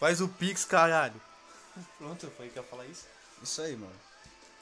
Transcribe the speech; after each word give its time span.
Faz 0.00 0.20
o 0.20 0.28
Pix, 0.28 0.64
caralho. 0.64 1.20
Pronto, 1.98 2.28
foi 2.36 2.48
que 2.48 2.58
eu 2.58 2.62
ia 2.62 2.68
falar 2.68 2.86
isso. 2.86 3.04
Isso 3.42 3.60
aí, 3.62 3.76
mano. 3.76 3.92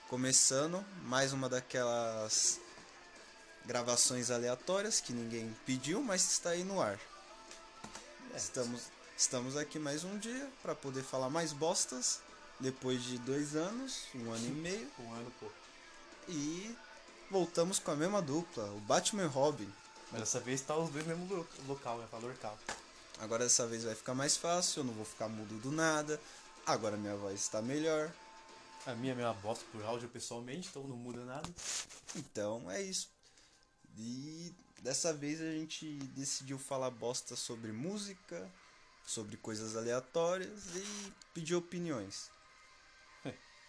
Começando 0.08 0.84
mais 1.04 1.32
uma 1.32 1.48
daquelas 1.48 2.60
gravações 3.64 4.30
aleatórias 4.30 5.00
que 5.00 5.12
ninguém 5.12 5.54
pediu, 5.64 6.02
mas 6.02 6.22
está 6.30 6.50
aí 6.50 6.64
no 6.64 6.80
ar. 6.80 6.98
É, 8.32 8.36
Estamos, 8.36 8.82
estamos 9.16 9.56
aqui 9.56 9.78
mais 9.78 10.04
um 10.04 10.18
dia 10.18 10.50
para 10.62 10.74
poder 10.74 11.02
falar 11.02 11.28
mais 11.30 11.52
bostas 11.52 12.20
depois 12.60 13.02
de 13.02 13.18
dois 13.18 13.54
anos, 13.54 14.04
um 14.14 14.32
ano 14.32 14.46
e 14.46 14.50
meio, 14.50 14.90
Um 14.98 15.12
ano, 15.14 15.32
pô. 15.38 15.46
e 16.28 16.74
voltamos 17.30 17.78
com 17.78 17.90
a 17.92 17.96
mesma 17.96 18.20
dupla, 18.20 18.64
o 18.72 18.80
Batman 18.80 19.24
e 19.24 19.26
Robin. 19.26 19.72
Mas 20.10 20.20
dessa 20.20 20.40
vez 20.40 20.60
tá 20.62 20.74
os 20.76 20.90
dois 20.90 21.06
no 21.06 21.16
mesmo 21.16 21.34
lo- 21.36 21.48
local, 21.68 21.98
né? 21.98 22.06
Valor 22.10 22.30
local. 22.32 22.58
Agora 23.20 23.44
dessa 23.44 23.66
vez 23.66 23.84
vai 23.84 23.94
ficar 23.94 24.14
mais 24.14 24.36
fácil, 24.36 24.80
eu 24.80 24.84
não 24.84 24.94
vou 24.94 25.04
ficar 25.04 25.28
mudo 25.28 25.58
do 25.60 25.72
nada. 25.72 26.20
Agora 26.64 26.96
minha 26.96 27.16
voz 27.16 27.40
está 27.40 27.60
melhor. 27.60 28.12
A 28.86 28.94
minha 28.94 29.12
é 29.12 29.24
uma 29.24 29.34
bosta 29.34 29.64
por 29.72 29.82
áudio 29.84 30.08
pessoalmente, 30.08 30.68
então 30.68 30.84
não 30.84 30.96
muda 30.96 31.24
nada. 31.24 31.48
Então 32.14 32.70
é 32.70 32.80
isso. 32.80 33.10
E 33.98 34.54
dessa 34.80 35.12
vez 35.12 35.40
a 35.40 35.50
gente 35.50 35.84
decidiu 36.14 36.58
falar 36.58 36.90
bosta 36.90 37.34
sobre 37.34 37.72
música, 37.72 38.48
sobre 39.04 39.36
coisas 39.36 39.76
aleatórias 39.76 40.76
e 40.76 41.12
pedir 41.34 41.54
opiniões. 41.54 42.30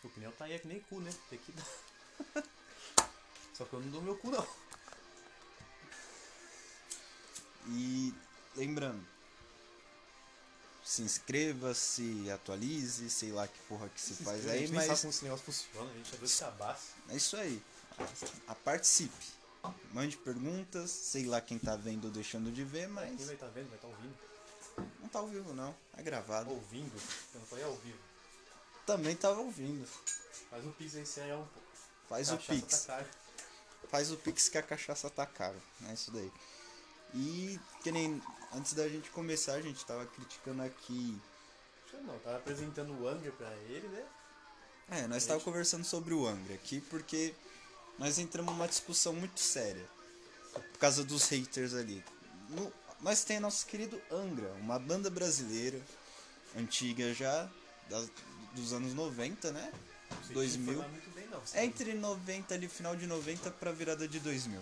A 0.03 0.08
opinião 0.08 0.31
tá 0.31 0.45
aí, 0.45 0.53
é 0.53 0.59
que 0.59 0.67
nem 0.67 0.80
cu, 0.80 1.02
né? 1.02 1.11
Tem 1.30 1.39
que 1.39 1.52
dar. 1.52 2.44
Só 3.53 3.66
que 3.66 3.73
eu 3.73 3.81
não 3.81 3.89
dou 3.89 4.02
meu 4.02 4.16
cu, 4.16 4.30
não. 4.30 4.47
E 7.67 8.13
lembrando, 8.55 9.05
se 10.89 11.03
inscreva, 11.03 11.71
se 11.75 12.31
atualize, 12.31 13.11
sei 13.11 13.31
lá 13.31 13.47
que 13.47 13.59
porra 13.67 13.88
que 13.89 14.02
se, 14.02 14.16
faz 14.16 14.47
aí, 14.47 14.61
nem 14.61 14.67
sabe 14.70 14.88
mas 14.88 15.02
como 15.02 15.11
esse 15.11 15.23
negócio 15.23 15.45
funciona, 15.45 15.91
a 15.91 15.94
gente 15.94 16.09
esse 16.25 16.39
cabaço. 16.39 16.88
é 17.09 17.16
isso 17.16 17.38
aí. 17.38 17.61
A 18.47 18.55
participe. 18.55 19.25
Mande 19.94 20.17
perguntas, 20.17 20.89
sei 20.89 21.25
lá 21.25 21.39
quem 21.41 21.59
tá 21.59 21.75
vendo 21.75 22.05
ou 22.05 22.11
deixando 22.11 22.52
de 22.52 22.64
ver, 22.64 22.88
Quem 22.88 22.88
mas 22.88 23.23
vai 23.27 23.36
tá 23.36 23.45
vendo, 23.47 23.69
vai 23.69 23.77
tá 23.77 23.88
ouvindo. 23.88 24.17
não 24.99 25.08
tá 25.09 25.19
ao 25.19 25.27
vivo 25.27 25.53
não, 25.53 25.75
é 25.95 26.02
gravado. 26.02 26.49
Ouvindo? 26.49 26.99
Eu 27.36 27.39
não 27.39 27.45
falei 27.45 27.66
ao 27.66 27.75
vivo. 27.75 27.99
Também 28.88 29.16
tava 29.16 29.42
ouvindo. 29.42 29.88
Mas 30.52 30.66
o 30.66 30.71
Pix 30.71 30.95
aí 31.19 31.30
é 31.30 31.36
um 31.36 31.45
pouco. 31.45 31.67
Faz 32.08 32.31
o 32.31 32.38
Cachaça 32.38 32.53
Pix. 32.55 32.86
Tá. 32.86 33.05
Faz 33.89 34.11
o 34.11 34.17
Pix 34.17 34.49
que 34.49 34.58
a 34.58 34.64
cachaça 34.64 35.08
tá 35.08 35.27
caro. 35.27 35.61
É 35.88 35.94
isso 35.94 36.09
daí. 36.09 36.31
E 37.14 37.59
que 37.83 37.92
nem 37.92 38.19
antes 38.55 38.73
da 38.73 38.88
gente 38.88 39.09
começar, 39.11 39.53
a 39.53 39.61
gente 39.61 39.86
tava 39.86 40.05
criticando 40.05 40.61
aqui. 40.64 41.19
Não, 42.05 42.17
tava 42.19 42.38
apresentando 42.38 42.94
o 43.02 43.08
Angra 43.08 43.31
pra 43.31 43.52
ele, 43.69 43.88
né? 43.89 44.05
É, 44.92 45.08
nós 45.08 45.25
tava 45.25 45.39
conversando 45.42 45.83
sobre 45.83 46.14
o 46.14 46.25
Angra 46.28 46.53
aqui 46.55 46.81
porque 46.81 47.33
nós 47.97 48.17
entramos 48.17 48.52
numa 48.53 48.67
discussão 48.67 49.14
muito 49.14 49.39
séria. 49.39 49.86
Por 50.53 50.80
causa 50.80 51.03
dos 51.03 51.27
haters 51.30 51.73
ali. 51.73 52.03
No- 52.50 52.72
nós 53.02 53.23
tem 53.23 53.39
nosso 53.39 53.66
querido 53.66 54.02
Angra, 54.11 54.52
uma 54.53 54.80
banda 54.80 55.09
brasileira, 55.09 55.80
antiga 56.58 57.14
já, 57.14 57.47
das- 57.89 58.09
dos 58.53 58.73
anos 58.73 58.94
90, 58.94 59.52
né? 59.52 59.72
Não 60.09 60.17
sei 60.20 60.27
te 60.27 60.33
2000. 60.33 60.73
informar 60.73 60.89
muito 60.89 61.09
bem, 61.11 61.27
não. 61.27 61.42
É 61.53 61.66
entre 61.66 61.94
90 61.94 62.53
ali, 62.55 62.67
final 62.67 62.95
de 62.95 63.05
90 63.05 63.52
pra 63.52 63.72
virada 63.72 64.08
de 64.08 64.20
2000. 64.20 64.61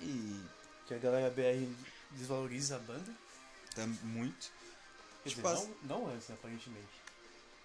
E 0.00 0.40
Que 0.86 0.94
a 0.94 0.98
galera 0.98 1.30
BR 1.30 1.66
desvaloriza 2.14 2.76
a 2.76 2.78
banda. 2.78 3.14
tá 3.74 3.86
muito. 4.02 4.50
Quer 5.22 5.30
Tipo 5.30 5.48
dizer, 5.54 5.74
não, 5.82 5.98
não 6.00 6.08
antes, 6.14 6.30
aparentemente. 6.30 6.88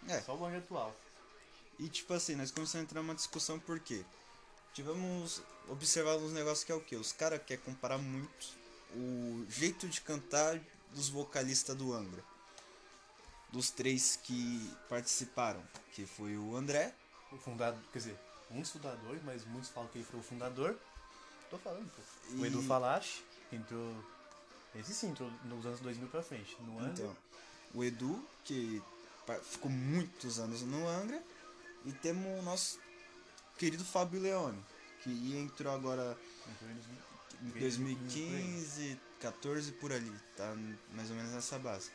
É, 0.08 0.22
Só 0.22 0.36
o 0.36 0.46
Angra 0.46 0.60
atual. 0.60 0.96
E 1.78 1.88
tipo 1.90 2.14
assim, 2.14 2.36
nós 2.36 2.52
começamos 2.52 2.76
a 2.76 2.84
entrar 2.86 3.02
numa 3.02 3.16
discussão 3.16 3.60
por 3.60 3.80
quê? 3.80 4.04
Tivemos 4.74 5.42
observado 5.68 6.24
uns 6.24 6.32
negócios 6.34 6.64
que 6.64 6.72
é 6.72 6.76
o 6.76 6.82
quê? 6.82 6.96
Os 6.96 7.12
caras 7.12 7.42
querem 7.46 7.64
comparar 7.64 7.98
muito 7.98 8.48
o 8.96 9.46
jeito 9.50 9.88
de 9.88 10.00
cantar 10.02 10.60
dos 10.92 11.10
vocalistas 11.10 11.76
do 11.76 11.94
Angra. 11.94 12.24
Dos 13.52 13.72
três 13.72 14.16
que 14.24 14.72
participaram, 14.88 15.62
que 15.94 16.06
foi 16.06 16.38
o 16.38 16.56
André, 16.56 16.94
O 17.32 17.38
fundador, 17.38 17.80
quer 17.92 18.00
dizer, 18.00 18.20
um 18.52 18.62
dos 18.62 18.70
fundadores, 18.72 19.22
mas 19.24 19.44
muitos 19.46 19.70
falam 19.70 19.90
que 19.90 19.98
ele 20.00 20.06
foi 20.06 20.20
o 20.20 20.24
fundador. 20.24 20.78
Tô 21.50 21.58
falando, 21.58 21.90
pô. 21.92 22.02
O 22.38 22.46
E- 22.46 22.48
Edu 22.48 22.62
Falache 22.64 23.24
entrou. 23.52 23.96
Esse 24.76 24.94
sim, 24.94 25.14
nos 25.46 25.66
anos 25.66 25.80
2000 25.80 26.08
pra 26.08 26.22
frente. 26.22 26.56
No 26.62 26.80
ano. 26.80 26.92
então, 26.94 27.18
o 27.74 27.84
Edu, 27.84 28.24
que 28.44 28.82
ficou 29.44 29.70
muitos 29.70 30.40
anos 30.40 30.62
no 30.62 30.88
Angra, 30.88 31.22
e 31.86 31.92
temos 31.92 32.40
o 32.40 32.44
nosso 32.44 32.80
querido 33.58 33.84
Fábio 33.84 34.22
Leone, 34.22 34.60
que 35.04 35.38
entrou 35.38 35.74
agora 35.74 36.18
em 37.42 37.48
em 37.48 37.60
2015, 37.60 39.00
14 39.20 39.72
por 39.74 39.92
ali, 39.92 40.14
tá 40.36 40.54
mais 40.94 41.10
ou 41.10 41.16
menos 41.16 41.32
nessa 41.32 41.58
base. 41.58 41.90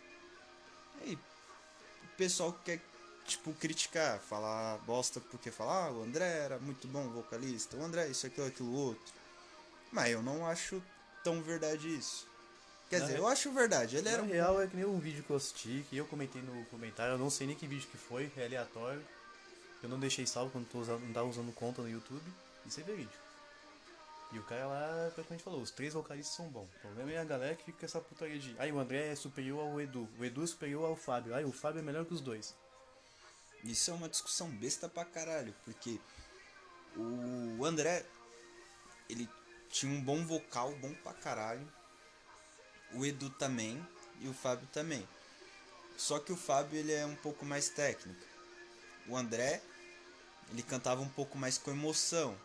Aí, 1.01 1.15
o 1.15 2.17
pessoal 2.17 2.53
quer, 2.65 2.81
tipo, 3.27 3.53
criticar, 3.55 4.19
falar 4.21 4.79
bosta 4.79 5.21
porque 5.21 5.51
falar, 5.51 5.87
ah, 5.87 5.93
o 5.93 6.03
André 6.03 6.25
era 6.25 6.59
muito 6.59 6.89
bom 6.89 7.09
vocalista, 7.11 7.77
o 7.77 7.85
André 7.85 8.09
isso, 8.09 8.27
aquilo, 8.27 8.47
aquilo, 8.47 8.73
outro. 8.73 9.12
Mas 9.93 10.12
eu 10.12 10.23
não 10.23 10.47
acho 10.47 10.83
tão 11.23 11.43
verdade 11.43 11.95
isso. 11.95 12.27
Quer 12.94 13.00
Na 13.00 13.06
dizer, 13.06 13.19
eu 13.19 13.27
acho 13.27 13.50
verdade, 13.50 13.97
ele 13.97 14.09
era 14.09 14.22
um 14.22 14.28
real 14.28 14.62
é 14.62 14.69
que 14.69 14.77
nem 14.77 14.84
um 14.84 15.00
vídeo 15.00 15.25
que 15.25 15.31
eu 15.31 15.37
assisti, 15.37 15.84
que 15.91 15.97
eu 15.97 16.06
comentei 16.06 16.41
no 16.41 16.65
comentário, 16.66 17.15
eu 17.15 17.19
não 17.19 17.28
sei 17.28 17.47
nem 17.47 17.56
que 17.56 17.66
vídeo 17.66 17.88
que 17.91 17.99
foi, 17.99 18.31
é 18.37 18.44
aleatório. 18.44 19.05
Eu 19.82 19.88
não 19.88 19.99
deixei 19.99 20.27
salvo 20.27 20.53
quando 20.53 20.69
tô 20.69 20.78
usando, 20.78 21.00
não 21.00 21.12
tava 21.12 21.28
usando 21.28 21.53
conta 21.53 21.82
no 21.82 21.91
YouTube, 21.91 22.22
você 22.65 22.82
vê 22.82 22.94
vídeo. 22.94 23.19
E 24.32 24.38
o 24.38 24.43
cara 24.44 24.66
lá, 24.66 25.10
praticamente 25.12 25.43
falou, 25.43 25.60
os 25.60 25.72
três 25.72 25.93
vocalistas 25.94 26.37
são 26.37 26.47
bons. 26.49 26.69
O 26.77 26.81
problema 26.81 27.10
é 27.10 27.19
a 27.19 27.25
galera 27.25 27.55
que 27.56 27.65
fica 27.65 27.81
com 27.81 27.84
essa 27.84 28.00
putaria 28.00 28.38
de, 28.38 28.55
ai 28.59 28.71
o 28.71 28.78
André 28.78 29.09
é 29.09 29.16
superior 29.16 29.61
ao 29.61 29.81
Edu, 29.81 30.09
o 30.19 30.25
Edu 30.25 30.44
é 30.44 30.47
superior 30.47 30.84
ao 30.84 30.97
Fábio, 30.97 31.34
ai 31.34 31.44
o 31.44 31.53
Fábio 31.53 31.81
é 31.81 31.82
melhor 31.82 32.05
que 32.05 32.15
os 32.15 32.21
dois. 32.21 32.55
Isso 33.65 33.91
é 33.91 33.94
uma 33.94 34.09
discussão 34.09 34.49
besta 34.49 34.88
pra 34.88 35.05
caralho, 35.05 35.53
porque 35.65 35.99
o 36.97 37.65
André, 37.65 38.05
ele 39.09 39.28
tinha 39.69 39.93
um 39.93 40.00
bom 40.00 40.25
vocal, 40.25 40.72
bom 40.76 40.94
pra 41.03 41.12
caralho. 41.12 41.66
O 42.94 43.05
Edu 43.05 43.31
também 43.31 43.84
e 44.21 44.28
o 44.28 44.34
Fábio 44.34 44.66
também. 44.72 45.06
Só 45.97 46.19
que 46.19 46.32
o 46.32 46.37
Fábio 46.37 46.78
ele 46.78 46.93
é 46.93 47.06
um 47.06 47.16
pouco 47.16 47.44
mais 47.44 47.69
técnico. 47.69 48.21
O 49.06 49.16
André, 49.16 49.60
ele 50.50 50.62
cantava 50.62 51.00
um 51.00 51.09
pouco 51.09 51.37
mais 51.37 51.59
com 51.59 51.71
emoção. 51.71 52.37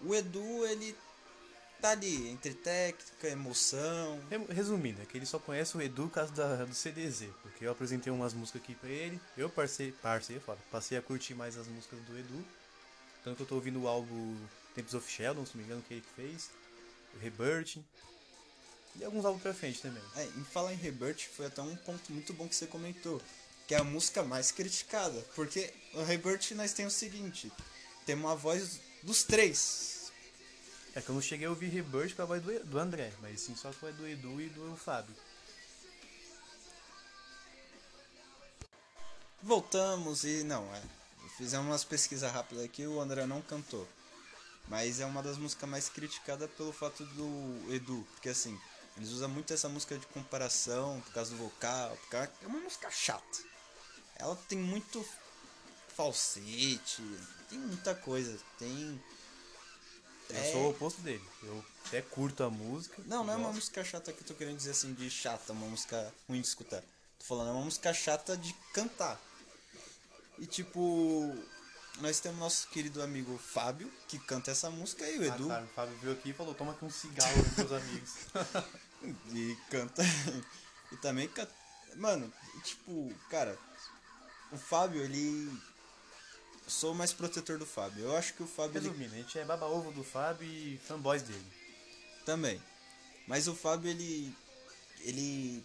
O 0.00 0.14
Edu, 0.14 0.66
ele 0.66 0.96
tá 1.80 1.90
ali 1.90 2.28
entre 2.28 2.54
técnica, 2.54 3.28
emoção. 3.28 4.20
Re- 4.30 4.52
Resumindo, 4.52 5.02
é 5.02 5.04
que 5.06 5.16
ele 5.16 5.26
só 5.26 5.38
conhece 5.38 5.76
o 5.76 5.82
Edu 5.82 6.08
causa 6.08 6.32
da, 6.32 6.64
do 6.64 6.74
CDZ, 6.74 7.28
porque 7.42 7.66
eu 7.66 7.72
apresentei 7.72 8.12
umas 8.12 8.34
músicas 8.34 8.62
aqui 8.62 8.74
pra 8.74 8.88
ele, 8.88 9.20
eu 9.36 9.48
passei, 9.48 9.92
passei, 9.92 10.40
passei 10.70 10.98
a 10.98 11.02
curtir 11.02 11.34
mais 11.34 11.56
as 11.56 11.66
músicas 11.66 11.98
do 12.00 12.18
Edu, 12.18 12.44
tanto 13.24 13.36
que 13.36 13.42
eu 13.42 13.46
tô 13.46 13.54
ouvindo 13.56 13.82
o 13.82 13.88
álbum 13.88 14.36
Tempos 14.74 14.94
of 14.94 15.10
Sheldon, 15.10 15.44
se 15.44 15.52
não 15.54 15.60
me 15.60 15.66
engano, 15.66 15.82
que 15.86 15.94
ele 15.94 16.04
fez, 16.14 16.50
Rebirth, 17.20 17.78
e 18.98 19.04
alguns 19.04 19.24
álbuns 19.24 19.42
pra 19.42 19.54
frente 19.54 19.80
também. 19.80 20.02
É, 20.16 20.24
em 20.24 20.44
falar 20.44 20.72
em 20.72 20.76
Rebirth, 20.76 21.28
foi 21.34 21.46
até 21.46 21.62
um 21.62 21.76
ponto 21.76 22.12
muito 22.12 22.32
bom 22.32 22.48
que 22.48 22.54
você 22.54 22.66
comentou. 22.66 23.20
Que 23.66 23.74
é 23.74 23.78
a 23.78 23.84
música 23.84 24.22
mais 24.22 24.52
criticada. 24.52 25.20
Porque 25.34 25.72
o 25.94 26.02
Rebirth 26.02 26.52
nós 26.52 26.72
temos 26.72 26.94
o 26.94 26.98
seguinte: 26.98 27.52
tem 28.04 28.14
uma 28.14 28.36
voz 28.36 28.80
dos 29.02 29.24
três. 29.24 30.12
É 30.94 31.00
que 31.02 31.10
eu 31.10 31.14
não 31.14 31.22
cheguei 31.22 31.46
a 31.46 31.50
ouvir 31.50 31.68
Rebirth 31.68 32.14
com 32.14 32.22
a 32.22 32.24
voz 32.24 32.42
do, 32.42 32.64
do 32.64 32.78
André, 32.78 33.12
mas 33.20 33.40
sim 33.40 33.54
só 33.54 33.68
a 33.68 33.90
do 33.90 34.08
Edu 34.08 34.40
e 34.40 34.48
do 34.48 34.76
Fábio. 34.76 35.14
Voltamos 39.42 40.24
e 40.24 40.42
não, 40.42 40.74
é. 40.74 40.82
Fizemos 41.36 41.66
umas 41.66 41.84
pesquisas 41.84 42.32
rápidas 42.32 42.64
aqui, 42.64 42.86
o 42.86 43.00
André 43.00 43.26
não 43.26 43.42
cantou. 43.42 43.86
Mas 44.68 45.00
é 45.00 45.06
uma 45.06 45.22
das 45.22 45.36
músicas 45.36 45.68
mais 45.68 45.88
criticadas 45.88 46.50
pelo 46.52 46.72
fato 46.72 47.04
do 47.04 47.72
Edu. 47.74 48.06
Porque 48.12 48.30
assim, 48.30 48.58
eles 48.96 49.10
usam 49.10 49.28
muito 49.28 49.52
essa 49.52 49.68
música 49.68 49.96
de 49.98 50.06
comparação 50.06 51.00
por 51.02 51.12
causa 51.12 51.30
do 51.32 51.36
vocal. 51.36 51.96
Porque 51.96 52.16
é 52.16 52.46
uma 52.46 52.60
música 52.60 52.90
chata. 52.90 53.38
Ela 54.16 54.34
tem 54.48 54.58
muito 54.58 55.06
falsete, 55.94 57.02
tem 57.48 57.58
muita 57.58 57.94
coisa. 57.94 58.38
Tem. 58.58 59.00
Eu 60.28 60.36
É. 60.36 60.52
sou 60.52 60.62
o 60.62 60.70
oposto 60.70 61.00
dele, 61.02 61.22
eu 61.44 61.64
até 61.86 62.02
curto 62.02 62.42
a 62.42 62.50
música. 62.50 63.00
Não, 63.06 63.22
não 63.22 63.32
é 63.32 63.36
uma 63.36 63.52
música 63.52 63.84
chata 63.84 64.12
que 64.12 64.22
eu 64.22 64.26
tô 64.26 64.34
querendo 64.34 64.56
dizer 64.56 64.72
assim 64.72 64.92
de 64.92 65.08
chata, 65.08 65.52
uma 65.52 65.66
música 65.68 66.12
ruim 66.28 66.40
de 66.40 66.48
escutar. 66.48 66.82
Tô 67.18 67.24
falando, 67.24 67.48
é 67.50 67.52
uma 67.52 67.64
música 67.64 67.94
chata 67.94 68.36
de 68.36 68.52
cantar. 68.72 69.20
E 70.38 70.44
tipo, 70.46 71.32
nós 72.00 72.18
temos 72.18 72.38
nosso 72.40 72.66
querido 72.68 73.00
amigo 73.02 73.38
Fábio, 73.38 73.90
que 74.08 74.18
canta 74.18 74.50
essa 74.50 74.68
música, 74.68 75.08
e 75.08 75.18
o 75.18 75.22
Ah, 75.22 75.34
Edu, 75.34 75.46
cara, 75.48 75.64
o 75.64 75.68
Fábio 75.68 75.96
veio 75.98 76.12
aqui 76.14 76.30
e 76.30 76.34
falou, 76.34 76.54
toma 76.54 76.72
aqui 76.72 76.84
um 76.84 76.90
cigarro 76.90 77.44
com 77.54 77.60
meus 77.60 77.72
amigos. 77.72 78.12
e 79.02 79.56
canta. 79.70 80.02
e 80.92 80.96
também 80.96 81.28
ca- 81.28 81.48
Mano, 81.96 82.32
tipo, 82.64 83.12
cara, 83.30 83.58
o 84.52 84.56
Fábio, 84.58 85.02
ele. 85.02 85.50
Sou 86.68 86.94
mais 86.94 87.12
protetor 87.12 87.58
do 87.58 87.64
Fábio. 87.66 88.04
Eu 88.04 88.16
acho 88.16 88.34
que 88.34 88.42
o 88.42 88.46
Fábio. 88.46 88.78
Ele... 88.78 88.88
Resumindo, 88.88 89.14
a 89.14 89.18
gente 89.18 89.38
é 89.38 89.44
baba-ovo 89.44 89.92
do 89.92 90.02
Fábio 90.02 90.46
e 90.46 90.78
fanboys 90.86 91.22
dele. 91.22 91.46
Também. 92.24 92.60
Mas 93.26 93.46
o 93.48 93.54
Fábio, 93.54 93.90
ele. 93.90 94.34
Ele. 95.00 95.64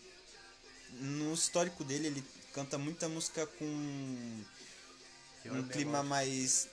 No 0.94 1.34
histórico 1.34 1.84
dele, 1.84 2.08
ele 2.08 2.24
canta 2.54 2.78
muita 2.78 3.10
música 3.10 3.46
com. 3.48 4.44
Eu 5.44 5.54
um 5.56 5.68
clima 5.68 6.04
mais. 6.04 6.68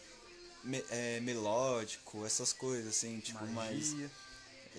me- 0.63 0.85
é, 0.91 1.21
melódico, 1.21 2.27
essas 2.27 2.53
coisas, 2.53 2.89
assim, 2.97 3.19
tipo, 3.21 3.45
mais. 3.47 3.95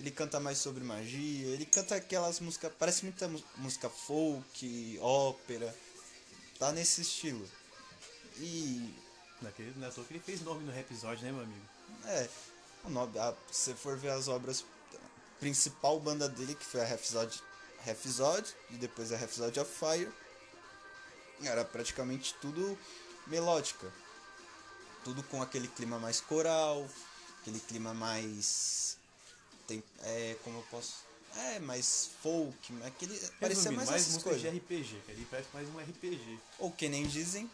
Ele 0.00 0.10
canta 0.10 0.40
mais 0.40 0.56
sobre 0.56 0.82
magia, 0.82 1.48
ele 1.48 1.66
canta 1.66 1.94
aquelas 1.94 2.40
músicas. 2.40 2.72
Parece 2.78 3.04
muita 3.04 3.28
mu- 3.28 3.44
música 3.58 3.90
folk, 3.90 4.98
ópera. 4.98 5.76
Tá 6.58 6.72
nesse 6.72 7.02
estilo. 7.02 7.46
E. 8.38 8.94
Naquele, 9.42 9.84
à 9.84 9.90
toa 9.90 10.02
que 10.04 10.14
ele 10.14 10.20
fez 10.24 10.40
nome 10.40 10.64
no 10.64 10.72
Rhapsody, 10.72 11.22
né, 11.22 11.30
meu 11.32 11.42
amigo? 11.42 11.64
É. 12.06 12.28
O 12.84 12.88
nome, 12.88 13.18
a, 13.18 13.34
se 13.52 13.72
você 13.72 13.74
for 13.74 13.94
ver 13.98 14.08
as 14.12 14.26
obras. 14.26 14.64
a 14.94 15.38
Principal 15.38 16.00
banda 16.00 16.30
dele, 16.30 16.54
que 16.54 16.64
foi 16.64 16.80
a 16.80 16.84
Rhapsody, 16.86 17.38
Rhapsody 17.84 18.54
e 18.70 18.76
depois 18.76 19.12
a 19.12 19.18
Rhapsody 19.18 19.60
of 19.60 19.70
Fire. 19.70 20.10
Era 21.42 21.62
praticamente 21.62 22.34
tudo 22.40 22.78
melódica. 23.26 23.92
Tudo 25.04 25.22
com 25.24 25.42
aquele 25.42 25.68
clima 25.68 25.98
mais 25.98 26.22
coral, 26.22 26.88
aquele 27.42 27.60
clima 27.60 27.92
mais. 27.92 28.96
Tem, 29.70 29.84
é, 30.02 30.36
como 30.42 30.58
eu 30.58 30.64
posso. 30.68 31.04
É, 31.36 31.60
mais 31.60 32.10
folk, 32.20 32.82
aquele. 32.84 33.16
Parecia 33.38 33.70
Resumindo, 33.70 33.76
mais, 33.76 33.90
mais 33.90 34.08
essas 34.08 34.20
coisas. 34.20 34.42
de 34.42 34.48
RPG, 34.48 35.00
que 35.06 35.12
ali 35.12 35.24
parece 35.30 35.48
mais 35.54 35.68
um 35.68 35.78
RPG. 35.78 36.40
Ou 36.58 36.72
que 36.72 36.88
nem 36.88 37.06
dizem, 37.06 37.48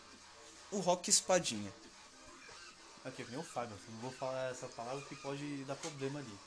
o 0.70 0.80
rock 0.80 1.10
espadinha. 1.10 1.70
Aqui, 3.04 3.22
que 3.22 3.30
nem 3.30 3.38
o 3.38 3.42
Fábio, 3.42 3.76
não 3.90 3.98
vou 4.00 4.12
falar 4.12 4.50
essa 4.50 4.66
palavra 4.68 5.04
que 5.04 5.14
pode 5.16 5.62
dar 5.64 5.76
problema 5.76 6.20
ali. 6.20 6.38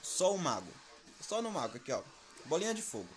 Só 0.00 0.32
o 0.32 0.38
mago. 0.38 0.72
Só 1.20 1.42
no 1.42 1.50
mago, 1.50 1.76
aqui 1.76 1.90
ó. 1.90 2.00
Bolinha 2.44 2.72
de 2.72 2.80
fogo. 2.80 3.08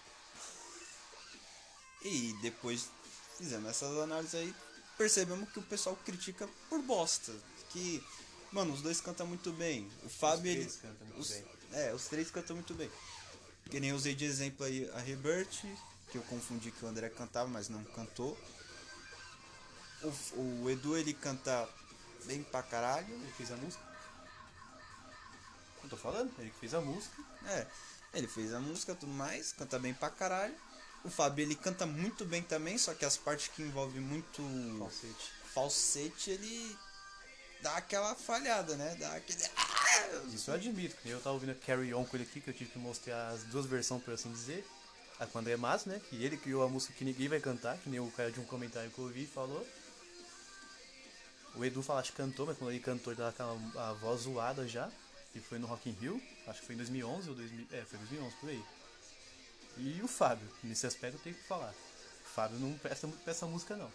E 2.01 2.35
depois 2.41 2.89
fizemos 3.37 3.69
essas 3.69 3.95
análises 3.95 4.33
aí, 4.33 4.55
percebemos 4.97 5.51
que 5.51 5.59
o 5.59 5.63
pessoal 5.63 5.95
critica 6.03 6.49
por 6.67 6.81
bosta. 6.81 7.31
Que, 7.69 8.03
mano, 8.51 8.73
os 8.73 8.81
dois 8.81 8.99
cantam 9.01 9.27
muito 9.27 9.51
bem. 9.51 9.89
O 10.03 10.09
Fábio, 10.09 10.51
ele. 10.51 10.61
três 10.61 10.75
cantam 10.77 11.07
muito 11.07 11.19
os- 11.19 11.29
bem. 11.29 11.45
É, 11.73 11.93
os 11.93 12.05
três 12.07 12.31
cantam 12.31 12.55
muito 12.55 12.73
bem. 12.73 12.89
Que 13.69 13.79
nem 13.79 13.89
eu 13.89 13.95
usei 13.95 14.15
de 14.15 14.23
exemplo 14.25 14.65
aí 14.65 14.89
a 14.93 14.99
Rebert, 14.99 15.49
que 16.11 16.17
eu 16.17 16.21
confundi 16.23 16.71
que 16.71 16.85
o 16.85 16.87
André 16.87 17.09
cantava, 17.09 17.49
mas 17.49 17.67
não 17.69 17.83
cantou. 17.83 18.37
O, 20.03 20.63
o 20.63 20.69
Edu, 20.69 20.95
ele 20.97 21.13
canta 21.13 21.67
bem 22.25 22.43
pra 22.43 22.63
caralho. 22.63 23.13
Ele 23.13 23.33
fez 23.35 23.51
a 23.51 23.55
música. 23.57 23.83
Eu 25.83 25.89
tô 25.89 25.97
falando, 25.97 26.31
ele 26.39 26.51
fez 26.59 26.73
a 26.73 26.81
música. 26.81 27.15
É, 27.45 27.67
ele 28.13 28.27
fez 28.27 28.53
a 28.53 28.59
música 28.59 28.91
e 28.91 28.95
tudo 28.95 29.11
mais, 29.11 29.53
canta 29.53 29.77
bem 29.79 29.93
pra 29.93 30.09
caralho. 30.09 30.55
O 31.03 31.09
Fábio 31.09 31.43
ele 31.43 31.55
canta 31.55 31.85
muito 31.85 32.25
bem 32.25 32.41
também, 32.41 32.77
só 32.77 32.93
que 32.93 33.05
as 33.05 33.15
partes 33.17 33.47
que 33.49 33.61
envolvem 33.61 34.01
muito 34.01 34.41
Falsete. 34.79 35.31
falsete, 35.53 36.29
ele 36.31 36.77
dá 37.61 37.77
aquela 37.77 38.15
falhada, 38.15 38.75
né? 38.75 38.95
Dá 38.99 39.15
aquele. 39.15 39.43
Isso 40.33 40.49
eu 40.51 40.55
admito, 40.55 40.95
eu 41.05 41.19
tava 41.19 41.33
ouvindo 41.33 41.51
a 41.51 41.55
Carry 41.55 41.93
On 41.93 42.05
com 42.05 42.17
ele 42.17 42.23
aqui, 42.23 42.39
que 42.39 42.49
eu 42.49 42.53
tive 42.53 42.71
que 42.71 42.79
mostrar 42.79 43.29
as 43.29 43.43
duas 43.45 43.65
versões, 43.65 44.03
por 44.03 44.13
assim 44.13 44.31
dizer. 44.31 44.65
A 45.19 45.25
com 45.25 45.39
o 45.39 45.41
André 45.41 45.57
Matos, 45.57 45.87
né? 45.87 45.99
Que 46.09 46.23
ele 46.23 46.37
criou 46.37 46.63
a 46.63 46.69
música 46.69 46.93
que 46.93 47.03
ninguém 47.03 47.27
vai 47.27 47.39
cantar, 47.39 47.77
que 47.79 47.89
nem 47.89 47.99
o 47.99 48.11
cara 48.11 48.31
de 48.31 48.39
um 48.39 48.45
comentário 48.45 48.91
que 48.91 48.99
eu 48.99 49.05
ouvi 49.05 49.25
falou. 49.25 49.65
O 51.55 51.65
Edu 51.65 51.81
fala, 51.81 52.01
acho 52.01 52.11
que 52.11 52.17
cantou, 52.17 52.45
mas 52.45 52.55
quando 52.55 52.69
ele 52.69 52.79
cantou 52.79 53.11
ele 53.11 53.19
tava 53.19 53.31
com 53.31 53.79
a, 53.79 53.89
a 53.89 53.93
voz 53.93 54.21
zoada 54.21 54.67
já. 54.67 54.91
E 55.33 55.39
foi 55.39 55.57
no 55.59 55.67
Rock 55.67 55.89
in 55.89 55.93
Rio, 55.93 56.21
acho 56.47 56.59
que 56.61 56.65
foi 56.65 56.75
em 56.75 56.77
2011 56.77 57.29
ou 57.29 57.35
2000, 57.35 57.67
é, 57.71 57.81
foi 57.83 57.99
2011 57.99 58.35
por 58.37 58.49
aí. 58.49 58.63
E 59.77 60.01
o 60.01 60.07
Fábio, 60.07 60.47
nesse 60.63 60.87
aspecto 60.87 61.17
eu 61.17 61.21
tenho 61.21 61.35
que 61.35 61.43
falar. 61.43 61.73
O 62.25 62.29
Fábio 62.29 62.59
não 62.59 62.77
presta 62.77 63.07
muito 63.07 63.21
pra 63.23 63.31
essa 63.31 63.45
música 63.45 63.75
não. 63.75 63.91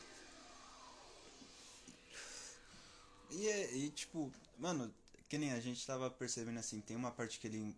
E, 3.33 3.49
é- 3.49 3.75
e, 3.75 3.91
tipo, 3.91 4.31
mano, 4.59 4.93
que 5.29 5.39
nem 5.39 5.53
a 5.53 5.61
gente 5.61 5.85
tava 5.87 6.11
percebendo 6.11 6.59
assim, 6.59 6.81
tem 6.81 6.97
uma 6.97 7.11
parte 7.11 7.39
que 7.41 7.47
ele 7.47 7.75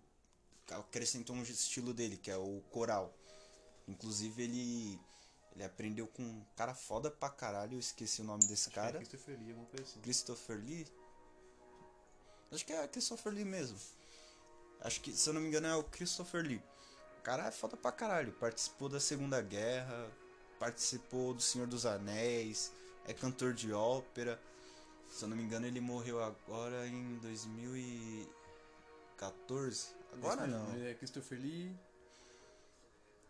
acrescentou 0.70 1.34
um 1.36 1.42
estilo 1.42 1.94
dele, 1.94 2.16
que 2.16 2.30
é 2.30 2.36
o 2.36 2.60
coral. 2.70 3.14
Inclusive 3.86 4.42
ele. 4.42 5.00
Ele 5.54 5.62
aprendeu 5.62 6.08
com 6.08 6.22
um 6.24 6.44
cara 6.56 6.74
foda 6.74 7.12
pra 7.12 7.30
caralho, 7.30 7.74
eu 7.74 7.78
esqueci 7.78 8.22
o 8.22 8.24
nome 8.24 8.44
desse 8.46 8.70
Acho 8.70 8.78
é 8.80 8.82
cara. 8.82 8.98
Christopher 8.98 9.38
Lee, 9.38 9.50
alguma 9.50 9.66
coisa 9.68 9.84
assim. 9.84 10.00
Christopher 10.00 10.56
Lee? 10.58 10.86
Acho 12.50 12.66
que 12.66 12.72
é 12.72 12.88
Christopher 12.88 13.32
Lee 13.32 13.44
mesmo. 13.44 13.78
Acho 14.80 15.00
que, 15.00 15.12
se 15.12 15.28
eu 15.28 15.32
não 15.32 15.40
me 15.40 15.46
engano, 15.46 15.68
é 15.68 15.76
o 15.76 15.84
Christopher 15.84 16.42
Lee. 16.44 16.60
O 17.20 17.22
cara 17.22 17.46
é 17.46 17.50
foda 17.52 17.76
pra 17.76 17.92
caralho. 17.92 18.32
Participou 18.32 18.88
da 18.88 18.98
Segunda 18.98 19.40
Guerra, 19.40 20.10
participou 20.58 21.32
do 21.32 21.40
Senhor 21.40 21.68
dos 21.68 21.86
Anéis, 21.86 22.72
é 23.06 23.14
cantor 23.14 23.54
de 23.54 23.72
ópera. 23.72 24.40
Se 25.14 25.24
eu 25.24 25.28
não 25.28 25.36
me 25.36 25.44
engano, 25.44 25.64
ele 25.64 25.80
morreu 25.80 26.20
agora 26.20 26.88
em 26.88 27.14
2014. 27.18 29.94
Agora 30.12 30.44
não, 30.44 30.74
É 30.84 30.92
Christopher 30.94 31.38
Lee. 31.38 31.72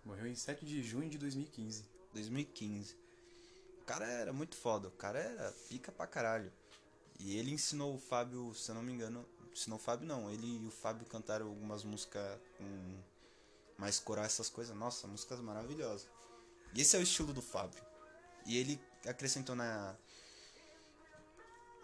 Morreu 0.03 0.27
em 0.27 0.35
7 0.35 0.65
de 0.65 0.83
junho 0.83 1.11
de 1.11 1.19
2015. 1.19 1.85
2015. 2.15 2.97
O 3.83 3.85
cara 3.85 4.07
era 4.07 4.33
muito 4.33 4.57
foda, 4.57 4.89
o 4.89 4.93
cara 4.93 5.19
era 5.19 5.53
pica 5.69 5.93
pra 5.93 6.07
caralho. 6.07 6.51
E 7.21 7.37
ele 7.37 7.51
ensinou 7.51 7.95
o 7.95 7.99
Fábio, 7.99 8.55
se 8.55 8.71
eu 8.71 8.75
não 8.75 8.83
me 8.83 8.91
engano, 8.91 9.29
ensinou 9.53 9.79
o 9.79 9.83
Fábio 9.83 10.09
não, 10.09 10.31
ele 10.31 10.65
e 10.65 10.67
o 10.67 10.71
Fábio 10.71 11.05
cantaram 11.05 11.49
algumas 11.49 11.85
músicas 11.85 12.41
com 12.57 12.97
mais 13.77 13.99
coral, 13.99 14.25
essas 14.25 14.49
coisas. 14.49 14.75
Nossa, 14.75 15.07
músicas 15.07 15.39
maravilhosas. 15.39 16.09
E 16.73 16.81
esse 16.81 16.97
é 16.97 16.99
o 16.99 17.03
estilo 17.03 17.35
do 17.35 17.43
Fábio. 17.43 17.85
E 18.47 18.57
ele 18.57 18.81
acrescentou 19.07 19.55
na 19.55 19.95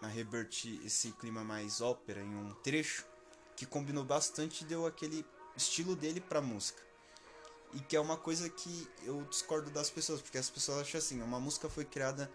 na 0.01 0.07
Rebert 0.07 0.65
esse 0.83 1.11
clima 1.13 1.43
mais 1.43 1.79
ópera 1.79 2.21
em 2.21 2.35
um 2.35 2.53
trecho 2.55 3.05
que 3.55 3.65
combinou 3.65 4.03
bastante 4.03 4.61
e 4.63 4.65
deu 4.65 4.85
aquele 4.85 5.25
estilo 5.55 5.95
dele 5.95 6.19
pra 6.19 6.41
música. 6.41 6.81
E 7.73 7.79
que 7.79 7.95
é 7.95 7.99
uma 7.99 8.17
coisa 8.17 8.49
que 8.49 8.89
eu 9.03 9.23
discordo 9.25 9.69
das 9.69 9.89
pessoas, 9.89 10.21
porque 10.21 10.37
as 10.37 10.49
pessoas 10.49 10.79
acham 10.79 10.97
assim, 10.97 11.21
uma 11.21 11.39
música 11.39 11.69
foi 11.69 11.85
criada 11.85 12.31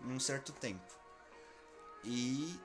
em 0.00 0.12
um 0.12 0.18
certo 0.18 0.52
tempo. 0.52 0.82
E 2.02 2.58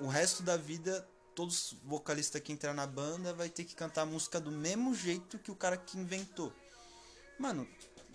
o 0.00 0.08
resto 0.08 0.42
da 0.42 0.56
vida, 0.56 1.08
todos 1.34 1.72
os 1.72 1.78
vocalistas 1.84 2.42
que 2.42 2.52
entrar 2.52 2.74
na 2.74 2.86
banda 2.86 3.32
vai 3.32 3.48
ter 3.48 3.64
que 3.64 3.74
cantar 3.74 4.02
a 4.02 4.06
música 4.06 4.40
do 4.40 4.50
mesmo 4.50 4.94
jeito 4.94 5.38
que 5.38 5.50
o 5.50 5.56
cara 5.56 5.76
que 5.76 5.96
inventou. 5.96 6.52
Mano, 7.38 7.66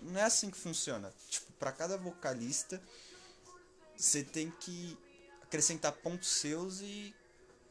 não 0.02 0.20
é 0.20 0.24
assim 0.24 0.50
que 0.50 0.58
funciona. 0.58 1.12
Tipo, 1.28 1.52
para 1.52 1.72
cada 1.72 1.96
vocalista, 1.96 2.82
você 3.96 4.22
tem 4.22 4.50
que 4.50 4.98
acrescentar 5.52 5.92
pontos 5.92 6.30
seus 6.30 6.80
e 6.80 7.14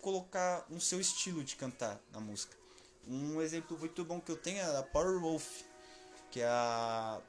colocar 0.02 0.64
um 0.70 0.80
seu 0.80 1.02
estilo 1.02 1.44
de 1.44 1.56
cantar 1.56 2.00
na 2.12 2.20
música. 2.20 2.56
Um 3.08 3.42
exemplo 3.42 3.76
muito 3.76 4.06
bom 4.06 4.22
que 4.22 4.32
eu 4.32 4.38
tenho 4.38 4.60
é 4.60 4.78
a 4.78 4.84
Power 4.84 5.20
Wolf, 5.20 5.64
que 6.30 6.42
é 6.42 6.48
a, 6.48 7.20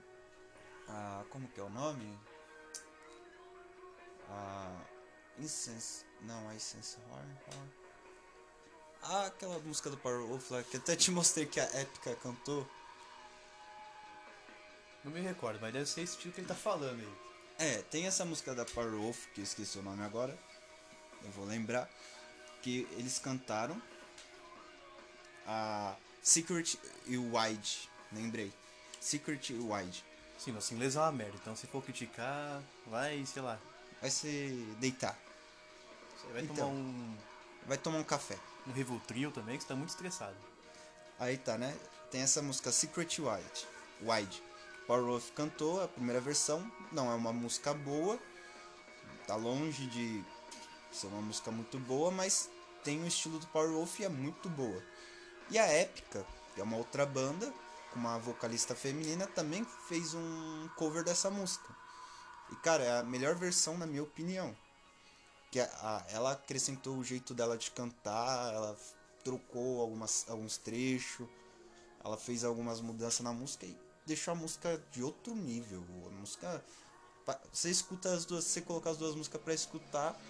a 0.89 1.25
como 1.31 1.49
que 1.49 1.59
é 1.59 1.63
o 1.63 1.71
nome? 1.71 2.21
A 4.29 4.77
Incense, 5.39 6.05
não, 6.21 6.47
a 6.51 6.55
Incense 6.55 6.99
Horn. 7.11 7.39
Ah, 9.05 9.27
aquela 9.29 9.59
música 9.61 9.89
do 9.89 9.97
Power 9.97 10.27
Wolf 10.27 10.51
lá 10.51 10.63
que 10.63 10.77
até 10.77 10.95
te 10.95 11.11
mostrei 11.11 11.47
que 11.47 11.61
a 11.61 11.65
Épica 11.65 12.15
cantou. 12.17 12.69
Não 15.03 15.11
me 15.11 15.21
recordo, 15.21 15.59
mas 15.63 15.73
deve 15.73 15.87
ser 15.87 16.03
esse 16.03 16.13
estilo 16.13 16.35
que 16.35 16.41
ele 16.43 16.49
tá 16.49 16.55
falando 16.55 17.01
aí. 17.01 17.32
É, 17.63 17.81
tem 17.91 18.07
essa 18.07 18.25
música 18.25 18.55
da 18.57 18.65
Power 18.65 18.91
Wolf, 18.91 19.27
que 19.33 19.41
eu 19.41 19.45
esqueci 19.45 19.79
o 19.79 19.83
nome 19.83 20.03
agora. 20.05 20.37
Eu 21.25 21.31
vou 21.31 21.45
lembrar. 21.45 21.89
Que 22.61 22.89
eles 22.93 23.21
cantaram. 23.21 23.81
A 25.47 25.95
Secret 26.23 26.77
e 27.07 27.17
Wide. 27.17 27.89
Lembrei. 28.13 28.53
Secret 29.01 29.51
e 29.51 29.55
Wide. 29.55 30.05
Sim, 30.39 30.51
nosso 30.51 30.75
inglês 30.75 30.97
é 30.97 30.99
uma 30.99 31.13
merda, 31.13 31.37
então 31.41 31.55
se 31.55 31.69
for 31.69 31.81
criticar, 31.85 32.61
vai, 32.89 33.25
sei 33.27 33.43
lá. 33.43 33.61
Vai 34.01 34.11
ser 34.11 34.51
deitar. 34.81 35.17
Você 36.17 36.33
vai 36.33 36.43
Então. 36.43 36.57
tomar 36.57 36.69
um, 36.73 37.17
Vai 37.65 37.79
tomar 37.79 37.99
um 37.99 38.05
café. 38.05 38.37
um 38.67 38.73
Rivotril 38.73 39.31
também, 39.31 39.57
que 39.57 39.63
você 39.63 39.69
tá 39.69 39.77
muito 39.77 39.91
estressado. 39.91 40.37
Aí 41.19 41.39
tá, 41.39 41.57
né? 41.57 41.77
Tem 42.11 42.23
essa 42.23 42.43
música 42.43 42.73
Secret 42.73 43.21
Wide. 43.21 43.67
Wide. 44.01 44.43
Power 44.87 45.05
Wolf 45.05 45.31
cantou 45.33 45.83
a 45.83 45.89
primeira 45.89 46.21
versão. 46.21 46.71
Não 46.91 47.11
é 47.11 47.15
uma 47.15 47.33
música 47.33 47.73
boa. 47.73 48.19
Tá 49.27 49.37
longe 49.37 49.87
de 49.87 50.25
ser 50.91 51.07
uma 51.07 51.21
música 51.23 51.51
muito 51.51 51.79
boa, 51.79 52.11
mas 52.11 52.51
tem 52.85 53.03
o 53.03 53.07
estilo 53.07 53.39
do 53.39 53.47
Power 53.49 53.71
Wolf 53.71 54.01
e 54.01 54.05
é 54.05 54.09
muito 54.09 54.49
boa. 54.49 54.83
E 55.51 55.59
a 55.59 55.65
Épica, 55.67 56.27
que 56.55 56.61
é 56.61 56.65
uma 56.65 56.77
outra 56.77 57.07
banda, 57.07 57.53
com 57.93 58.01
uma 58.01 58.19
vocalista 58.19 58.75
feminina, 58.75 59.27
também 59.27 59.65
fez 59.89 60.15
um 60.15 60.69
cover 60.77 61.05
dessa 61.05 61.31
música. 61.31 61.69
E 62.51 62.57
cara, 62.57 62.83
é 62.85 62.99
a 62.99 63.03
melhor 63.03 63.35
versão 63.35 63.79
na 63.79 63.87
minha 63.87 64.03
opinião. 64.03 64.55
Que 65.51 65.61
a, 65.61 65.65
a- 65.65 66.05
ela 66.09 66.33
acrescentou 66.33 66.97
o 66.97 67.05
jeito 67.05 67.33
dela 67.35 67.57
de 67.57 67.71
cantar, 67.71 68.53
ela 68.53 68.77
trocou 69.23 69.81
algumas, 69.81 70.27
alguns 70.29 70.57
trechos, 70.57 71.27
ela 72.05 72.17
fez 72.17 72.43
algumas 72.45 72.81
mudanças 72.81 73.21
na 73.21 73.33
música 73.33 73.65
e 73.67 73.79
deixou 74.07 74.33
a 74.33 74.35
música 74.35 74.81
de 74.91 75.03
outro 75.03 75.35
nível. 75.35 75.85
A 76.07 76.11
música. 76.11 76.65
Você 77.53 77.71
escuta 77.71 78.13
as 78.13 78.25
duas, 78.25 78.45
você 78.45 78.61
colocar 78.61 78.91
as 78.91 78.97
duas 78.97 79.15
músicas 79.15 79.41
pra 79.41 79.55
escutar, 79.55 80.21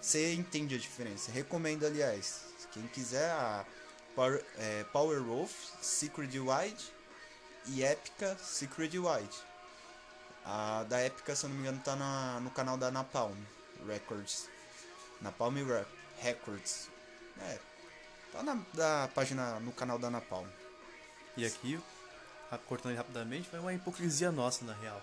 você 0.00 0.34
entende 0.34 0.74
a 0.74 0.78
diferença. 0.78 1.30
Recomendo, 1.30 1.86
aliás, 1.86 2.42
quem 2.72 2.86
quiser, 2.88 3.30
a 3.30 3.64
Power, 4.16 4.44
é, 4.58 4.84
Power 4.84 5.22
Wolf, 5.22 5.52
Secret 5.80 6.38
Wide 6.38 6.92
e 7.66 7.84
Épica 7.84 8.36
Secret 8.38 8.98
Wide. 8.98 9.36
A 10.44 10.84
da 10.88 10.98
Épica, 10.98 11.34
se 11.34 11.44
eu 11.44 11.48
não 11.48 11.56
me 11.56 11.62
engano, 11.62 11.80
tá 11.82 11.96
na, 11.96 12.40
no 12.40 12.50
canal 12.50 12.76
da 12.76 12.90
Napalm 12.90 13.34
Records. 13.86 14.48
Napalm 15.20 15.54
Re- 15.54 15.86
Records. 16.18 16.90
É, 17.40 17.58
tá 18.32 18.42
na 18.42 18.60
da 18.74 19.08
página 19.14 19.58
no 19.60 19.72
canal 19.72 19.98
da 19.98 20.10
Napalm. 20.10 20.46
E 21.36 21.46
aqui, 21.46 21.80
cortando 22.58 22.96
rapidamente, 22.96 23.48
foi 23.48 23.58
uma 23.58 23.72
hipocrisia 23.72 24.30
nossa, 24.32 24.64
na 24.64 24.72
real. 24.74 25.02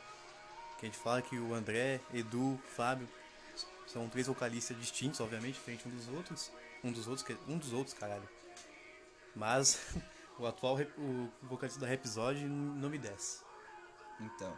Que 0.79 0.85
a 0.85 0.89
gente 0.89 0.97
fala 0.97 1.21
que 1.21 1.37
o 1.37 1.53
André, 1.53 1.99
Edu, 2.13 2.59
Fábio 2.75 3.07
são 3.87 4.07
três 4.09 4.27
vocalistas 4.27 4.77
distintos, 4.77 5.19
obviamente, 5.19 5.55
diferente 5.55 5.87
um 5.87 5.91
dos 5.91 6.07
outros. 6.07 6.51
Um 6.83 6.91
dos 6.91 7.07
outros, 7.07 7.37
um 7.47 7.57
dos 7.57 7.73
outros, 7.73 7.93
caralho. 7.93 8.27
Mas 9.35 9.79
o 10.39 10.47
atual 10.47 10.77
o 10.97 11.29
vocalista 11.43 11.79
da 11.79 11.87
Rhapsody 11.87 12.45
não 12.45 12.89
me 12.89 12.97
desce. 12.97 13.41
Então. 14.19 14.57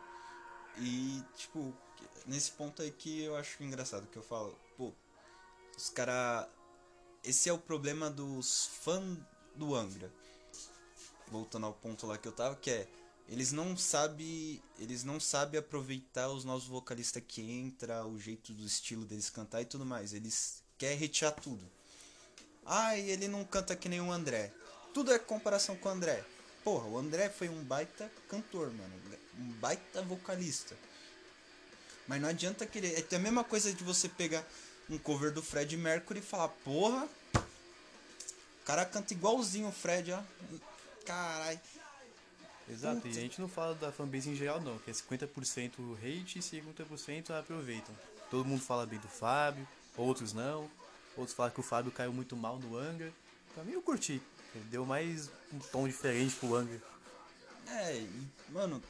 E, 0.78 1.24
tipo, 1.36 1.74
nesse 2.26 2.52
ponto 2.52 2.82
aí 2.82 2.92
que 2.92 3.24
eu 3.24 3.36
acho 3.36 3.64
engraçado, 3.64 4.08
que 4.08 4.18
eu 4.18 4.24
falo, 4.24 4.58
pô, 4.78 4.94
os 5.78 5.90
cara 5.90 6.48
Esse 7.24 7.50
é 7.50 7.54
o 7.54 7.58
problema 7.58 8.10
dos 8.10 8.68
fãs 8.84 9.18
do 9.56 9.76
Angra. 9.76 10.12
Voltando 11.32 11.66
ao 11.66 11.74
ponto 11.74 12.06
lá 12.06 12.18
que 12.18 12.28
eu 12.28 12.32
tava, 12.32 12.56
que 12.56 12.70
é. 12.70 12.88
Eles 13.28 13.52
não 13.52 13.78
sabem. 13.78 14.62
Eles 14.78 15.04
não 15.04 15.20
sabem 15.20 15.60
aproveitar 15.60 16.30
os 16.30 16.44
novos 16.44 16.66
vocalistas 16.66 17.24
que 17.28 17.42
entra, 17.42 18.06
o 18.06 18.20
jeito 18.20 18.54
do 18.54 18.66
estilo 18.66 19.06
deles 19.06 19.30
cantar 19.30 19.62
e 19.62 19.66
tudo 19.66 19.86
mais. 19.86 20.14
Eles 20.14 20.62
querem 20.78 20.98
retear 20.98 21.34
tudo. 21.34 21.64
Ai, 22.66 23.02
ele 23.02 23.28
não 23.28 23.44
canta 23.44 23.76
que 23.76 23.90
nem 23.90 24.02
o 24.02 24.12
André. 24.12 24.52
Tudo 24.94 25.12
é 25.12 25.20
comparação 25.20 25.76
com 25.76 25.90
o 25.90 25.92
André. 25.92 26.24
Porra, 26.64 26.88
o 26.88 26.98
André 26.98 27.30
foi 27.30 27.50
um 27.50 27.64
baita 27.64 28.12
cantor, 28.30 28.72
mano. 28.72 28.94
Um 29.38 29.52
baita 29.54 30.02
vocalista. 30.02 30.76
Mas 32.08 32.22
não 32.22 32.30
adianta 32.30 32.66
querer. 32.66 33.06
É 33.12 33.16
a 33.16 33.20
mesma 33.20 33.44
coisa 33.44 33.74
de 33.74 33.84
você 33.84 34.08
pegar 34.08 34.46
um 34.90 34.98
cover 34.98 35.32
do 35.32 35.42
Fred 35.42 35.76
Mercury 35.76 36.20
e 36.20 36.22
falar, 36.24 36.50
porra. 36.50 37.08
O 37.36 38.66
cara 38.66 38.86
canta 38.86 39.14
igualzinho 39.14 39.68
o 39.68 39.72
Fred, 39.72 40.12
ó. 40.12 40.22
Carai. 41.06 41.60
Exato, 42.70 42.96
Puta. 43.02 43.08
e 43.10 43.12
a 43.12 43.14
gente 43.22 43.42
não 43.42 43.48
fala 43.50 43.76
da 43.76 43.92
fanbase 43.92 44.30
em 44.30 44.36
geral 44.36 44.62
não, 44.62 44.78
que 44.80 44.90
é 44.90 44.94
50% 44.94 45.96
hate 45.98 46.40
e 46.40 46.42
50% 46.42 47.32
aproveitam. 47.38 47.94
Todo 48.30 48.46
mundo 48.48 48.62
fala 48.62 48.86
bem 48.86 49.00
do 49.00 49.08
Fábio, 49.08 49.68
outros 49.98 50.34
não. 50.34 50.70
Outros 51.16 51.36
falam 51.36 51.52
que 51.52 51.60
o 51.60 51.64
Fábio 51.64 51.92
caiu 51.92 52.12
muito 52.14 52.36
mal 52.36 52.58
no 52.58 52.76
Angra. 52.78 53.12
Pra 53.54 53.64
mim 53.64 53.74
eu 53.74 53.82
curti. 53.82 54.22
Ele 54.56 54.64
deu 54.66 54.86
mais 54.86 55.30
um 55.52 55.60
tom 55.60 55.88
diferente 55.88 56.36
pro 56.38 56.56
Angra. 56.56 56.82
É, 57.68 57.98
e, 57.98 58.28
mano, 58.50 58.82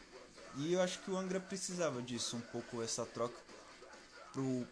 e 0.58 0.74
eu 0.74 0.82
acho 0.82 1.00
que 1.00 1.12
o 1.12 1.17
Angra 1.17 1.39
precisava 1.39 2.01
disso, 2.01 2.38
um 2.38 2.41
pouco 2.41 2.82
essa 2.82 3.05
troca 3.05 3.36
pro 4.32 4.65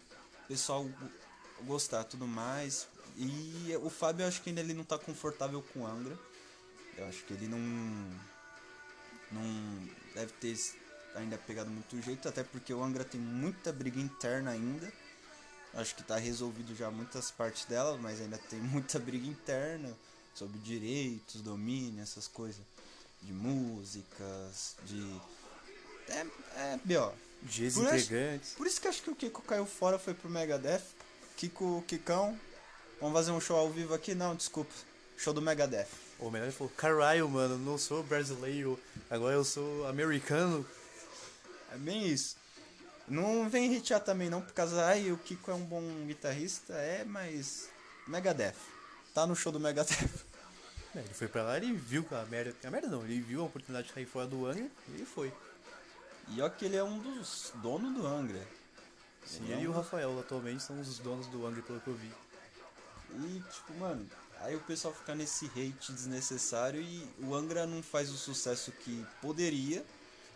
pessoal 0.48 0.84
go- 0.84 1.10
gostar 1.64 2.04
tudo 2.04 2.26
mais. 2.26 2.86
E 3.16 3.76
o 3.82 3.90
Fábio 3.90 4.24
eu 4.24 4.28
acho 4.28 4.40
que 4.42 4.48
ainda 4.48 4.60
ele 4.62 4.74
não 4.74 4.84
tá 4.84 4.98
confortável 4.98 5.62
com 5.72 5.80
o 5.80 5.86
Angra. 5.86 6.16
Eu 6.96 7.06
acho 7.06 7.24
que 7.24 7.32
ele 7.32 7.48
não 7.48 7.58
não 9.30 9.88
deve 10.14 10.32
ter 10.34 10.56
ainda 11.14 11.38
pegado 11.38 11.70
muito 11.70 12.00
jeito, 12.02 12.28
até 12.28 12.44
porque 12.44 12.72
o 12.72 12.82
Angra 12.82 13.04
tem 13.04 13.20
muita 13.20 13.72
briga 13.72 14.00
interna 14.00 14.50
ainda. 14.50 14.92
Acho 15.74 15.94
que 15.94 16.02
tá 16.02 16.16
resolvido 16.16 16.76
já 16.76 16.90
muitas 16.90 17.30
partes 17.30 17.64
dela, 17.64 17.96
mas 17.96 18.20
ainda 18.20 18.38
tem 18.38 18.60
muita 18.60 18.98
briga 18.98 19.26
interna 19.26 19.92
sobre 20.34 20.58
direitos, 20.58 21.40
domínio, 21.40 22.02
essas 22.02 22.28
coisas 22.28 22.60
de 23.22 23.32
músicas, 23.32 24.76
de 24.84 25.20
é, 26.08 26.26
é 26.56 26.80
B.O. 26.84 27.12
Dias 27.42 27.74
Por. 27.74 27.84
Por 28.56 28.66
isso 28.66 28.80
que 28.80 28.88
acho 28.88 29.02
que 29.02 29.10
o 29.10 29.16
Kiko 29.16 29.42
caiu 29.42 29.66
fora, 29.66 29.98
foi 29.98 30.14
pro 30.14 30.30
Megadeth. 30.30 30.82
Kiko, 31.36 31.82
Kikão, 31.88 32.38
vamos 33.00 33.16
fazer 33.16 33.32
um 33.32 33.40
show 33.40 33.56
ao 33.56 33.70
vivo 33.70 33.94
aqui? 33.94 34.14
Não, 34.14 34.34
desculpa. 34.36 34.72
Show 35.16 35.32
do 35.32 35.42
Megadeth. 35.42 35.88
Ou 36.22 36.30
melhor, 36.30 36.44
ele 36.44 36.52
falou, 36.52 36.72
caralho, 36.76 37.28
mano, 37.28 37.58
não 37.58 37.76
sou 37.76 38.00
brasileiro, 38.04 38.78
agora 39.10 39.34
eu 39.34 39.44
sou 39.44 39.88
americano. 39.88 40.64
É 41.72 41.76
bem 41.76 42.06
isso. 42.06 42.36
Não 43.08 43.48
vem 43.50 43.76
hatear 43.76 44.00
também 44.00 44.30
não, 44.30 44.40
por 44.40 44.52
causa, 44.52 44.84
ai, 44.84 45.10
o 45.10 45.18
Kiko 45.18 45.50
é 45.50 45.54
um 45.54 45.64
bom 45.64 45.82
guitarrista, 46.06 46.74
é, 46.74 47.04
mas 47.04 47.68
Megadeth. 48.06 48.54
Tá 49.12 49.26
no 49.26 49.34
show 49.34 49.50
do 49.50 49.58
Megadeth. 49.58 50.08
É, 50.94 50.98
ele 50.98 51.14
foi 51.14 51.26
pra 51.26 51.42
lá, 51.42 51.56
ele 51.56 51.72
viu 51.72 52.06
a 52.10 52.24
merda. 52.26 52.54
A 52.64 52.70
merda 52.70 52.86
não, 52.86 53.02
ele 53.02 53.18
viu 53.20 53.40
a 53.40 53.44
oportunidade 53.46 53.88
de 53.88 53.94
sair 53.94 54.04
fora 54.04 54.26
do 54.26 54.46
Angra 54.46 54.68
e 54.88 54.94
ele 54.94 55.06
foi. 55.06 55.32
E 56.28 56.40
ó 56.42 56.48
que 56.50 56.66
ele 56.66 56.76
é 56.76 56.84
um 56.84 56.98
dos 56.98 57.50
donos 57.56 57.94
do 57.94 58.06
Angra. 58.06 58.46
Sim, 59.24 59.44
Ele 59.44 59.52
é 59.52 59.56
ele 59.56 59.64
e 59.64 59.68
um 59.68 59.70
o 59.70 59.74
Rafael 59.74 60.20
atualmente 60.20 60.62
são 60.62 60.78
os 60.78 60.98
donos 60.98 61.26
do 61.28 61.46
Angra, 61.46 61.62
pelo 61.62 61.80
que 61.80 61.88
eu 61.88 61.94
vi. 61.94 62.12
E, 63.14 63.42
tipo, 63.50 63.74
mano, 63.78 64.06
aí 64.42 64.56
o 64.56 64.60
pessoal 64.60 64.94
fica 64.94 65.14
nesse 65.14 65.46
hate 65.46 65.92
desnecessário 65.92 66.80
e 66.80 67.06
o 67.20 67.34
Angra 67.34 67.66
não 67.66 67.82
faz 67.82 68.10
o 68.10 68.16
sucesso 68.16 68.72
que 68.72 69.04
poderia, 69.20 69.84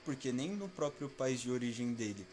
porque 0.05 0.33
nem 0.33 0.51
no 0.57 0.69
próprio 0.69 1.09
país 1.09 1.41
de 1.41 1.51
origem 1.51 1.93
dele 1.93 2.27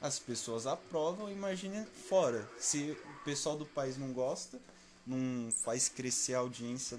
as 0.00 0.18
pessoas 0.18 0.66
aprovam, 0.66 1.30
imagina 1.30 1.86
fora. 2.08 2.48
Se 2.58 2.90
o 2.92 3.24
pessoal 3.24 3.56
do 3.56 3.66
país 3.66 3.96
não 3.96 4.12
gosta, 4.12 4.60
não 5.06 5.50
faz 5.50 5.88
crescer 5.88 6.34
a 6.34 6.38
audiência 6.38 6.98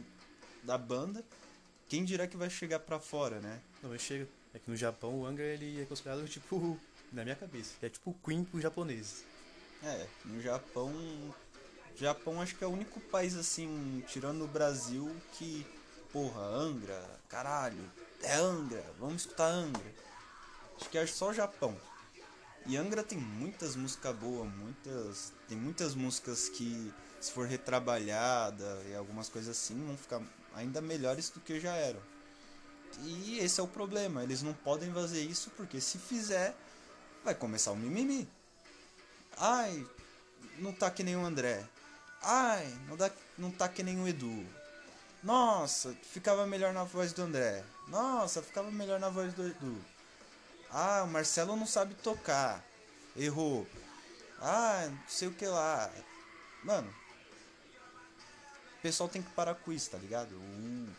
da 0.63 0.77
banda, 0.77 1.23
quem 1.87 2.03
dirá 2.03 2.27
que 2.27 2.37
vai 2.37 2.49
chegar 2.49 2.79
pra 2.79 2.99
fora, 2.99 3.39
né? 3.39 3.61
Não, 3.81 3.89
mas 3.89 4.01
chega. 4.01 4.27
É 4.53 4.59
que 4.59 4.69
no 4.69 4.75
Japão 4.75 5.19
o 5.19 5.25
Angra 5.25 5.45
ele 5.45 5.81
é 5.81 5.85
considerado 5.85 6.27
tipo. 6.27 6.79
Na 7.11 7.23
minha 7.23 7.35
cabeça, 7.35 7.73
é 7.81 7.89
tipo 7.89 8.11
o 8.11 8.13
Queen 8.13 8.43
pros 8.43 8.61
japoneses. 8.61 9.23
É, 9.81 10.05
no 10.25 10.39
Japão. 10.39 10.93
Japão 11.99 12.41
acho 12.41 12.55
que 12.55 12.63
é 12.63 12.67
o 12.67 12.71
único 12.71 12.99
país 12.99 13.35
assim, 13.35 14.03
tirando 14.07 14.43
o 14.43 14.47
Brasil, 14.47 15.13
que. 15.33 15.65
Porra, 16.11 16.41
Angra, 16.41 17.07
caralho, 17.27 17.83
é 18.23 18.33
Angra, 18.33 18.83
vamos 18.97 19.21
escutar 19.21 19.45
Angra. 19.45 19.93
Acho 20.75 20.89
que 20.89 20.97
é 20.97 21.05
só 21.05 21.29
o 21.29 21.33
Japão. 21.33 21.79
E 22.65 22.77
Angra 22.77 23.03
tem 23.03 23.17
muitas 23.17 23.75
músicas 23.75 24.15
boas, 24.15 24.49
muitas. 24.49 25.33
Tem 25.47 25.57
muitas 25.57 25.93
músicas 25.93 26.49
que, 26.49 26.91
se 27.21 27.31
for 27.31 27.45
retrabalhada 27.45 28.81
e 28.89 28.95
algumas 28.95 29.29
coisas 29.29 29.55
assim, 29.55 29.85
vão 29.85 29.95
ficar 29.95 30.21
ainda 30.55 30.81
melhores 30.81 31.29
do 31.29 31.39
que 31.39 31.59
já 31.59 31.75
eram. 31.75 32.01
E 33.03 33.37
esse 33.39 33.59
é 33.59 33.63
o 33.63 33.67
problema, 33.67 34.23
eles 34.23 34.41
não 34.41 34.53
podem 34.53 34.91
fazer 34.91 35.21
isso 35.21 35.51
porque 35.51 35.79
se 35.79 35.97
fizer, 35.99 36.55
vai 37.23 37.35
começar 37.35 37.71
o 37.71 37.75
mimimi. 37.75 38.27
Ai, 39.37 39.85
não 40.57 40.73
tá 40.73 40.89
que 40.89 41.03
nem 41.03 41.15
o 41.15 41.25
André. 41.25 41.63
Ai, 42.21 42.65
não, 42.87 42.95
dá, 42.97 43.09
não 43.37 43.51
tá 43.51 43.67
que 43.69 43.81
nem 43.83 43.99
o 44.01 44.07
Edu. 44.07 44.45
Nossa, 45.23 45.93
ficava 46.13 46.45
melhor 46.45 46.73
na 46.73 46.83
voz 46.83 47.13
do 47.13 47.21
André. 47.23 47.63
Nossa, 47.87 48.41
ficava 48.41 48.69
melhor 48.71 48.99
na 48.99 49.09
voz 49.09 49.33
do 49.33 49.47
Edu. 49.47 49.81
Ah, 50.71 51.03
o 51.03 51.07
Marcelo 51.07 51.55
não 51.55 51.65
sabe 51.65 51.95
tocar. 51.95 52.63
Errou. 53.15 53.67
Ah, 54.41 54.87
não 54.89 54.99
sei 55.07 55.27
o 55.27 55.33
que 55.33 55.45
lá. 55.45 55.91
Mano, 56.63 56.93
o 58.77 58.81
pessoal 58.81 59.09
tem 59.09 59.21
que 59.21 59.29
parar 59.31 59.55
com 59.55 59.71
isso, 59.71 59.89
tá 59.89 59.97
ligado? 59.97 60.35
O- 60.35 60.89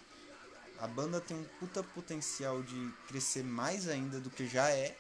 a 0.81 0.87
banda 0.87 1.21
tem 1.21 1.37
um 1.37 1.45
puta 1.59 1.83
potencial 1.83 2.63
de 2.63 2.93
crescer 3.09 3.45
mais 3.45 3.89
ainda 3.89 4.19
do 4.19 4.31
que 4.31 4.47
já 4.47 4.71
é. 4.71 4.97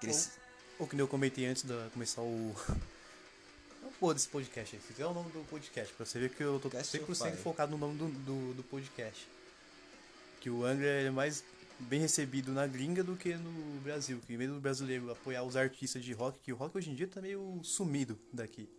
Crescer. 0.00 0.32
Ou 0.78 0.86
que 0.86 0.96
nem 0.96 1.02
eu 1.04 1.08
comentei 1.08 1.46
antes 1.46 1.62
de 1.62 1.74
começar 1.90 2.22
o. 2.22 2.54
Pô 4.00 4.14
desse 4.14 4.28
podcast 4.28 4.74
aí. 4.74 4.80
Fizer 4.80 5.04
o 5.04 5.12
nome 5.12 5.30
do 5.30 5.44
podcast, 5.50 5.92
pra 5.92 6.06
você 6.06 6.18
ver 6.18 6.30
que 6.30 6.42
eu 6.42 6.58
tô 6.58 6.70
Cast 6.70 6.96
of 6.96 7.12
100% 7.12 7.16
Fire. 7.16 7.36
focado 7.36 7.72
no 7.72 7.76
nome 7.76 7.98
do, 7.98 8.08
do, 8.08 8.54
do 8.54 8.62
podcast. 8.62 9.28
Que 10.40 10.48
o 10.48 10.64
Angra 10.64 10.86
é 10.86 11.10
mais 11.10 11.44
bem 11.78 12.00
recebido 12.00 12.50
na 12.50 12.66
gringa 12.66 13.04
do 13.04 13.14
que 13.14 13.34
no 13.34 13.78
Brasil. 13.82 14.18
Que 14.26 14.38
medo 14.38 14.54
do 14.54 14.60
brasileiro 14.60 15.10
apoiar 15.10 15.42
os 15.42 15.54
artistas 15.54 16.02
de 16.02 16.14
rock, 16.14 16.40
que 16.40 16.50
o 16.50 16.56
rock 16.56 16.78
hoje 16.78 16.90
em 16.90 16.94
dia 16.94 17.06
tá 17.06 17.20
meio 17.20 17.60
sumido 17.62 18.18
daqui. 18.32 18.70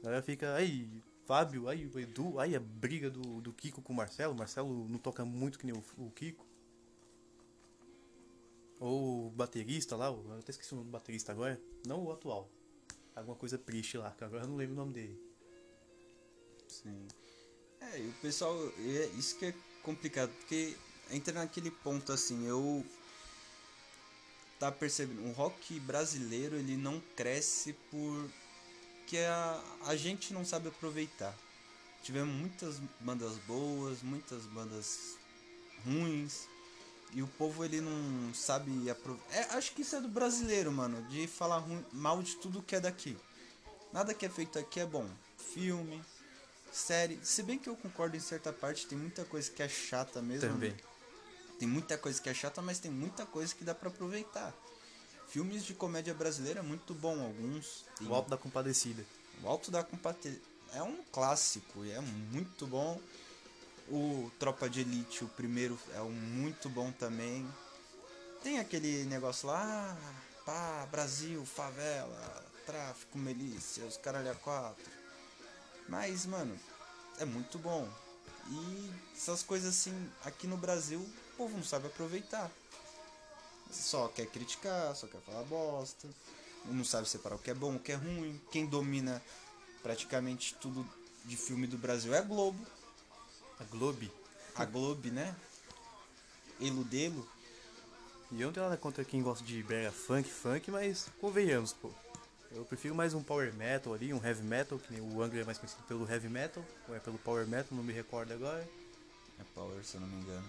A 0.00 0.06
galera 0.06 0.22
fica 0.24 0.56
aí, 0.56 0.90
Fábio, 1.24 1.68
aí 1.68 1.86
o 1.86 1.96
Edu, 1.96 2.40
aí 2.40 2.56
a 2.56 2.60
briga 2.60 3.08
do, 3.08 3.40
do 3.40 3.52
Kiko 3.52 3.80
com 3.80 3.92
o 3.92 3.96
Marcelo. 3.96 4.34
O 4.34 4.36
Marcelo 4.36 4.88
não 4.88 4.98
toca 4.98 5.24
muito 5.24 5.56
que 5.56 5.66
nem 5.66 5.76
o, 5.76 5.84
o 5.98 6.10
Kiko. 6.10 6.44
Ou 8.80 9.28
o 9.28 9.30
baterista 9.30 9.94
lá, 9.94 10.06
eu 10.06 10.36
até 10.40 10.50
esqueci 10.50 10.72
o 10.72 10.78
nome 10.78 10.88
do 10.88 10.92
baterista 10.92 11.30
agora. 11.30 11.60
Não 11.86 12.02
o 12.02 12.10
atual. 12.10 12.50
Alguma 13.16 13.36
coisa 13.36 13.56
triste 13.56 13.96
lá, 13.96 14.10
que 14.10 14.22
agora 14.22 14.44
eu 14.44 14.48
não 14.48 14.56
lembro 14.56 14.74
o 14.74 14.76
nome 14.76 14.92
dele. 14.92 15.18
Sim. 16.68 17.08
É, 17.80 17.98
e 17.98 18.08
o 18.08 18.12
pessoal. 18.20 18.54
É, 18.78 19.06
isso 19.18 19.38
que 19.38 19.46
é 19.46 19.54
complicado, 19.82 20.30
porque 20.38 20.76
entra 21.10 21.32
naquele 21.32 21.70
ponto 21.70 22.12
assim, 22.12 22.46
eu. 22.46 22.84
Tá 24.58 24.72
percebendo, 24.72 25.22
o 25.28 25.32
rock 25.32 25.78
brasileiro 25.80 26.56
ele 26.56 26.78
não 26.78 26.98
cresce 27.14 27.74
por 27.90 28.30
que 29.06 29.18
a, 29.18 29.62
a 29.84 29.96
gente 29.96 30.32
não 30.32 30.44
sabe 30.44 30.68
aproveitar. 30.68 31.36
Tivemos 32.02 32.34
muitas 32.34 32.78
bandas 33.00 33.36
boas, 33.46 34.02
muitas 34.02 34.44
bandas 34.46 35.18
ruins. 35.84 36.48
E 37.16 37.22
o 37.22 37.26
povo 37.26 37.64
ele 37.64 37.80
não 37.80 38.34
sabe 38.34 38.90
aproveitar. 38.90 39.34
É, 39.34 39.56
acho 39.56 39.72
que 39.72 39.80
isso 39.80 39.96
é 39.96 40.00
do 40.02 40.06
brasileiro, 40.06 40.70
mano, 40.70 41.00
de 41.04 41.26
falar 41.26 41.56
ruim, 41.56 41.82
mal 41.90 42.22
de 42.22 42.36
tudo 42.36 42.60
que 42.62 42.76
é 42.76 42.80
daqui. 42.80 43.16
Nada 43.90 44.12
que 44.12 44.26
é 44.26 44.28
feito 44.28 44.58
aqui 44.58 44.80
é 44.80 44.84
bom. 44.84 45.08
Filme, 45.54 46.04
série. 46.70 47.18
Se 47.22 47.42
bem 47.42 47.58
que 47.58 47.70
eu 47.70 47.74
concordo 47.74 48.18
em 48.18 48.20
certa 48.20 48.52
parte, 48.52 48.86
tem 48.86 48.98
muita 48.98 49.24
coisa 49.24 49.50
que 49.50 49.62
é 49.62 49.68
chata 49.68 50.20
mesmo. 50.20 50.50
Também. 50.50 50.76
Tem 51.58 51.66
muita 51.66 51.96
coisa 51.96 52.20
que 52.20 52.28
é 52.28 52.34
chata, 52.34 52.60
mas 52.60 52.78
tem 52.78 52.90
muita 52.90 53.24
coisa 53.24 53.54
que 53.54 53.64
dá 53.64 53.74
para 53.74 53.88
aproveitar. 53.88 54.52
Filmes 55.26 55.64
de 55.64 55.72
comédia 55.72 56.12
brasileira 56.12 56.60
é 56.60 56.62
muito 56.62 56.92
bom, 56.92 57.18
alguns. 57.18 57.86
Tem 57.98 58.06
O 58.06 58.14
Alto 58.14 58.28
da 58.28 58.36
Compadecida. 58.36 59.02
o 59.42 59.48
Alto 59.48 59.70
da 59.70 59.82
Compadecida 59.82 60.38
é 60.74 60.82
um 60.82 61.02
clássico 61.10 61.82
e 61.82 61.92
é 61.92 62.00
muito 62.02 62.66
bom. 62.66 63.00
O 63.88 64.30
Tropa 64.38 64.68
de 64.68 64.80
Elite, 64.80 65.24
o 65.24 65.28
primeiro, 65.28 65.78
é 65.94 66.00
um 66.00 66.10
muito 66.10 66.68
bom 66.68 66.90
também. 66.90 67.46
Tem 68.42 68.58
aquele 68.58 69.04
negócio 69.04 69.48
lá, 69.48 69.96
pá, 70.44 70.86
Brasil, 70.90 71.44
favela, 71.46 72.44
tráfico, 72.64 73.16
milícia, 73.16 73.84
os 73.84 73.96
caralho 73.96 74.32
a 74.32 74.34
quatro. 74.34 74.90
Mas, 75.88 76.26
mano, 76.26 76.58
é 77.18 77.24
muito 77.24 77.58
bom. 77.58 77.88
E 78.48 78.92
essas 79.16 79.42
coisas 79.42 79.74
assim, 79.74 80.10
aqui 80.24 80.46
no 80.46 80.56
Brasil, 80.56 81.00
o 81.00 81.36
povo 81.36 81.56
não 81.56 81.64
sabe 81.64 81.86
aproveitar. 81.86 82.50
Só 83.70 84.08
quer 84.08 84.26
criticar, 84.26 84.94
só 84.94 85.06
quer 85.06 85.20
falar 85.20 85.44
bosta. 85.44 86.08
Não 86.64 86.84
sabe 86.84 87.08
separar 87.08 87.36
o 87.36 87.38
que 87.38 87.50
é 87.50 87.54
bom, 87.54 87.76
o 87.76 87.80
que 87.80 87.92
é 87.92 87.96
ruim. 87.96 88.40
Quem 88.50 88.66
domina 88.66 89.22
praticamente 89.82 90.54
tudo 90.54 90.84
de 91.24 91.36
filme 91.36 91.66
do 91.66 91.78
Brasil 91.78 92.14
é 92.14 92.18
a 92.18 92.22
Globo. 92.22 92.58
A 93.60 93.64
Globe. 93.64 94.10
A 94.54 94.64
Globo, 94.64 95.08
né? 95.08 95.34
Eludelo. 96.60 97.26
E 98.32 98.40
eu 98.40 98.46
não 98.46 98.52
tenho 98.52 98.66
nada 98.66 98.76
contra 98.76 99.04
quem 99.04 99.22
gosta 99.22 99.44
de 99.44 99.62
brega 99.62 99.92
funk, 99.92 100.28
funk, 100.28 100.70
mas 100.70 101.08
convenhamos, 101.20 101.72
pô. 101.72 101.90
Eu 102.50 102.64
prefiro 102.64 102.94
mais 102.94 103.12
um 103.14 103.22
power 103.22 103.52
metal 103.54 103.92
ali, 103.92 104.12
um 104.12 104.24
heavy 104.24 104.42
metal, 104.42 104.78
que 104.78 104.92
nem 104.92 105.00
o 105.00 105.22
Angra 105.22 105.40
é 105.40 105.44
mais 105.44 105.58
conhecido 105.58 105.82
pelo 105.86 106.10
heavy 106.10 106.28
metal, 106.28 106.64
ou 106.88 106.94
é 106.94 106.98
pelo 106.98 107.18
power 107.18 107.46
metal, 107.46 107.68
não 107.76 107.84
me 107.84 107.92
recordo 107.92 108.32
agora. 108.32 108.66
É 109.38 109.42
Power, 109.54 109.84
se 109.84 109.96
eu 109.96 110.00
não 110.00 110.08
me 110.08 110.22
engano. 110.22 110.44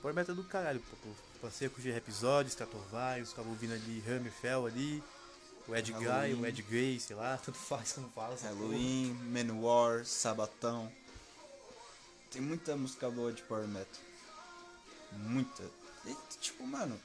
Power 0.00 0.14
metal 0.14 0.34
é 0.34 0.36
do 0.36 0.44
caralho, 0.44 0.80
pô. 0.80 1.10
Passei 1.40 1.68
a 1.68 1.70
curtir 1.70 1.90
episódios, 1.90 2.52
Stratovarius, 2.52 3.30
ficava 3.30 3.48
ouvindo 3.48 3.72
ali 3.72 4.02
Hammerfell 4.06 4.66
ali, 4.66 5.02
o 5.68 5.76
Ed 5.76 5.92
Guy, 5.92 6.34
o 6.34 6.44
Ed 6.44 6.62
Grey, 6.62 6.98
sei 6.98 7.14
lá, 7.14 7.38
tanto 7.44 7.58
faz 7.58 7.92
como 7.92 8.08
fala. 8.10 8.36
Halloween, 8.42 9.12
Manowar, 9.30 10.04
Sabatão. 10.04 10.90
Tem 12.32 12.40
muita 12.40 12.74
música 12.76 13.10
boa 13.10 13.32
de 13.32 13.42
Power 13.42 13.68
Metal. 13.68 14.00
Muita. 15.12 15.62
E, 16.06 16.16
tipo, 16.40 16.66
mano. 16.66 16.98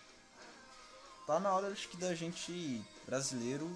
Tá 1.26 1.40
na 1.40 1.54
hora 1.54 1.68
acho 1.68 1.90
que 1.90 1.98
da 1.98 2.16
gente 2.16 2.82
brasileiro 3.06 3.70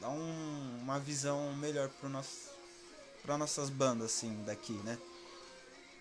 dar 0.00 0.08
um- 0.08 0.78
uma 0.82 0.98
visão 0.98 1.54
melhor 1.56 1.90
pro 1.90 2.08
nosso, 2.08 2.50
pra 3.22 3.36
nossas 3.36 3.68
bandas 3.68 4.06
assim 4.06 4.42
daqui, 4.44 4.72
né? 4.72 4.98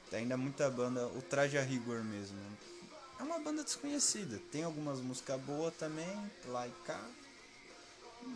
Tem 0.10 0.20
ainda 0.20 0.38
muita 0.38 0.70
banda, 0.70 1.06
o 1.08 1.22
Traje 1.22 1.58
a 1.58 1.62
Rigor 1.62 2.02
mesmo. 2.04 2.38
É 3.20 3.24
uma 3.24 3.40
banda 3.40 3.64
desconhecida. 3.64 4.40
Tem 4.52 4.64
algumas 4.64 5.00
músicas 5.00 5.40
boas 5.42 5.76
também, 5.76 6.32
lá 6.48 6.66
e 6.68 6.72
cá. 6.86 7.06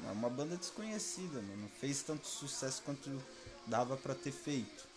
É 0.08 0.12
uma 0.12 0.30
banda 0.30 0.58
desconhecida, 0.58 1.42
mano. 1.42 1.58
Não 1.64 1.70
fez 1.70 2.02
tanto 2.04 2.28
sucesso 2.28 2.82
quanto 2.84 3.24
dava 3.66 3.96
pra 3.96 4.14
ter 4.14 4.32
feito. 4.32 4.95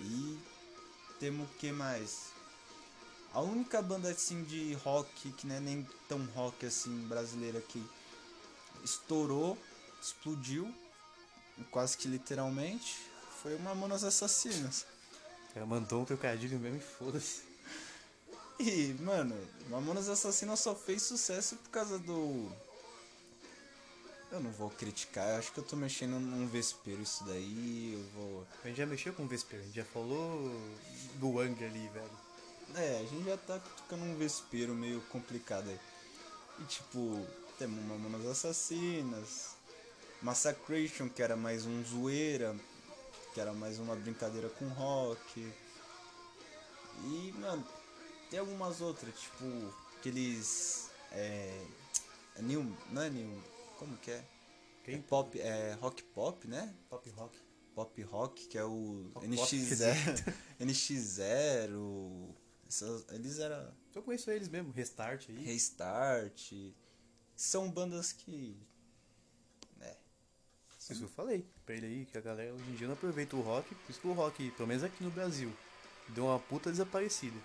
E 0.00 0.38
temos 1.18 1.48
o 1.48 1.54
que 1.54 1.72
mais? 1.72 2.28
A 3.32 3.40
única 3.40 3.82
banda 3.82 4.10
assim 4.10 4.42
de 4.44 4.74
rock, 4.74 5.32
que 5.32 5.46
não 5.46 5.56
é 5.56 5.60
nem 5.60 5.86
tão 6.08 6.24
rock 6.34 6.64
assim, 6.66 7.06
brasileira 7.06 7.60
que 7.60 7.84
estourou, 8.82 9.58
explodiu, 10.00 10.72
quase 11.70 11.96
que 11.96 12.08
literalmente, 12.08 12.96
foi 13.42 13.54
o 13.54 13.60
Mamonas 13.60 14.04
Assassinas. 14.04 14.86
Cara 15.52 15.66
mandou 15.66 16.02
um 16.02 16.04
trocadilho 16.04 16.58
mesmo 16.58 16.78
e 16.78 16.80
foda-se. 16.80 17.42
E, 18.58 18.94
mano, 19.00 19.36
Mamonas 19.68 20.08
Assassinas 20.08 20.60
só 20.60 20.74
fez 20.74 21.02
sucesso 21.02 21.56
por 21.56 21.70
causa 21.70 21.98
do. 21.98 22.50
Eu 24.30 24.40
não 24.40 24.50
vou 24.52 24.68
criticar, 24.68 25.26
eu 25.30 25.36
acho 25.38 25.52
que 25.52 25.58
eu 25.58 25.64
tô 25.64 25.74
mexendo 25.74 26.20
num 26.20 26.46
vespeiro 26.46 27.00
isso 27.00 27.24
daí, 27.24 27.94
eu 27.94 28.20
vou. 28.20 28.46
A 28.62 28.68
gente 28.68 28.76
já 28.76 28.86
mexeu 28.86 29.12
com 29.14 29.24
o 29.24 29.26
Vesper, 29.26 29.58
a 29.58 29.62
gente 29.62 29.76
já 29.76 29.84
falou 29.86 30.50
do 31.14 31.40
Angra 31.40 31.66
ali, 31.66 31.88
velho. 31.88 32.10
É, 32.76 33.00
a 33.00 33.06
gente 33.06 33.24
já 33.24 33.38
tá 33.38 33.58
tocando 33.58 34.04
um 34.04 34.16
vespeiro 34.16 34.74
meio 34.74 35.00
complicado 35.10 35.70
aí. 35.70 35.80
E 36.60 36.64
tipo, 36.64 37.26
temos 37.58 37.82
Mamonas 37.84 38.26
Assassinas, 38.26 39.56
Massacration, 40.20 41.08
que 41.08 41.22
era 41.22 41.34
mais 41.34 41.64
um 41.64 41.82
zoeira, 41.82 42.54
que 43.32 43.40
era 43.40 43.54
mais 43.54 43.78
uma 43.78 43.96
brincadeira 43.96 44.50
com 44.50 44.68
rock. 44.68 45.52
E, 47.04 47.32
mano, 47.38 47.66
tem 48.30 48.40
algumas 48.40 48.80
outras, 48.80 49.14
tipo, 49.18 49.74
aqueles. 49.96 50.90
É. 51.12 51.64
é 52.36 52.42
New. 52.42 52.76
Não 52.90 53.02
é 53.02 53.08
New. 53.08 53.57
Como 53.78 53.96
que 53.98 54.10
é? 54.10 54.24
Quem? 54.84 54.96
É 54.96 54.98
pop, 54.98 55.40
é 55.40 55.72
rock 55.80 56.02
pop, 56.02 56.46
né? 56.48 56.74
Pop 56.88 57.08
rock. 57.10 57.38
Pop 57.74 58.02
rock, 58.02 58.46
que 58.48 58.58
é 58.58 58.64
o 58.64 59.10
Rock 59.14 59.28
NX0. 59.28 60.34
NX0. 60.60 62.34
essas- 62.68 63.04
eles 63.12 63.38
eram 63.38 63.72
Eu 63.94 64.02
conheço 64.02 64.30
eles 64.30 64.48
mesmo, 64.48 64.72
Restart 64.72 65.28
aí. 65.28 65.44
Restart. 65.44 66.52
São 67.36 67.70
bandas 67.70 68.12
que. 68.12 68.56
É. 69.80 69.96
Isso 70.78 70.94
que 70.94 71.02
eu 71.04 71.08
falei 71.08 71.46
pra 71.64 71.74
ele 71.76 71.86
aí, 71.86 72.06
que 72.06 72.18
a 72.18 72.20
galera 72.20 72.52
hoje 72.54 72.68
em 72.70 72.74
dia 72.74 72.86
não 72.88 72.94
aproveita 72.94 73.36
o 73.36 73.40
rock, 73.40 73.72
por 73.74 73.90
isso 73.90 74.00
que 74.00 74.08
o 74.08 74.12
rock, 74.12 74.50
pelo 74.52 74.66
menos 74.68 74.82
aqui 74.82 75.04
no 75.04 75.10
Brasil, 75.10 75.52
deu 76.08 76.24
uma 76.26 76.38
puta 76.40 76.70
desaparecida. 76.70 77.38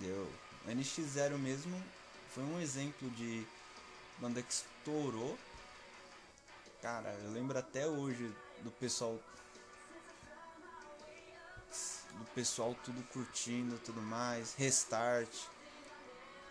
Deu. 0.00 0.30
O 0.66 0.68
NX0 0.68 1.38
mesmo 1.38 1.80
foi 2.30 2.42
um 2.44 2.60
exemplo 2.60 3.08
de 3.12 3.46
banda 4.18 4.42
que 4.42 4.52
estourou. 4.52 5.38
Cara, 6.82 7.10
eu 7.24 7.32
lembro 7.32 7.58
até 7.58 7.86
hoje 7.86 8.34
do 8.62 8.70
pessoal. 8.70 9.18
Do 12.12 12.24
pessoal 12.34 12.76
tudo 12.84 13.02
curtindo 13.12 13.78
tudo 13.78 14.00
mais. 14.00 14.54
Restart. 14.54 15.30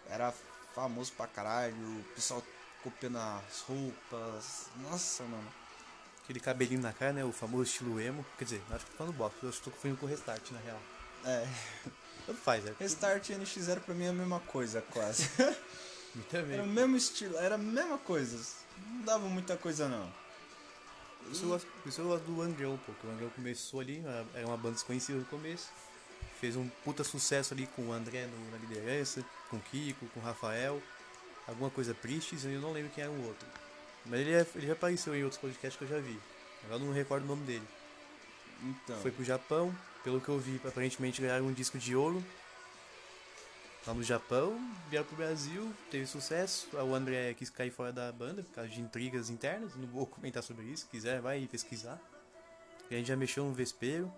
Era 0.10 0.34
famoso 0.73 1.12
pra 1.13 1.28
caralho. 1.28 1.76
O 1.76 2.04
pessoal 2.15 2.43
copiando 2.84 3.17
as 3.17 3.62
roupas. 3.62 4.67
Nossa, 4.78 5.23
mano. 5.23 5.54
Aquele 6.23 6.39
cabelinho 6.39 6.82
na 6.82 6.93
cara, 6.93 7.13
né? 7.13 7.23
O 7.23 7.32
famoso 7.32 7.63
estilo 7.63 7.99
emo. 7.99 8.26
Quer 8.38 8.45
dizer, 8.45 8.63
acho 8.71 8.86
que 8.86 8.91
tô 8.91 8.97
falando 8.97 9.13
box, 9.15 9.36
eu 9.43 9.49
acho 9.49 9.58
que 9.60 9.63
tô 9.65 9.71
confundindo 9.71 9.99
com 9.99 10.06
o 10.06 10.10
Restart, 10.10 10.52
na 10.52 10.60
real. 10.60 10.80
É. 11.26 11.47
Tanto 12.26 12.39
faz, 12.39 12.65
é. 12.65 12.73
Restart 12.80 13.30
e 13.30 13.34
NX0 13.34 13.82
pra 13.82 13.93
mim 13.93 14.06
é 14.06 14.10
a 14.10 14.13
mesma 14.13 14.39
coisa, 14.39 14.82
quase. 14.82 15.30
Também. 16.30 16.54
Era 16.54 16.63
o 16.63 16.67
mesmo 16.67 16.95
estilo, 16.95 17.38
era 17.38 17.56
a 17.56 17.58
mesma 17.58 17.97
coisa. 17.97 18.39
Não 18.88 19.02
dava 19.02 19.28
muita 19.28 19.58
coisa 19.58 19.88
não. 19.88 20.12
Por 21.23 21.32
isso 21.32 21.45
eu 21.45 21.49
gosto, 21.49 21.67
por 21.82 21.89
isso 21.89 22.02
eu 22.02 22.06
gosto 22.08 22.23
do 22.26 22.41
Angrão, 22.41 22.78
pô. 22.86 22.91
que 22.93 23.08
O 23.08 23.10
Angrão 23.12 23.30
começou 23.30 23.80
ali, 23.80 23.99
era- 24.06 24.26
era 24.36 24.45
uma 24.47 24.58
banda 24.58 24.76
desconhecida 24.76 25.17
no 25.17 25.26
começo. 25.26 25.69
Fez 26.39 26.56
um 26.56 26.67
puta 26.84 27.04
sucesso 27.04 27.54
ali 27.54 27.65
com 27.67 27.84
o 27.88 27.93
André 27.93 28.28
no- 28.28 28.52
na 28.52 28.58
liderança, 28.58 29.23
com 29.49 29.58
o 29.58 29.62
Kiko, 29.62 30.06
com 30.08 30.19
o 30.19 30.23
Rafael. 30.23 30.82
Alguma 31.47 31.69
coisa 31.69 31.93
Pristes, 31.93 32.43
eu 32.45 32.60
não 32.60 32.71
lembro 32.73 32.91
quem 32.91 33.04
era 33.04 33.12
o 33.12 33.26
outro. 33.28 33.47
Mas 34.06 34.19
ele, 34.19 34.34
é- 34.34 34.45
ele 34.56 34.67
já 34.67 34.73
apareceu 34.73 35.15
em 35.15 35.23
outros 35.23 35.39
podcasts 35.39 35.78
que 35.78 35.84
eu 35.86 35.88
já 35.88 35.99
vi. 35.99 36.19
Agora 36.65 36.82
eu 36.82 36.86
não 36.86 36.93
recordo 36.93 37.23
o 37.23 37.28
nome 37.28 37.45
dele. 37.45 37.67
Então, 38.62 38.99
Foi 39.02 39.12
pro 39.12 39.23
Japão, 39.23 39.73
pelo 40.04 40.21
que 40.21 40.30
eu 40.30 40.38
vi, 40.39 40.60
aparentemente 40.65 41.21
ganharam 41.21 41.45
um 41.47 41.54
disco 41.54 41.78
de 41.78 41.95
ouro. 41.95 42.23
Lá 43.85 43.93
no 43.93 44.01
Japão, 44.03 44.57
vieram 44.89 45.05
pro 45.05 45.17
Brasil, 45.17 45.73
teve 45.91 46.05
sucesso. 46.05 46.69
O 46.73 46.95
André 46.95 47.33
quis 47.33 47.49
cair 47.49 47.69
fora 47.69 47.91
da 47.91 48.11
banda 48.13 48.41
por 48.41 48.51
causa 48.53 48.69
de 48.69 48.79
intrigas 48.79 49.29
internas. 49.29 49.75
Não 49.75 49.85
vou 49.87 50.05
comentar 50.07 50.41
sobre 50.41 50.63
isso, 50.65 50.83
se 50.83 50.89
quiser, 50.89 51.19
vai 51.21 51.45
pesquisar. 51.51 51.99
que 52.87 52.95
a 52.95 52.97
gente 52.97 53.07
já 53.07 53.15
mexeu 53.17 53.43
no 53.43 53.53
vespeiro. 53.53 54.11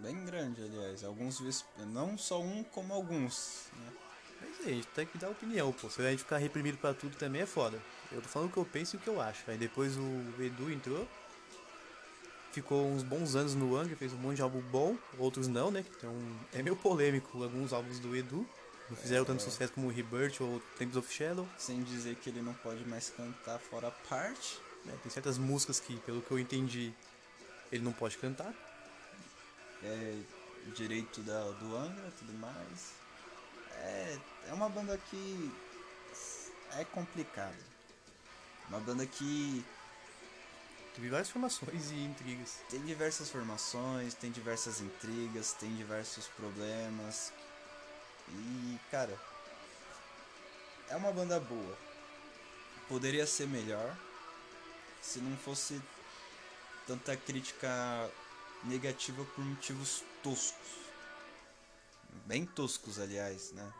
Bem 0.00 0.24
grande, 0.24 0.62
aliás. 0.62 1.04
Alguns 1.04 1.38
ves- 1.40 1.64
não 1.88 2.16
só 2.16 2.40
um, 2.40 2.62
como 2.64 2.94
alguns. 2.94 3.66
Né? 3.74 3.92
Mas 4.40 4.60
é, 4.66 4.70
a 4.70 4.74
gente 4.74 4.86
tem 4.88 5.06
que 5.06 5.18
dar 5.18 5.28
opinião, 5.30 5.72
pô. 5.72 5.90
Se 5.90 6.00
a 6.00 6.10
gente 6.10 6.20
ficar 6.22 6.38
reprimido 6.38 6.78
pra 6.78 6.94
tudo 6.94 7.16
também 7.16 7.42
é 7.42 7.46
foda. 7.46 7.78
Eu 8.12 8.22
tô 8.22 8.28
falando 8.28 8.48
o 8.48 8.52
que 8.52 8.58
eu 8.58 8.64
penso 8.64 8.96
e 8.96 8.98
o 8.98 9.00
que 9.00 9.08
eu 9.08 9.20
acho. 9.20 9.50
Aí 9.50 9.58
depois 9.58 9.96
o 9.98 10.42
Edu 10.42 10.70
entrou. 10.70 11.06
Ficou 12.56 12.86
uns 12.90 13.02
bons 13.02 13.36
anos 13.36 13.54
no 13.54 13.76
Angra, 13.76 13.94
fez 13.96 14.14
um 14.14 14.16
monte 14.16 14.36
de 14.36 14.42
álbum 14.42 14.62
bom, 14.62 14.96
outros 15.18 15.46
não, 15.46 15.70
né? 15.70 15.84
Então 15.98 16.10
é 16.54 16.62
meio 16.62 16.74
polêmico 16.74 17.42
alguns 17.42 17.70
álbuns 17.70 17.98
do 17.98 18.16
Edu. 18.16 18.48
Não 18.88 18.96
fizeram 18.96 19.26
tanto 19.26 19.42
sucesso 19.42 19.74
como 19.74 19.88
o 19.88 19.90
Rebirth 19.90 20.40
ou 20.40 20.58
Temples 20.78 20.96
of 20.96 21.12
Shadow. 21.12 21.46
Sem 21.58 21.82
dizer 21.82 22.16
que 22.16 22.30
ele 22.30 22.40
não 22.40 22.54
pode 22.54 22.82
mais 22.88 23.10
cantar 23.10 23.58
fora 23.58 23.88
a 23.88 23.90
parte. 23.90 24.58
né? 24.86 24.98
Tem 25.02 25.12
certas 25.12 25.36
músicas 25.36 25.78
que, 25.78 25.98
pelo 25.98 26.22
que 26.22 26.30
eu 26.30 26.38
entendi, 26.38 26.94
ele 27.70 27.84
não 27.84 27.92
pode 27.92 28.16
cantar. 28.16 28.54
É 29.82 30.18
direito 30.74 31.20
da, 31.20 31.50
do 31.60 31.76
Angra 31.76 32.08
e 32.08 32.12
tudo 32.12 32.32
mais. 32.38 32.94
É, 33.82 34.18
é 34.48 34.54
uma 34.54 34.70
banda 34.70 34.98
que 35.10 35.52
é 36.70 36.86
complicada. 36.86 37.54
Uma 38.70 38.80
banda 38.80 39.04
que 39.04 39.62
Teve 40.96 41.10
várias 41.10 41.28
formações 41.28 41.90
e 41.90 41.94
intrigas. 41.94 42.58
tem 42.70 42.80
diversas 42.80 43.28
formações, 43.28 44.14
tem 44.14 44.30
diversas 44.30 44.80
intrigas, 44.80 45.52
tem 45.52 45.76
diversos 45.76 46.26
problemas. 46.28 47.34
E, 48.30 48.78
cara, 48.90 49.14
é 50.88 50.96
uma 50.96 51.12
banda 51.12 51.38
boa. 51.38 51.78
Poderia 52.88 53.26
ser 53.26 53.46
melhor 53.46 53.94
se 55.02 55.18
não 55.18 55.36
fosse 55.36 55.82
tanta 56.86 57.14
crítica 57.14 58.10
negativa 58.64 59.22
por 59.22 59.44
motivos 59.44 60.02
toscos. 60.22 60.78
Bem 62.24 62.46
toscos, 62.46 62.98
aliás, 62.98 63.52
né? 63.52 63.70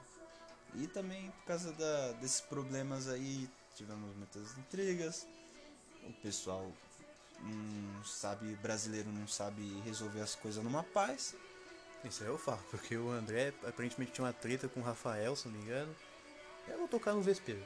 E 0.75 0.87
também 0.87 1.31
por 1.31 1.47
causa 1.47 1.73
da, 1.73 2.13
desses 2.13 2.43
problemas 2.43 3.09
aí, 3.09 3.49
tivemos 3.75 4.15
muitas 4.17 4.59
intrigas. 4.59 5.27
O 6.03 6.13
pessoal 6.21 6.71
não 7.41 8.05
sabe, 8.05 8.55
brasileiro 8.57 9.11
não 9.11 9.27
sabe 9.27 9.81
resolver 9.85 10.21
as 10.21 10.35
coisas 10.35 10.63
numa 10.63 10.83
paz. 10.83 11.35
Isso 12.05 12.23
aí 12.23 12.29
eu 12.29 12.39
falo, 12.39 12.63
porque 12.71 12.97
o 12.97 13.11
André 13.11 13.53
aparentemente 13.67 14.13
tinha 14.13 14.25
uma 14.25 14.33
treta 14.33 14.69
com 14.69 14.81
o 14.81 14.83
Rafael, 14.83 15.35
se 15.35 15.49
não 15.49 15.57
me 15.57 15.65
engano. 15.65 15.95
Eu 16.69 16.79
vou 16.79 16.89
tocar 16.89 17.13
no 17.13 17.23
vespeiro. 17.23 17.65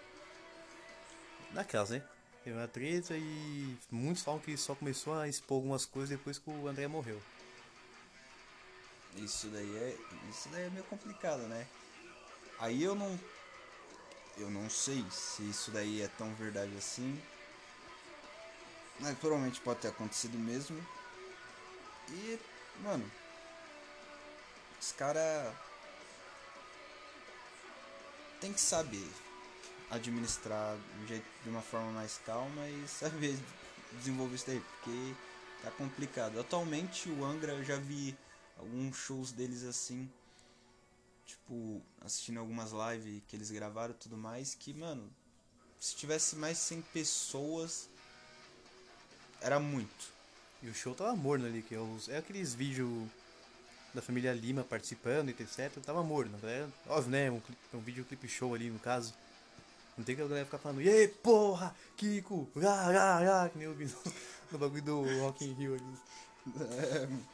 Naquelas, 1.53 1.91
né? 1.91 2.03
Teve 2.45 2.57
uma 2.57 2.69
treta 2.69 3.15
e 3.17 3.77
muitos 3.91 4.23
falam 4.23 4.41
que 4.41 4.57
só 4.57 4.75
começou 4.75 5.19
a 5.19 5.29
expor 5.29 5.57
algumas 5.57 5.85
coisas 5.85 6.11
depois 6.11 6.39
que 6.39 6.49
o 6.49 6.67
André 6.67 6.87
morreu. 6.89 7.21
Isso 9.17 9.49
daí 9.49 9.77
é, 9.77 9.97
isso 10.31 10.49
daí 10.51 10.65
é 10.65 10.71
meio 10.71 10.85
complicado, 10.85 11.43
né? 11.43 11.67
Aí 12.59 12.83
eu 12.83 12.95
não 12.95 13.19
eu 14.39 14.51
não 14.51 14.71
sei 14.71 15.05
se 15.11 15.43
isso 15.51 15.71
daí 15.71 16.01
é 16.01 16.09
tão 16.09 16.33
verdade 16.35 16.75
assim. 16.79 17.21
Mas 19.01 19.19
provavelmente 19.19 19.61
pode 19.61 19.81
ter 19.81 19.89
acontecido 19.89 20.39
mesmo. 20.39 20.81
E, 22.11 22.39
mano, 22.83 23.11
os 24.81 24.93
cara 24.93 25.55
tem 28.41 28.53
que 28.53 28.61
saber 28.61 29.07
administrar 29.91 30.77
de, 30.77 31.05
um 31.05 31.07
jeito, 31.07 31.27
de 31.43 31.51
uma 31.51 31.61
forma 31.61 31.93
mais 31.93 32.19
calma 32.25 32.67
e 32.69 32.87
saber 32.89 33.39
desenvolver 33.93 34.37
isso 34.37 34.47
daí, 34.47 34.61
porque 34.61 35.15
tá 35.63 35.71
complicado. 35.73 36.41
Atualmente 36.41 37.09
o 37.11 37.25
Angra 37.25 37.53
eu 37.53 37.65
já 37.65 37.77
vi 37.77 38.17
alguns 38.57 38.97
shows 38.97 39.33
deles 39.33 39.65
assim, 39.65 40.11
tipo, 41.27 41.83
assistindo 42.01 42.39
algumas 42.39 42.71
lives 42.73 43.23
que 43.27 43.37
eles 43.37 43.51
gravaram 43.51 43.93
e 43.93 43.97
tudo 43.99 44.17
mais, 44.17 44.55
que, 44.55 44.73
mano, 44.73 45.11
se 45.79 45.97
tivesse 45.97 46.37
mais 46.37 46.59
100 46.59 46.83
pessoas, 46.83 47.89
era 49.41 49.59
muito. 49.61 50.11
E 50.63 50.69
o 50.69 50.75
show 50.75 50.95
tava 50.95 51.15
morno 51.17 51.47
ali, 51.47 51.63
que 51.63 51.75
é, 51.75 51.79
os, 51.79 52.09
é 52.09 52.19
aqueles 52.19 52.53
vídeos 52.55 53.09
da 53.95 54.03
família 54.03 54.33
Lima 54.33 54.63
participando 54.63 55.31
etc. 55.31 55.73
Tava 55.85 56.03
morno. 56.03 56.39
É, 56.45 56.67
óbvio, 56.87 57.11
né? 57.11 57.31
Um, 57.31 57.41
clipe- 57.41 57.77
um 57.77 57.81
videoclipe 57.81 58.29
show 58.29 58.55
ali 58.55 58.71
no 58.71 58.79
caso. 58.79 59.15
Não 59.97 60.05
tem 60.05 60.15
que 60.17 60.23
a 60.23 60.27
galera 60.27 60.45
ficar 60.47 60.59
falando, 60.59 60.81
e 60.81 61.09
porra, 61.09 61.75
Kiko, 61.97 62.49
rá, 62.57 63.49
que 63.51 63.59
nem 63.59 63.67
eu 63.67 63.75
vi 63.75 63.85
no, 63.87 64.13
no 64.53 64.59
bagulho 64.59 64.83
do 64.83 65.21
Rock 65.21 65.45
in 65.45 65.53
Rio 65.55 65.75
ali. 65.75 67.19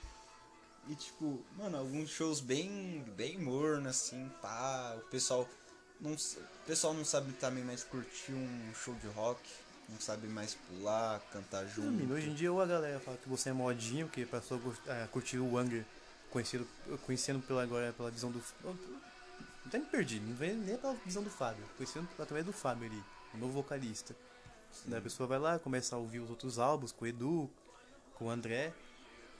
E 0.88 0.95
tipo, 0.95 1.42
mano, 1.57 1.79
alguns 1.79 2.11
shows 2.11 2.38
bem 2.40 3.03
bem 3.16 3.38
morno 3.38 3.88
assim, 3.88 4.31
pá, 4.40 4.95
o 4.97 5.01
pessoal 5.11 5.49
não 6.01 6.12
o 6.12 6.16
pessoal 6.64 6.95
não 6.95 7.05
sabe 7.05 7.33
também 7.33 7.64
mais 7.64 7.83
curtir 7.83 8.33
um 8.33 8.73
show 8.73 8.95
de 8.95 9.09
rock, 9.09 9.40
não 9.88 10.01
sabe 10.01 10.27
mais 10.27 10.55
pular, 10.55 11.20
cantar 11.33 11.64
junto. 11.66 11.83
Resumindo, 11.83 12.14
hoje 12.14 12.31
em 12.31 12.35
dia 12.35 12.53
ou 12.53 12.61
a 12.61 12.66
galera 12.66 12.99
fala 13.01 13.16
que 13.16 13.29
você 13.29 13.51
é 13.51 13.53
modinho, 13.53 14.09
que 14.09 14.27
passou 14.27 14.61
a 14.88 15.05
a 15.05 15.09
curtir 15.09 15.38
o 15.38 15.57
Anger, 15.57 15.85
conhecido, 16.31 16.66
conhecendo 17.05 17.40
pela, 17.40 17.62
agora 17.62 17.92
pela 17.92 18.11
visão 18.11 18.31
do. 18.31 18.42
Até 19.64 19.79
me 19.79 19.87
perdi, 19.87 20.20
não 20.20 20.35
vem 20.35 20.55
nem 20.55 20.77
pela 20.77 20.94
visão 21.05 21.22
do 21.22 21.31
Fábio, 21.31 21.64
conhecendo 21.77 22.09
através 22.18 22.44
do 22.44 22.53
Fábio 22.53 22.87
ali, 22.87 23.03
o 23.35 23.38
novo 23.38 23.53
vocalista. 23.53 24.14
Daí 24.85 24.99
a 24.99 25.03
pessoa 25.03 25.27
vai 25.27 25.38
lá, 25.38 25.59
começa 25.59 25.96
a 25.96 25.99
ouvir 25.99 26.20
os 26.20 26.31
outros 26.31 26.59
álbuns 26.59 26.92
com 26.92 27.05
o 27.05 27.09
Edu, 27.09 27.51
com 28.14 28.27
o 28.27 28.31
André, 28.31 28.72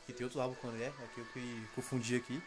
que 0.07 0.13
tem 0.13 0.25
outro 0.25 0.41
álbum 0.41 0.55
com 0.55 0.69
o 0.69 0.71
André, 0.71 0.93
aqui 1.05 1.21
eu 1.21 1.27
que 1.27 1.69
confundi 1.75 2.17
aqui. 2.17 2.43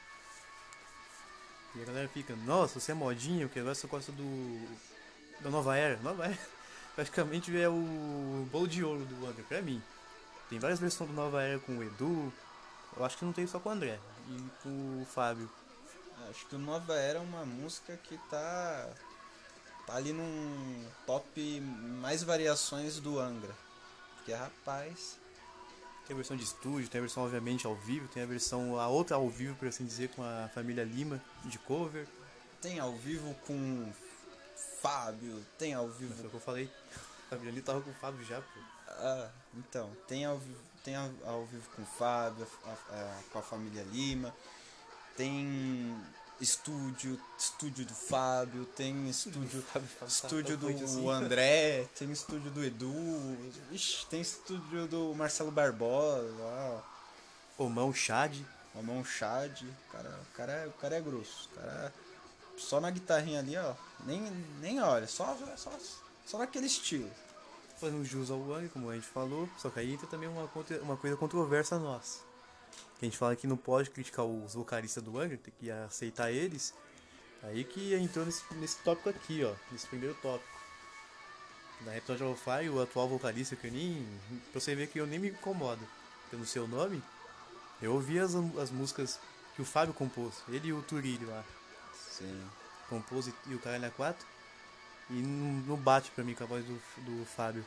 E 1.76 1.82
a 1.82 1.86
galera 1.86 2.10
fica, 2.10 2.36
nossa, 2.36 2.80
você 2.80 2.92
é 2.92 2.96
modinho, 2.96 3.48
que 3.48 3.60
agora 3.60 3.76
você 3.76 3.86
gosta 3.88 4.12
do. 4.12 4.78
da 5.42 5.50
Nova 5.50 5.78
Era. 5.78 5.98
Nova 6.02 6.26
Era 6.26 6.59
praticamente 7.00 7.58
é 7.58 7.70
o 7.70 8.46
bolo 8.52 8.68
de 8.68 8.84
ouro 8.84 9.06
do 9.06 9.26
André, 9.26 9.42
pra 9.48 9.62
mim. 9.62 9.82
Tem 10.50 10.60
várias 10.60 10.82
versões 10.82 11.10
do 11.10 11.16
Nova 11.16 11.42
Era 11.42 11.58
com 11.58 11.78
o 11.78 11.84
Edu. 11.84 12.34
Eu 12.98 13.06
acho 13.06 13.18
que 13.18 13.24
não 13.24 13.32
tem 13.32 13.48
só 13.48 13.58
com 13.58 13.70
o 13.70 13.72
André 13.72 13.98
e 14.28 14.50
com 14.62 15.02
o 15.02 15.06
Fábio. 15.06 15.50
Acho 16.30 16.46
que 16.48 16.56
o 16.58 16.60
Nova 16.60 16.96
Era 16.96 17.20
é 17.20 17.22
uma 17.22 17.46
música 17.46 17.96
que 17.96 18.18
tá 18.30 18.90
tá 19.88 19.96
ali 19.96 20.12
num 20.12 20.86
top 21.06 21.62
mais 22.02 22.22
variações 22.22 23.00
do 23.00 23.18
Angra. 23.18 23.56
Porque 24.18 24.34
rapaz, 24.34 25.18
Tem 26.06 26.14
a 26.14 26.18
versão 26.18 26.36
de 26.36 26.44
estúdio, 26.44 26.90
tem 26.90 27.00
a 27.00 27.04
versão 27.04 27.24
obviamente 27.24 27.66
ao 27.66 27.76
vivo, 27.76 28.10
tem 28.10 28.24
a 28.24 28.26
versão, 28.26 28.78
a 28.78 28.90
outra 28.90 29.16
ao 29.16 29.30
vivo, 29.30 29.56
por 29.56 29.70
assim 29.70 29.86
dizer, 29.86 30.10
com 30.10 30.22
a 30.22 30.50
família 30.54 30.84
Lima, 30.84 31.22
de 31.46 31.58
cover. 31.60 32.06
tem 32.62 32.78
ao 32.78 32.92
vivo 32.92 33.34
com 33.48 33.90
Fábio, 34.82 35.46
tem 35.58 35.74
ao 35.74 35.88
vivo 35.90 36.14
Foi 36.16 36.26
o 36.26 36.30
que 36.30 36.36
eu 36.36 36.40
falei. 36.42 36.72
A 37.32 37.36
ali 37.36 37.62
tava 37.62 37.82
com 37.82 37.92
o 37.92 37.96
Fábio 37.96 38.26
já, 38.26 38.42
pô. 38.42 38.60
Ah, 38.88 39.30
então, 39.56 39.92
tem 40.08 40.26
ao, 40.26 40.38
vi- 40.38 40.56
tem 40.84 40.96
ao, 40.96 41.10
ao 41.26 41.46
vivo 41.46 41.70
com 41.76 41.82
o 41.82 41.86
Fábio, 41.86 42.48
a- 42.66 42.94
a- 42.96 43.20
com 43.32 43.40
a 43.40 43.42
família 43.42 43.84
Lima, 43.84 44.34
tem 45.16 45.96
estúdio, 46.42 47.20
estúdio 47.38 47.86
do 47.86 47.94
Fábio, 47.94 48.66
tem 48.66 49.10
estúdio, 49.10 49.62
Fábio, 49.62 49.88
Fábio 49.90 49.90
tá 50.00 50.06
estúdio 50.06 50.58
forte 50.60 50.78
do 50.80 50.86
assim. 50.86 51.10
André, 51.10 51.86
tem 51.98 52.12
estúdio 52.12 52.50
do 52.52 52.64
Edu, 52.64 53.38
ixi, 53.72 54.06
tem 54.08 54.22
estúdio 54.22 54.88
do 54.88 55.14
Marcelo 55.16 55.52
Barbosa, 55.52 56.32
lá, 56.40 56.84
O 57.58 57.70
Mão 57.70 57.94
Chad. 57.94 58.36
Ramon 58.74 59.04
Chad, 59.04 59.64
o 59.64 59.92
cara, 59.92 60.10
o 60.10 60.36
cara, 60.38 60.52
é, 60.54 60.68
o 60.68 60.72
cara 60.74 60.96
é 60.96 61.02
grosso, 61.02 61.50
o 61.52 61.56
cara 61.56 61.94
só 62.60 62.80
na 62.80 62.92
guitarrinha 62.92 63.40
ali, 63.40 63.58
ó, 63.58 63.74
nem, 64.06 64.22
nem 64.60 64.82
olha, 64.82 65.08
só, 65.08 65.36
só, 65.56 65.72
só 66.26 66.38
naquele 66.38 66.68
estilo. 66.68 67.10
fazendo 67.80 68.04
jus 68.04 68.30
ao 68.30 68.40
Wang, 68.40 68.70
como 68.70 68.90
a 68.90 68.96
gente 68.96 69.08
falou, 69.08 69.50
só 69.58 69.70
que 69.70 69.80
aí 69.80 69.94
entra 69.94 70.08
também 70.08 70.28
uma, 70.28 70.50
uma 70.82 70.98
coisa 70.98 71.16
controversa 71.16 71.80
nossa. 71.80 72.20
Que 73.00 73.06
a 73.06 73.10
gente 73.10 73.18
fala 73.18 73.36
que 73.36 73.48
não 73.48 73.58
pode 73.58 73.90
criticar 73.90 74.26
os 74.26 74.54
vocalistas 74.54 75.02
do 75.02 75.14
Wang, 75.14 75.38
tem 75.38 75.54
que 75.60 75.72
aceitar 75.72 76.32
eles. 76.32 76.74
Aí 77.44 77.64
que 77.64 77.94
entrou 77.96 78.26
nesse, 78.26 78.44
nesse 78.56 78.78
tópico 78.80 79.10
aqui, 79.10 79.44
ó, 79.44 79.54
nesse 79.72 79.88
primeiro 79.88 80.16
tópico. 80.22 80.60
Da 81.82 81.92
Reptile 81.92 82.24
of 82.24 82.44
Fire, 82.44 82.70
o 82.70 82.82
atual 82.82 83.08
vocalista, 83.08 83.56
que 83.56 83.68
eu 83.68 83.72
nem. 83.72 84.06
Pra 84.52 84.60
você 84.60 84.76
ver 84.76 84.88
que 84.88 85.00
eu 85.00 85.08
nem 85.08 85.18
me 85.18 85.30
incomodo 85.30 85.82
pelo 86.30 86.46
seu 86.46 86.68
nome, 86.68 87.02
eu 87.82 87.94
ouvi 87.94 88.20
as, 88.20 88.36
as 88.36 88.70
músicas 88.70 89.18
que 89.56 89.62
o 89.62 89.66
Fábio 89.66 89.94
compôs, 89.94 90.36
ele 90.50 90.68
e 90.68 90.74
o 90.74 90.82
Turílio 90.82 91.30
lá, 91.30 91.44
Sim. 92.20 92.50
compôs 92.90 93.28
e, 93.28 93.34
e 93.48 93.56
o 93.56 93.60
Caralho 93.60 93.88
a 93.88 93.92
4. 93.92 94.28
E 95.10 95.14
não, 95.14 95.54
não 95.68 95.76
bate 95.76 96.12
pra 96.12 96.24
mim 96.24 96.36
com 96.36 96.44
a 96.44 96.48
voz 96.48 96.64
do, 96.64 96.74
do 96.98 97.26
Fábio. 97.26 97.66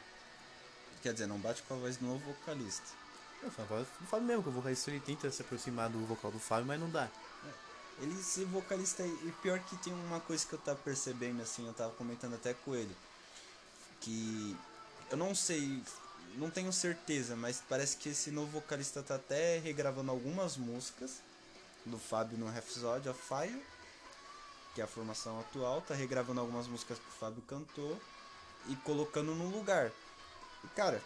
Quer 1.03 1.13
dizer, 1.13 1.27
não 1.27 1.39
bate 1.39 1.63
com 1.63 1.75
a 1.75 1.77
voz 1.79 1.97
do 1.97 2.07
novo 2.07 2.21
vocalista. 2.25 2.87
Eu 3.43 3.51
falo, 3.51 3.81
eu 3.81 4.07
falo 4.07 4.23
mesmo 4.23 4.43
que 4.45 4.49
o 4.49 4.53
vocalista 4.53 4.91
ele 4.91 5.01
tenta 5.01 5.29
se 5.31 5.43
aproximar 5.43 5.91
do 5.91 5.99
vocal 6.07 6.31
do 6.31 6.39
Fábio, 6.39 6.67
mas 6.67 6.79
não 6.79 6.89
dá. 6.89 7.09
Ele, 8.01 8.15
esse 8.19 8.45
vocalista, 8.45 9.03
e 9.05 9.35
pior 9.43 9.59
que 9.59 9.77
tem 9.79 9.93
uma 9.93 10.21
coisa 10.21 10.47
que 10.47 10.53
eu 10.53 10.59
tava 10.61 10.79
percebendo, 10.79 11.43
assim, 11.43 11.67
eu 11.67 11.75
tava 11.75 11.93
comentando 11.95 12.35
até 12.35 12.55
com 12.55 12.75
ele. 12.75 12.97
Que 14.01 14.57
eu 15.11 15.17
não 15.17 15.35
sei 15.35 15.83
não 16.37 16.51
tenho 16.51 16.73
certeza, 16.73 17.37
mas 17.37 17.63
parece 17.69 17.97
que 17.97 18.09
esse 18.09 18.31
novo 18.31 18.53
vocalista 18.53 19.03
tá 19.03 19.17
até 19.17 19.59
regravando 19.59 20.11
algumas 20.11 20.57
músicas 20.57 21.21
do 21.85 21.99
Fábio 21.99 22.39
no 22.39 22.49
Rhapsody 22.49 23.09
of 23.09 23.21
Fire, 23.21 23.63
que 24.75 24.81
é 24.81 24.85
a 24.85 24.87
formação 24.87 25.39
atual, 25.41 25.81
tá 25.83 25.95
regravando 25.95 26.41
algumas 26.41 26.67
músicas 26.67 26.99
que 26.99 27.09
o 27.09 27.13
Fábio 27.13 27.43
cantou 27.43 27.99
e 28.69 28.77
colocando 28.77 29.35
no 29.35 29.49
lugar. 29.51 29.91
E 30.65 30.69
cara, 30.69 31.01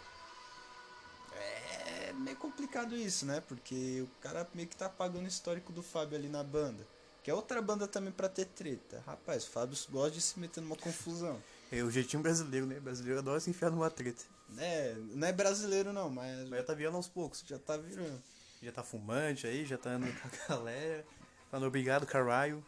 é 1.35 2.13
meio 2.13 2.37
complicado 2.37 2.95
isso, 2.95 3.25
né? 3.25 3.41
Porque 3.47 4.01
o 4.01 4.21
cara 4.21 4.47
meio 4.53 4.67
que 4.67 4.75
tá 4.75 4.85
apagando 4.87 5.25
o 5.25 5.27
histórico 5.27 5.71
do 5.71 5.83
Fábio 5.83 6.17
ali 6.17 6.27
na 6.29 6.43
banda. 6.43 6.85
Que 7.23 7.29
é 7.31 7.33
outra 7.33 7.61
banda 7.61 7.87
também 7.87 8.11
pra 8.11 8.29
ter 8.29 8.45
treta. 8.45 9.03
Rapaz, 9.05 9.43
o 9.45 9.49
Fábio 9.49 9.77
gosta 9.89 10.11
de 10.11 10.21
se 10.21 10.39
meter 10.39 10.61
numa 10.61 10.77
confusão. 10.77 11.41
É 11.71 11.83
o 11.83 11.91
jeitinho 11.91 12.23
brasileiro, 12.23 12.65
né? 12.65 12.79
Brasileiro 12.79 13.19
adora 13.19 13.39
se 13.39 13.49
enfiar 13.49 13.69
numa 13.69 13.89
treta. 13.89 14.23
É, 14.57 14.95
não 15.13 15.27
é 15.27 15.33
brasileiro 15.33 15.91
não, 15.91 16.09
mas 16.09 16.47
Mas 16.47 16.59
já 16.59 16.63
tá 16.65 16.73
virando 16.73 16.95
aos 16.95 17.09
poucos. 17.09 17.43
já 17.45 17.59
tá 17.59 17.75
virando. 17.75 18.23
Já 18.63 18.71
tá 18.71 18.81
fumante 18.81 19.45
aí, 19.45 19.65
já 19.65 19.77
tá 19.77 19.89
andando 19.91 20.15
com 20.21 20.27
a 20.27 20.31
galera. 20.55 21.05
Falando 21.51 21.67
obrigado, 21.67 22.05
caralho. 22.07 22.63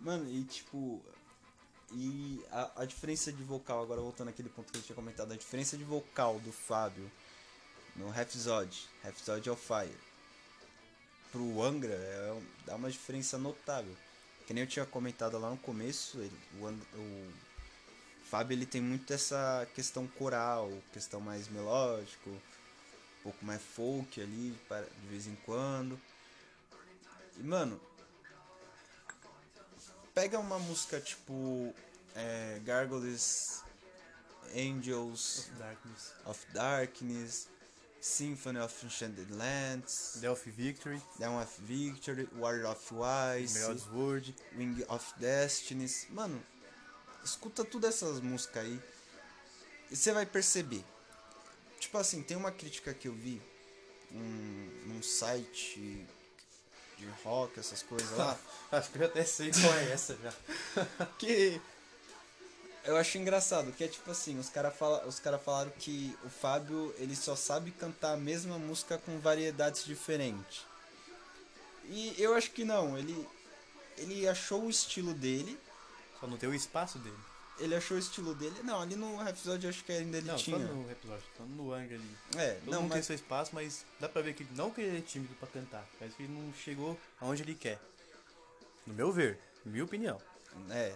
Mano, 0.00 0.30
e 0.30 0.44
tipo. 0.44 1.00
E 1.92 2.44
a, 2.52 2.82
a 2.82 2.84
diferença 2.84 3.32
de 3.32 3.42
vocal, 3.42 3.82
agora 3.82 4.00
voltando 4.00 4.28
àquele 4.28 4.48
ponto 4.48 4.72
que 4.72 4.78
eu 4.78 4.82
tinha 4.82 4.94
comentado, 4.94 5.32
a 5.32 5.36
diferença 5.36 5.76
de 5.76 5.82
vocal 5.82 6.38
do 6.38 6.52
Fábio 6.52 7.10
no 7.96 8.08
Rhapsody, 8.08 8.88
Rhapsody 9.02 9.50
of 9.50 9.60
Fire, 9.60 9.98
pro 11.32 11.62
Angra, 11.62 11.92
é, 11.92 12.42
dá 12.64 12.76
uma 12.76 12.90
diferença 12.90 13.36
notável. 13.38 13.94
Que 14.46 14.54
nem 14.54 14.64
eu 14.64 14.68
tinha 14.68 14.86
comentado 14.86 15.38
lá 15.38 15.50
no 15.50 15.56
começo, 15.58 16.18
ele, 16.18 16.38
o, 16.60 16.66
o 16.98 17.32
Fábio 18.24 18.54
ele 18.54 18.66
tem 18.66 18.80
muito 18.80 19.12
essa 19.12 19.66
questão 19.74 20.06
coral, 20.06 20.72
questão 20.92 21.20
mais 21.20 21.48
melódico, 21.48 22.30
um 22.30 23.22
pouco 23.22 23.44
mais 23.44 23.60
folk 23.60 24.20
ali, 24.20 24.56
de 25.02 25.08
vez 25.08 25.26
em 25.26 25.36
quando. 25.44 26.00
E 27.36 27.42
mano, 27.42 27.80
pega 30.20 30.38
uma 30.38 30.58
música 30.58 31.00
tipo 31.00 31.74
é, 32.14 32.60
Gargoyles, 32.62 33.62
Angels 34.54 35.50
Darkness. 35.58 36.12
of 36.26 36.46
Darkness, 36.52 37.48
Symphony 38.02 38.58
of 38.58 38.84
Enchanted 38.84 39.32
Lands, 39.32 40.18
Delphi 40.20 40.50
Victory. 40.50 41.00
Dawn 41.18 41.40
of 41.40 41.50
Victory, 41.62 42.28
Warrior 42.36 42.66
of 42.66 42.94
Wise, 42.94 43.58
Melodies 43.58 43.86
Word. 43.86 44.34
Wing 44.58 44.84
of 44.90 45.10
Destinies. 45.18 46.06
Mano, 46.10 46.42
escuta 47.24 47.64
todas 47.64 47.94
essas 47.94 48.20
músicas 48.20 48.64
aí 48.64 48.78
e 49.90 49.96
você 49.96 50.12
vai 50.12 50.26
perceber. 50.26 50.84
Tipo 51.78 51.96
assim, 51.96 52.22
tem 52.22 52.36
uma 52.36 52.52
crítica 52.52 52.92
que 52.92 53.08
eu 53.08 53.14
vi 53.14 53.40
num, 54.10 54.70
num 54.86 55.02
site 55.02 56.06
de 57.00 57.08
rock, 57.24 57.58
essas 57.58 57.82
coisas 57.82 58.10
lá. 58.16 58.38
Acho 58.70 58.90
que 58.90 58.98
eu 58.98 59.06
até 59.06 59.24
sei 59.24 59.50
qual 59.50 59.74
é 59.74 59.92
essa 59.92 60.16
já. 60.22 60.32
que 61.18 61.60
eu 62.84 62.96
acho 62.96 63.18
engraçado, 63.18 63.72
que 63.72 63.84
é 63.84 63.88
tipo 63.88 64.10
assim, 64.10 64.38
os 64.38 64.48
caras 64.48 64.74
fala, 64.74 65.06
os 65.06 65.18
cara 65.18 65.38
falaram 65.38 65.70
que 65.78 66.16
o 66.24 66.30
Fábio, 66.30 66.94
ele 66.98 67.14
só 67.14 67.36
sabe 67.36 67.70
cantar 67.72 68.14
a 68.14 68.16
mesma 68.16 68.58
música 68.58 68.96
com 68.98 69.18
variedades 69.18 69.84
diferentes. 69.84 70.64
E 71.84 72.14
eu 72.18 72.34
acho 72.34 72.50
que 72.52 72.64
não, 72.64 72.96
ele 72.96 73.28
ele 73.98 74.26
achou 74.26 74.64
o 74.64 74.70
estilo 74.70 75.12
dele, 75.12 75.58
Só 76.18 76.26
não 76.26 76.38
tem 76.38 76.48
o 76.48 76.54
espaço 76.54 76.98
dele. 76.98 77.29
Ele 77.60 77.74
achou 77.74 77.96
o 77.96 78.00
estilo 78.00 78.34
dele. 78.34 78.62
Não, 78.62 78.80
ali 78.80 78.96
no 78.96 79.26
episódio 79.28 79.66
eu 79.66 79.70
acho 79.70 79.84
que 79.84 79.92
ainda 79.92 80.18
ele 80.18 80.26
não, 80.26 80.36
tinha. 80.36 80.58
só 80.58 80.72
no 80.74 80.90
episódio, 80.90 81.24
só 81.36 81.44
no 81.44 81.72
Angra 81.72 81.94
ali. 81.96 82.16
É, 82.36 82.54
Todo 82.54 82.70
não, 82.70 82.82
mundo 82.82 82.90
tem 82.90 82.98
mas 82.98 83.06
seu 83.06 83.14
espaço, 83.14 83.50
mas 83.54 83.84
dá 83.98 84.08
pra 84.08 84.22
ver 84.22 84.34
que 84.34 84.44
não 84.54 84.70
que 84.70 84.80
ele 84.80 84.98
é 84.98 85.00
tímido 85.00 85.34
pra 85.36 85.46
cantar, 85.48 85.86
mas 86.00 86.14
que 86.14 86.22
ele 86.24 86.32
não 86.32 86.52
chegou 86.54 86.98
aonde 87.20 87.42
ele 87.42 87.54
quer. 87.54 87.80
No 88.86 88.94
meu 88.94 89.12
ver, 89.12 89.38
minha 89.64 89.84
opinião. 89.84 90.20
é, 90.70 90.94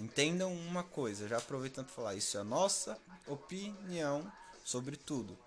entendam 0.00 0.52
uma 0.52 0.82
coisa, 0.82 1.28
já 1.28 1.38
aproveitando 1.38 1.86
pra 1.86 1.94
falar, 1.94 2.14
isso 2.14 2.36
é 2.36 2.40
a 2.40 2.44
nossa 2.44 2.98
opinião 3.26 4.30
sobre 4.64 4.96
tudo. 4.96 5.38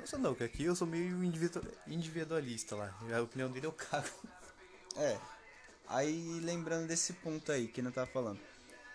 Nossa 0.00 0.18
não, 0.18 0.34
que 0.34 0.44
aqui 0.44 0.64
eu 0.64 0.74
sou 0.76 0.86
meio 0.86 1.22
individu- 1.24 1.66
individualista 1.86 2.76
lá. 2.76 2.94
A 3.16 3.22
opinião 3.22 3.50
dele 3.50 3.66
eu 3.66 3.72
cago. 3.72 4.08
É. 4.96 5.18
Aí 5.88 6.40
lembrando 6.40 6.86
desse 6.86 7.12
ponto 7.14 7.50
aí 7.52 7.68
que 7.68 7.82
não 7.82 7.90
tava 7.90 8.06
falando. 8.10 8.38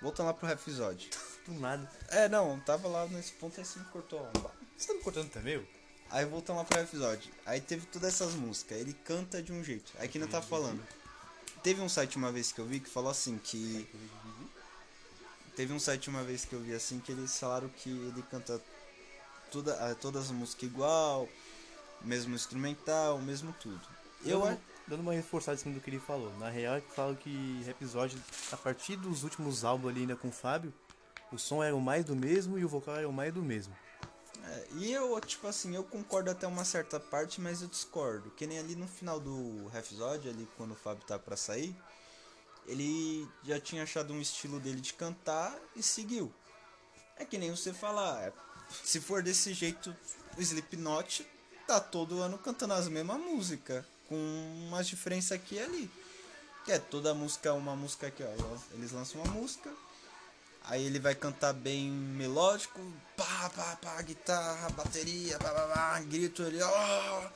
Voltando 0.02 0.28
lá 0.28 0.34
pro 0.34 0.50
episódio. 0.50 1.10
Do 1.46 1.54
nada. 1.54 1.90
É, 2.10 2.30
não, 2.30 2.60
tava 2.62 2.88
lá 2.88 3.06
nesse 3.08 3.34
ponto 3.34 3.60
aí 3.60 3.66
você 3.66 3.80
me 3.80 3.86
cortou. 3.86 4.28
Você 4.78 4.88
tá 4.88 4.94
me 4.94 5.02
cortando 5.02 5.30
também, 5.30 5.58
meu? 5.58 5.68
Aí 6.10 6.26
voltando 6.26 6.58
lá 6.58 6.64
pro 6.64 6.80
episódio. 6.80 7.32
Aí 7.46 7.62
teve 7.62 7.86
todas 7.86 8.10
essas 8.10 8.34
músicas. 8.34 8.80
Ele 8.80 8.94
canta 8.94 9.42
de 9.42 9.52
um 9.52 9.64
jeito. 9.64 9.92
Aí 10.00 10.08
que 10.08 10.18
não 10.18 10.28
tá 10.28 10.42
falando. 10.42 10.82
Teve 11.62 11.82
um 11.82 11.90
site 11.90 12.18
uma 12.18 12.32
vez 12.32 12.52
que 12.52 12.60
eu 12.60 12.66
vi 12.66 12.80
que 12.80 12.90
falou 12.90 13.12
assim 13.12 13.38
que. 13.38 13.88
Teve 15.56 15.74
um 15.74 15.80
site 15.80 16.10
uma 16.10 16.24
vez 16.24 16.46
que 16.46 16.54
eu 16.54 16.62
vi 16.62 16.74
assim 16.74 17.00
que 17.00 17.12
eles 17.12 17.38
falaram 17.38 17.68
que 17.70 17.90
ele 17.90 18.24
canta 18.32 18.62
toda, 19.52 19.96
todas 19.96 20.26
as 20.26 20.32
músicas 20.32 20.64
igual, 20.64 21.28
mesmo 22.02 22.34
instrumental, 22.34 23.20
mesmo 23.20 23.54
tudo. 23.60 23.82
Eu 24.26 24.46
acho. 24.46 24.58
Dando 24.90 25.02
uma 25.02 25.14
reforçada 25.14 25.56
em 25.56 25.62
cima 25.62 25.76
do 25.76 25.82
que 25.82 25.90
ele 25.90 26.00
falou. 26.00 26.36
Na 26.40 26.50
real 26.50 26.76
é 26.76 26.82
que 26.82 26.92
falo 26.92 27.16
que 27.16 27.64
episódio, 27.68 28.20
a 28.52 28.58
partir 28.58 28.96
dos 28.96 29.24
últimos 29.24 29.64
álbuns 29.64 29.92
ali 29.92 30.02
ainda 30.02 30.16
com 30.16 30.30
o 30.30 30.32
Fábio, 30.32 30.74
o 31.32 31.38
som 31.38 31.64
era 31.64 31.76
o 31.76 31.80
mais 31.80 32.04
do 32.04 32.16
mesmo 32.16 32.58
e 32.58 32.66
o 32.66 32.70
vocal 32.70 32.96
era 32.96 33.08
o 33.08 33.14
mais 33.14 33.32
do 33.32 33.44
mesmo. 33.44 33.76
É, 34.44 34.68
e 34.78 34.92
eu, 34.92 35.20
tipo 35.22 35.46
assim, 35.48 35.76
eu 35.76 35.84
concordo 35.84 36.32
até 36.32 36.48
uma 36.48 36.66
certa 36.66 37.00
parte, 37.00 37.40
mas 37.40 37.62
eu 37.62 37.68
discordo. 37.68 38.32
Que 38.32 38.48
nem 38.48 38.58
ali 38.58 38.76
no 38.76 38.88
final 38.88 39.20
do 39.20 39.68
Rhapsody, 39.68 40.28
ali 40.28 40.48
quando 40.58 40.72
o 40.72 40.76
Fábio 40.76 41.06
tá 41.06 41.20
pra 41.20 41.38
sair, 41.38 41.76
ele 42.66 43.28
já 43.44 43.60
tinha 43.60 43.84
achado 43.84 44.12
um 44.12 44.20
estilo 44.20 44.60
dele 44.60 44.82
de 44.82 44.94
cantar 44.94 45.56
e 45.76 45.84
seguiu. 45.84 46.34
É 47.16 47.26
que 47.26 47.38
nem 47.38 47.52
você 47.52 47.74
falar, 47.74 48.24
é, 48.24 48.34
se 48.84 49.00
for 49.00 49.22
desse 49.22 49.54
jeito, 49.54 49.96
o 50.36 50.42
Slipknot 50.42 51.28
tá 51.68 51.80
todo 51.80 52.20
ano 52.20 52.38
cantando 52.40 52.74
as 52.74 52.88
mesmas 52.88 53.20
músicas, 53.20 53.86
com 54.10 54.16
umas 54.68 54.88
diferenças 54.88 55.32
aqui 55.32 55.56
e 55.56 55.60
ali. 55.60 55.92
Que 56.66 56.74
é 56.74 56.80
toda 56.80 57.14
música, 57.14 57.54
uma 57.54 57.76
música 57.76 58.08
aqui, 58.08 58.24
ó. 58.24 58.58
Eles 58.74 58.92
lançam 58.92 59.22
uma 59.22 59.32
música, 59.32 59.72
Aí 60.70 60.86
ele 60.86 61.00
vai 61.00 61.16
cantar 61.16 61.52
bem 61.52 61.90
melódico, 61.90 62.80
pá, 63.18 63.50
pá, 63.56 63.76
pá, 63.82 64.02
guitarra, 64.04 64.70
bateria, 64.70 65.40
pá, 65.40 65.50
pá, 65.50 65.68
pá, 65.68 66.00
grito 66.02 66.44
ali, 66.44 66.62
ó. 66.62 67.30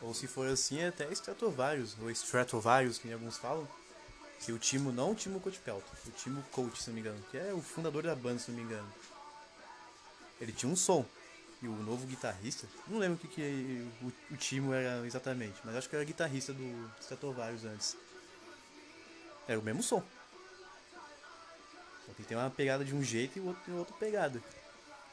Ou 0.00 0.14
se 0.14 0.28
for 0.28 0.46
assim, 0.46 0.78
é 0.78 0.88
até 0.88 1.10
Stratovarius, 1.12 1.96
ou 2.00 2.10
Stratovarius, 2.10 2.98
que 2.98 3.12
alguns 3.12 3.38
falam. 3.38 3.66
Que 4.40 4.52
o 4.52 4.58
Timo, 4.58 4.92
não 4.92 5.12
o 5.12 5.14
Timo 5.14 5.40
Coachpelto, 5.40 5.90
o 6.06 6.10
Timo 6.10 6.44
Coach, 6.52 6.80
se 6.80 6.88
não 6.88 6.94
me 6.94 7.00
engano, 7.00 7.20
que 7.30 7.38
é 7.38 7.52
o 7.52 7.60
fundador 7.60 8.02
da 8.02 8.14
banda, 8.14 8.38
se 8.38 8.50
não 8.50 8.58
me 8.58 8.64
engano. 8.64 8.92
Ele 10.40 10.52
tinha 10.52 10.70
um 10.70 10.76
som. 10.76 11.04
O 11.68 11.82
novo 11.82 12.06
guitarrista, 12.06 12.66
não 12.86 12.98
lembro 12.98 13.16
o 13.16 13.18
que, 13.18 13.28
que 13.28 13.88
o, 14.02 14.12
o 14.34 14.36
Timo 14.36 14.72
era 14.72 15.06
exatamente, 15.06 15.54
mas 15.64 15.76
acho 15.76 15.88
que 15.88 15.96
era 15.96 16.04
guitarrista 16.04 16.52
do 16.52 16.90
Stratovarius 17.00 17.64
antes. 17.64 17.96
Era 19.48 19.58
o 19.58 19.62
mesmo 19.62 19.82
som. 19.82 20.02
Só 22.06 22.12
que 22.12 22.22
tem 22.22 22.36
uma 22.36 22.50
pegada 22.50 22.84
de 22.84 22.94
um 22.94 23.02
jeito 23.02 23.38
e 23.38 23.40
o 23.40 23.46
outro 23.46 23.62
tem 23.64 23.74
outra 23.74 23.94
pegada. 23.96 24.42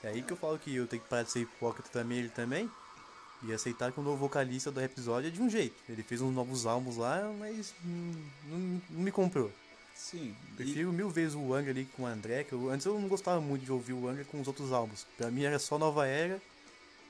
É 0.04 0.10
aí 0.10 0.22
que 0.22 0.34
eu 0.34 0.38
falo 0.38 0.58
que 0.58 0.76
eu 0.76 0.88
tenho 0.88 1.02
que 1.02 1.08
parar 1.08 1.24
de 1.24 1.32
ser 1.32 1.42
hipócrita 1.42 1.90
também, 1.90 2.20
ele 2.20 2.30
também. 2.30 2.70
E 3.44 3.54
aceitar 3.54 3.92
que 3.92 4.00
o 4.00 4.04
novo 4.04 4.18
vocalista 4.18 4.72
do 4.72 4.82
episódio 4.82 5.28
é 5.28 5.32
de 5.32 5.42
um 5.42 5.50
jeito. 5.50 5.76
Ele 5.90 6.04
fez 6.04 6.22
uns 6.22 6.34
novos 6.34 6.66
álbuns 6.66 6.98
lá, 6.98 7.32
mas 7.40 7.74
não, 7.84 8.82
não 8.90 9.02
me 9.02 9.12
comprou. 9.12 9.52
Sim, 10.02 10.36
e, 10.54 10.56
Prefiro 10.56 10.92
mil 10.92 11.10
vezes 11.10 11.36
o 11.36 11.54
Angra 11.54 11.72
ali 11.72 11.86
com 11.86 12.04
o 12.04 12.06
André, 12.06 12.44
que 12.44 12.54
eu, 12.54 12.70
antes 12.70 12.86
eu 12.86 13.00
não 13.00 13.08
gostava 13.08 13.40
muito 13.40 13.64
de 13.64 13.72
ouvir 13.72 13.94
o 13.94 14.08
Angra 14.08 14.26
com 14.26 14.42
os 14.42 14.48
outros 14.48 14.72
álbuns. 14.72 15.06
Pra 15.16 15.30
mim 15.30 15.44
era 15.44 15.60
só 15.60 15.78
Nova 15.78 16.08
Era 16.08 16.42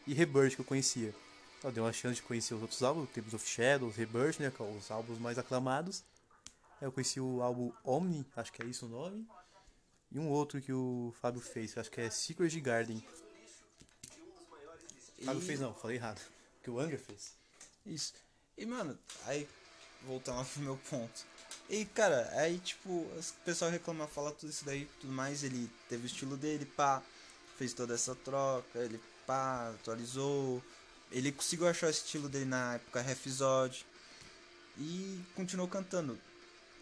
e 0.06 0.13
Rebirth 0.13 0.56
que 0.56 0.62
eu 0.62 0.65
conhecia. 0.65 1.15
Eu 1.63 1.71
dei 1.71 1.82
uma 1.82 1.93
chance 1.93 2.15
de 2.15 2.21
conhecer 2.23 2.54
os 2.54 2.62
outros 2.62 2.84
álbuns, 2.84 3.10
Tempos 3.10 3.34
of 3.34 3.47
Shadows, 3.47 3.95
Rebirth, 3.95 4.39
né, 4.39 4.51
que 4.51 4.58
são 4.58 4.77
os 4.77 4.91
álbuns 4.91 5.17
mais 5.19 5.38
aclamados. 5.38 6.04
Eu 6.82 6.91
conheci 6.91 7.19
o 7.19 7.41
álbum 7.41 7.71
Omni, 7.84 8.25
acho 8.36 8.51
que 8.51 8.62
é 8.62 8.65
isso 8.65 8.86
o 8.86 8.89
nome. 8.89 9.25
E 10.12 10.19
um 10.19 10.27
outro 10.27 10.62
que 10.62 10.73
o 10.73 11.13
Fábio 11.21 11.39
fez, 11.39 11.77
acho 11.77 11.89
que 11.89 12.01
é 12.01 12.10
Secret 12.10 12.60
Garden. 12.60 13.01
e- 15.17 15.25
Fábio 15.25 15.41
fez 15.41 15.60
não, 15.60 15.73
falei 15.73 15.97
errado. 15.97 16.19
Que 16.62 16.69
o 16.69 16.80
Angra 16.80 16.99
fez. 16.99 17.34
Isso. 17.88 18.13
E, 18.56 18.67
mano, 18.67 18.95
aí, 19.25 19.47
voltando 20.06 20.45
pro 20.45 20.62
meu 20.62 20.77
ponto. 20.88 21.25
E, 21.71 21.86
cara, 21.86 22.29
aí, 22.34 22.60
tipo, 22.60 22.89
o 22.89 23.23
pessoal 23.45 23.71
reclama, 23.71 24.05
fala 24.05 24.34
tudo 24.34 24.49
isso 24.49 24.65
daí 24.65 24.89
tudo 24.99 25.13
mais. 25.13 25.41
Ele 25.41 25.69
teve 25.88 26.03
o 26.03 26.05
estilo 26.05 26.36
dele, 26.36 26.65
pá, 26.65 27.01
fez 27.57 27.73
toda 27.73 27.93
essa 27.93 28.13
troca, 28.13 28.77
ele, 28.77 28.99
pá, 29.25 29.69
atualizou. 29.69 30.62
Ele 31.10 31.31
conseguiu 31.31 31.69
achar 31.69 31.88
o 31.88 31.89
estilo 31.89 32.27
dele 32.27 32.43
na 32.43 32.73
época 32.75 33.01
Rhapsody. 33.01 33.86
E 34.77 35.21
continuou 35.34 35.65
cantando. 35.69 36.19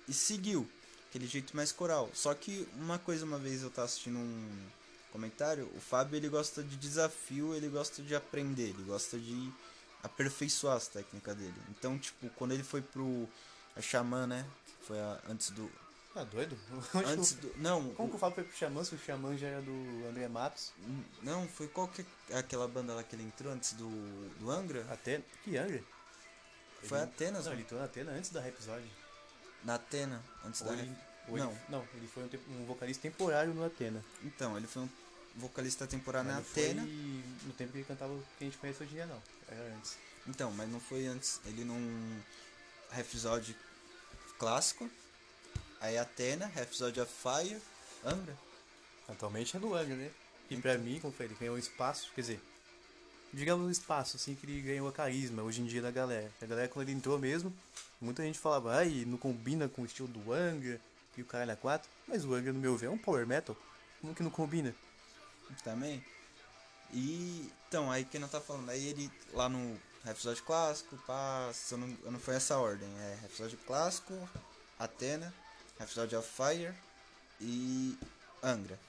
E 0.08 0.13
seguiu, 0.13 0.67
aquele 1.08 1.28
jeito 1.28 1.56
mais 1.56 1.71
coral. 1.71 2.10
Só 2.15 2.34
que 2.34 2.67
uma 2.73 2.97
coisa, 2.97 3.25
uma 3.25 3.38
vez 3.38 3.62
eu 3.62 3.69
tava 3.69 3.86
assistindo 3.86 4.17
um, 4.17 4.69
comentário, 5.12 5.69
o 5.75 5.80
Fábio 5.80 6.17
ele 6.17 6.30
gosta 6.30 6.63
de 6.63 6.75
desafio, 6.78 7.54
ele 7.54 7.67
gosta 7.67 8.02
de 8.02 8.15
aprender, 8.15 8.69
ele 8.69 8.84
gosta 8.88 9.19
de 9.19 9.54
aperfeiçoar 10.02 10.78
as 10.78 10.88
técnicas 10.88 11.38
dele. 11.38 11.62
Então, 11.69 11.95
tipo, 11.99 12.28
quando 12.30 12.54
ele 12.54 12.63
foi 12.63 12.82
pro 12.82 13.30
a 13.75 13.82
Xamã, 13.82 14.25
né? 14.25 14.45
Foi 14.89 14.99
a- 14.99 15.21
antes 15.30 15.52
do. 15.52 15.71
Tá 16.13 16.23
doido? 16.23 16.58
Antes 17.06 17.34
do. 17.34 17.54
Não, 17.58 17.93
Como 17.93 18.10
que 18.10 18.15
o 18.15 18.19
Fábio 18.19 18.34
foi 18.36 18.43
pro 18.43 18.58
Xamã 18.58 18.84
se 18.84 18.95
o 18.95 18.97
Xamã 18.97 19.38
já 19.38 19.47
era 19.47 19.62
do 19.62 20.08
André 20.10 20.28
Matos? 20.28 20.73
não, 21.21 21.47
foi 21.47 21.67
qual 21.67 21.88
que 21.88 22.04
é 22.32 22.39
aquela 22.39 22.67
banda 22.67 22.95
lá 22.95 23.04
que 23.04 23.15
ele 23.15 23.21
entrou 23.23 23.54
antes 23.54 23.73
do, 23.73 23.88
do 24.39 24.49
Angra? 24.49 24.84
Atena? 24.91 25.23
Que 25.43 25.56
Angra? 25.56 25.84
Foi 26.82 26.97
Ele- 26.97 27.06
Atenas, 27.06 27.34
Não, 27.45 27.52
mano. 27.52 27.56
ele 27.56 27.62
entrou 27.62 27.80
na 27.80 27.86
Atena 27.86 28.12
antes 28.13 28.32
da 28.32 28.45
episódio. 28.47 28.89
Na 29.63 29.75
Atena, 29.75 30.23
antes 30.43 30.62
da. 30.62 30.71
Ou 30.71 30.73
ele, 30.80 30.95
ou 31.28 31.38
Não. 31.38 31.52
ele- 31.52 31.60
não, 31.69 31.88
ele 31.93 32.08
foi 32.08 32.23
um, 32.23 32.62
um 32.62 32.65
vocalista 32.65 33.04
temporário 33.04 33.54
no 33.54 33.63
Atena. 33.63 34.04
Então, 34.23 34.58
ele 34.58 34.65
foi 34.65 34.82
um 34.82 34.89
vocalista 35.36 35.86
temporário 35.86 36.25
Mas 36.28 36.38
na 36.38 36.41
não 36.41 36.49
foi 36.49 36.63
Atena. 36.71 36.82
no 37.43 37.54
tempo 37.54 37.71
que 37.71 37.78
ele 37.78 37.86
cantava 37.86 38.12
o 38.13 38.23
que 38.38 38.43
a 38.45 38.47
gente 38.47 38.58
conhece 38.58 38.82
hoje 38.82 38.93
em 38.93 38.95
dia, 38.95 39.06
não. 39.06 39.21
Era 39.47 39.75
antes. 39.75 39.95
Então, 40.28 40.52
mas 40.52 40.67
não 40.67 40.80
foi 40.80 41.06
antes. 41.06 41.39
Ele 41.45 41.63
num 41.63 42.19
episódio 42.97 43.56
clássico. 44.39 44.89
Aí 45.82 45.97
Atena, 45.97 46.52
episódio 46.58 47.04
of 47.04 47.13
Fire, 47.13 47.62
Angra. 48.04 48.36
Atualmente 49.08 49.56
é 49.56 49.60
no 49.60 49.75
Angra, 49.75 49.95
né? 49.95 50.10
E 50.49 50.58
pra 50.58 50.78
mim, 50.78 50.99
como 50.99 51.13
foi, 51.13 51.28
ele 51.28 51.36
ganhou 51.39 51.56
um 51.56 51.60
espaço, 51.60 52.10
quer 52.15 52.21
dizer, 52.21 52.41
digamos 53.32 53.67
um 53.67 53.69
espaço, 53.69 54.15
assim, 54.15 54.34
que 54.34 54.45
ele 54.45 54.62
ganhou 54.62 54.88
a 54.88 54.91
carisma 54.91 55.43
hoje 55.43 55.62
em 55.62 55.65
dia 55.65 55.82
da 55.82 55.91
galera. 55.91 56.32
A 56.41 56.45
galera, 56.45 56.67
quando 56.67 56.88
ele 56.88 56.97
entrou 56.97 57.19
mesmo, 57.19 57.56
muita 58.02 58.23
gente 58.23 58.39
falava, 58.39 58.75
ai, 58.75 59.04
não 59.06 59.17
combina 59.17 59.69
com 59.69 59.84
o 59.84 59.86
estilo 59.86 60.08
do 60.08 60.34
Angra 60.34 60.82
e 61.15 61.21
o 61.21 61.25
caralho 61.25 61.52
a 61.52 61.56
4. 61.56 61.89
Mas 62.08 62.25
o 62.25 62.34
Angra, 62.34 62.52
no 62.52 62.60
meu 62.60 62.75
ver, 62.75 62.88
é 62.88 62.89
um 62.89 62.97
power 62.97 63.28
metal. 63.28 63.56
Como 64.02 64.15
que 64.15 64.23
não 64.23 64.32
combina? 64.32 64.73
também. 65.63 66.04
E 66.93 67.52
então, 67.67 67.91
aí 67.91 68.06
quem 68.06 68.19
não 68.19 68.28
tá 68.28 68.39
falando, 68.39 68.69
aí 68.69 68.88
ele 68.88 69.12
lá 69.34 69.49
no 69.49 69.80
episódio 70.06 70.44
clássico, 70.44 70.98
pá, 71.06 71.50
se 71.54 71.74
eu 71.74 71.78
não, 71.78 71.98
eu 72.04 72.12
não 72.12 72.20
foi 72.20 72.36
essa 72.36 72.58
ordem, 72.58 72.88
é 73.00 73.20
episódio 73.26 73.58
clássico, 73.68 74.14
Atena, 74.78 75.34
episódio 75.80 76.18
of 76.20 76.28
Fire 76.30 76.74
e 77.42 77.98
Angra. 78.44 78.80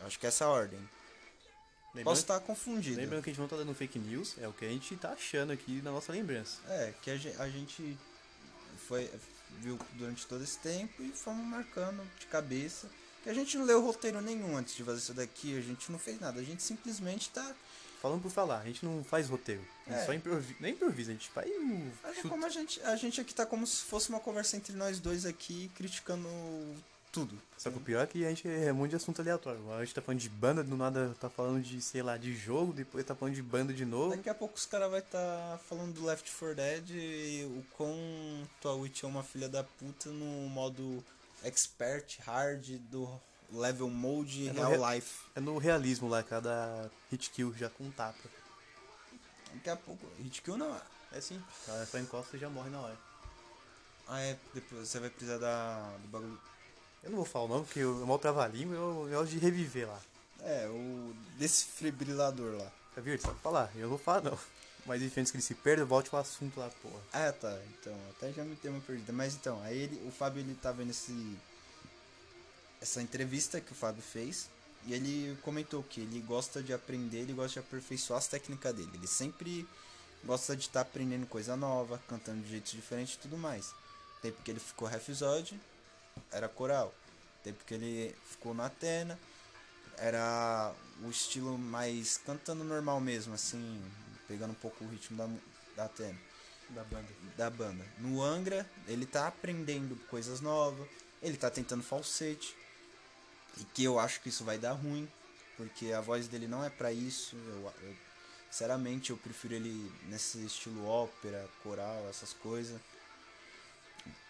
Acho 0.00 0.18
que 0.18 0.26
é 0.26 0.28
essa 0.28 0.44
a 0.44 0.48
ordem. 0.48 0.78
Posso 0.78 1.96
Lembrando, 1.96 2.16
estar 2.18 2.40
confundido. 2.40 2.96
lembrando 3.00 3.22
que 3.24 3.30
a 3.30 3.32
gente 3.32 3.40
não 3.40 3.48
tá 3.48 3.56
dando 3.56 3.74
fake 3.74 3.98
news, 3.98 4.36
é 4.38 4.46
o 4.46 4.52
que 4.52 4.64
a 4.64 4.68
gente 4.68 4.96
tá 4.96 5.10
achando 5.10 5.52
aqui 5.52 5.80
na 5.82 5.90
nossa 5.90 6.12
lembrança. 6.12 6.58
É, 6.68 6.94
que 7.02 7.10
a 7.10 7.16
gen- 7.16 7.34
a 7.38 7.48
gente 7.48 7.98
foi 8.86 9.10
viu 9.60 9.78
durante 9.94 10.26
todo 10.26 10.44
esse 10.44 10.58
tempo 10.58 11.02
e 11.02 11.10
fomos 11.10 11.44
marcando 11.46 12.02
de 12.20 12.26
cabeça. 12.26 12.88
Que 13.24 13.30
a 13.30 13.34
gente 13.34 13.56
não 13.58 13.64
leu 13.64 13.82
roteiro 13.82 14.20
nenhum 14.20 14.56
antes 14.56 14.76
de 14.76 14.84
fazer 14.84 14.98
isso 14.98 15.14
daqui, 15.14 15.58
a 15.58 15.60
gente 15.60 15.90
não 15.90 15.98
fez 15.98 16.20
nada, 16.20 16.38
a 16.40 16.44
gente 16.44 16.62
simplesmente 16.62 17.30
tá 17.30 17.54
Falando 18.00 18.22
por 18.22 18.30
falar, 18.30 18.60
a 18.60 18.64
gente 18.64 18.84
não 18.84 19.02
faz 19.02 19.28
roteiro. 19.28 19.62
A 19.86 19.90
gente 19.90 20.00
É. 20.02 20.06
só 20.06 20.12
improvisa. 20.14 20.54
Nem 20.60 20.72
improvisa, 20.72 21.10
a 21.10 21.14
gente 21.14 21.28
faz 21.30 21.50
um 21.50 21.90
Mas 22.02 22.18
é 22.18 22.22
como 22.22 22.46
a 22.46 22.48
gente, 22.48 22.80
a 22.82 22.94
gente 22.96 23.20
aqui 23.20 23.34
tá 23.34 23.44
como 23.44 23.66
se 23.66 23.82
fosse 23.82 24.08
uma 24.08 24.20
conversa 24.20 24.56
entre 24.56 24.72
nós 24.74 25.00
dois 25.00 25.26
aqui, 25.26 25.70
criticando 25.74 26.28
tudo. 27.10 27.36
Só 27.56 27.70
que 27.70 27.78
o 27.78 27.80
pior 27.80 28.02
é 28.04 28.06
que 28.06 28.24
a 28.24 28.28
gente 28.28 28.46
é 28.46 28.70
muito 28.70 28.90
de 28.90 28.96
assunto 28.96 29.20
aleatório. 29.20 29.60
A 29.72 29.84
gente 29.84 29.94
tá 29.94 30.02
falando 30.02 30.20
de 30.20 30.28
banda, 30.28 30.62
do 30.62 30.76
nada 30.76 31.16
tá 31.18 31.28
falando 31.28 31.60
de, 31.62 31.80
sei 31.80 32.02
lá, 32.02 32.16
de 32.16 32.36
jogo, 32.36 32.72
depois 32.72 33.04
tá 33.04 33.14
falando 33.14 33.34
de 33.34 33.42
banda 33.42 33.72
de 33.72 33.84
novo. 33.84 34.14
Daqui 34.14 34.28
a 34.28 34.34
pouco 34.34 34.56
os 34.56 34.66
caras 34.66 34.88
vão 34.90 34.98
estar 34.98 35.58
falando 35.68 35.94
do 35.94 36.04
Left 36.04 36.30
4 36.30 36.54
Dead 36.54 36.90
e 36.90 37.44
o 37.46 37.64
quão 37.76 37.96
tua 38.60 38.74
Witch 38.74 39.02
é 39.02 39.06
uma 39.06 39.22
filha 39.24 39.48
da 39.48 39.64
puta 39.64 40.10
no 40.10 40.48
modo 40.50 41.02
expert, 41.42 42.18
hard, 42.20 42.76
do 42.90 43.08
level 43.50 43.88
mode 43.88 44.48
É 44.48 44.52
real 44.52 44.70
re- 44.80 44.94
life. 44.96 45.20
É 45.34 45.40
no 45.40 45.56
realismo 45.58 46.08
lá, 46.08 46.22
cada 46.22 46.90
hit 47.10 47.30
kill 47.30 47.54
já 47.54 47.68
com 47.70 47.90
tapa. 47.90 48.18
Daqui 49.54 49.70
a 49.70 49.76
pouco, 49.76 50.06
hit 50.22 50.42
kill 50.42 50.56
não 50.56 50.74
é. 50.74 50.80
É 51.12 51.20
sim, 51.20 51.42
ela 51.66 51.86
só 51.86 51.98
encosta 51.98 52.36
e 52.36 52.40
já 52.40 52.50
morre 52.50 52.68
na 52.70 52.80
hora. 52.80 52.98
Ah, 54.06 54.20
é, 54.20 54.36
depois 54.54 54.88
você 54.88 54.98
vai 55.00 55.08
precisar 55.10 55.38
da, 55.38 55.96
do 56.02 56.08
bagulho. 56.08 56.38
Eu 57.02 57.10
não 57.10 57.16
vou 57.16 57.24
falar 57.26 57.44
o 57.44 57.48
nome, 57.48 57.64
porque 57.64 57.80
eu 57.80 58.06
mal 58.06 58.18
trava 58.18 58.44
a 58.44 58.48
língua 58.48 58.74
eu, 58.74 59.08
eu 59.10 59.18
gosto 59.20 59.30
de 59.30 59.38
reviver 59.38 59.86
lá. 59.88 60.00
É, 60.40 60.66
o 60.68 61.14
desfibrilador 61.38 62.56
lá. 62.58 62.70
Tá 62.94 63.00
vendo? 63.00 63.20
Só 63.20 63.28
pra 63.28 63.38
falar, 63.38 63.70
eu 63.74 63.82
não 63.82 63.88
vou 63.90 63.98
falar 63.98 64.22
não. 64.22 64.38
Mas 64.86 65.02
enfim, 65.02 65.20
antes 65.20 65.30
que 65.30 65.36
ele 65.36 65.42
se 65.42 65.54
perda, 65.54 65.84
volte 65.84 66.08
ao 66.12 66.20
assunto 66.20 66.58
lá, 66.60 66.70
porra. 66.82 67.00
Ah, 67.12 67.32
tá. 67.32 67.58
Então, 67.70 67.94
até 68.10 68.32
já 68.32 68.42
me 68.44 68.54
deu 68.56 68.72
uma 68.72 68.80
perdida. 68.80 69.12
Mas 69.12 69.34
então, 69.34 69.60
aí 69.62 69.76
ele, 69.76 70.06
o 70.06 70.10
Fábio 70.10 70.40
ele 70.40 70.54
tava 70.54 70.82
nesse 70.84 71.36
essa 72.80 73.02
entrevista 73.02 73.60
que 73.60 73.72
o 73.72 73.74
Fábio 73.74 74.02
fez 74.02 74.48
e 74.86 74.94
ele 74.94 75.36
comentou 75.42 75.82
que 75.82 76.00
ele 76.00 76.20
gosta 76.20 76.62
de 76.62 76.72
aprender, 76.72 77.18
ele 77.18 77.32
gosta 77.32 77.60
de 77.60 77.66
aperfeiçoar 77.66 78.18
as 78.18 78.28
técnicas 78.28 78.74
dele. 78.74 78.90
Ele 78.94 79.06
sempre 79.06 79.68
gosta 80.24 80.56
de 80.56 80.62
estar 80.62 80.80
aprendendo 80.82 81.26
coisa 81.26 81.56
nova, 81.56 82.00
cantando 82.08 82.42
de 82.42 82.50
jeitos 82.50 82.72
diferentes 82.72 83.14
e 83.14 83.18
tudo 83.18 83.36
mais. 83.36 83.74
Tempo 84.22 84.42
que 84.42 84.50
ele 84.50 84.60
ficou 84.60 84.90
episódio 84.90 85.58
era 86.30 86.48
coral. 86.48 86.94
Tempo 87.42 87.64
que 87.64 87.74
ele 87.74 88.14
ficou 88.30 88.54
na 88.54 88.66
Atena 88.66 89.18
era 89.96 90.72
o 91.02 91.10
estilo 91.10 91.58
mais 91.58 92.18
cantando 92.18 92.64
normal 92.64 93.00
mesmo, 93.00 93.34
assim, 93.34 93.82
pegando 94.26 94.52
um 94.52 94.54
pouco 94.54 94.84
o 94.84 94.88
ritmo 94.88 95.16
da, 95.16 95.28
da 95.76 95.84
Atena 95.84 96.18
Da 96.70 96.84
banda. 96.84 97.08
da 97.36 97.50
banda. 97.50 97.84
No 97.98 98.22
Angra, 98.22 98.68
ele 98.86 99.06
tá 99.06 99.26
aprendendo 99.26 99.96
coisas 100.08 100.40
novas, 100.40 100.88
ele 101.22 101.36
tá 101.36 101.50
tentando 101.50 101.82
falsete. 101.82 102.56
E 103.58 103.64
que 103.64 103.84
eu 103.84 103.98
acho 103.98 104.20
que 104.20 104.28
isso 104.28 104.44
vai 104.44 104.58
dar 104.58 104.72
ruim, 104.72 105.08
porque 105.56 105.92
a 105.92 106.00
voz 106.00 106.28
dele 106.28 106.46
não 106.46 106.64
é 106.64 106.70
pra 106.70 106.92
isso. 106.92 107.36
Eu, 107.36 107.72
eu- 107.82 107.96
sinceramente, 108.50 109.10
eu 109.10 109.16
prefiro 109.16 109.54
ele 109.54 109.92
nesse 110.06 110.38
estilo 110.44 110.86
ópera, 110.86 111.48
coral, 111.62 112.06
essas 112.08 112.32
coisas. 112.32 112.80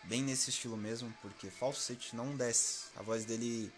Bem 0.05 0.23
nesse 0.23 0.51
estilo 0.51 0.77
mesmo, 0.77 1.12
porque 1.21 1.51
falsete 1.51 2.17
não 2.17 2.35
desce. 2.37 2.87
A 2.97 3.03
voz 3.03 3.25
dele 3.25 3.71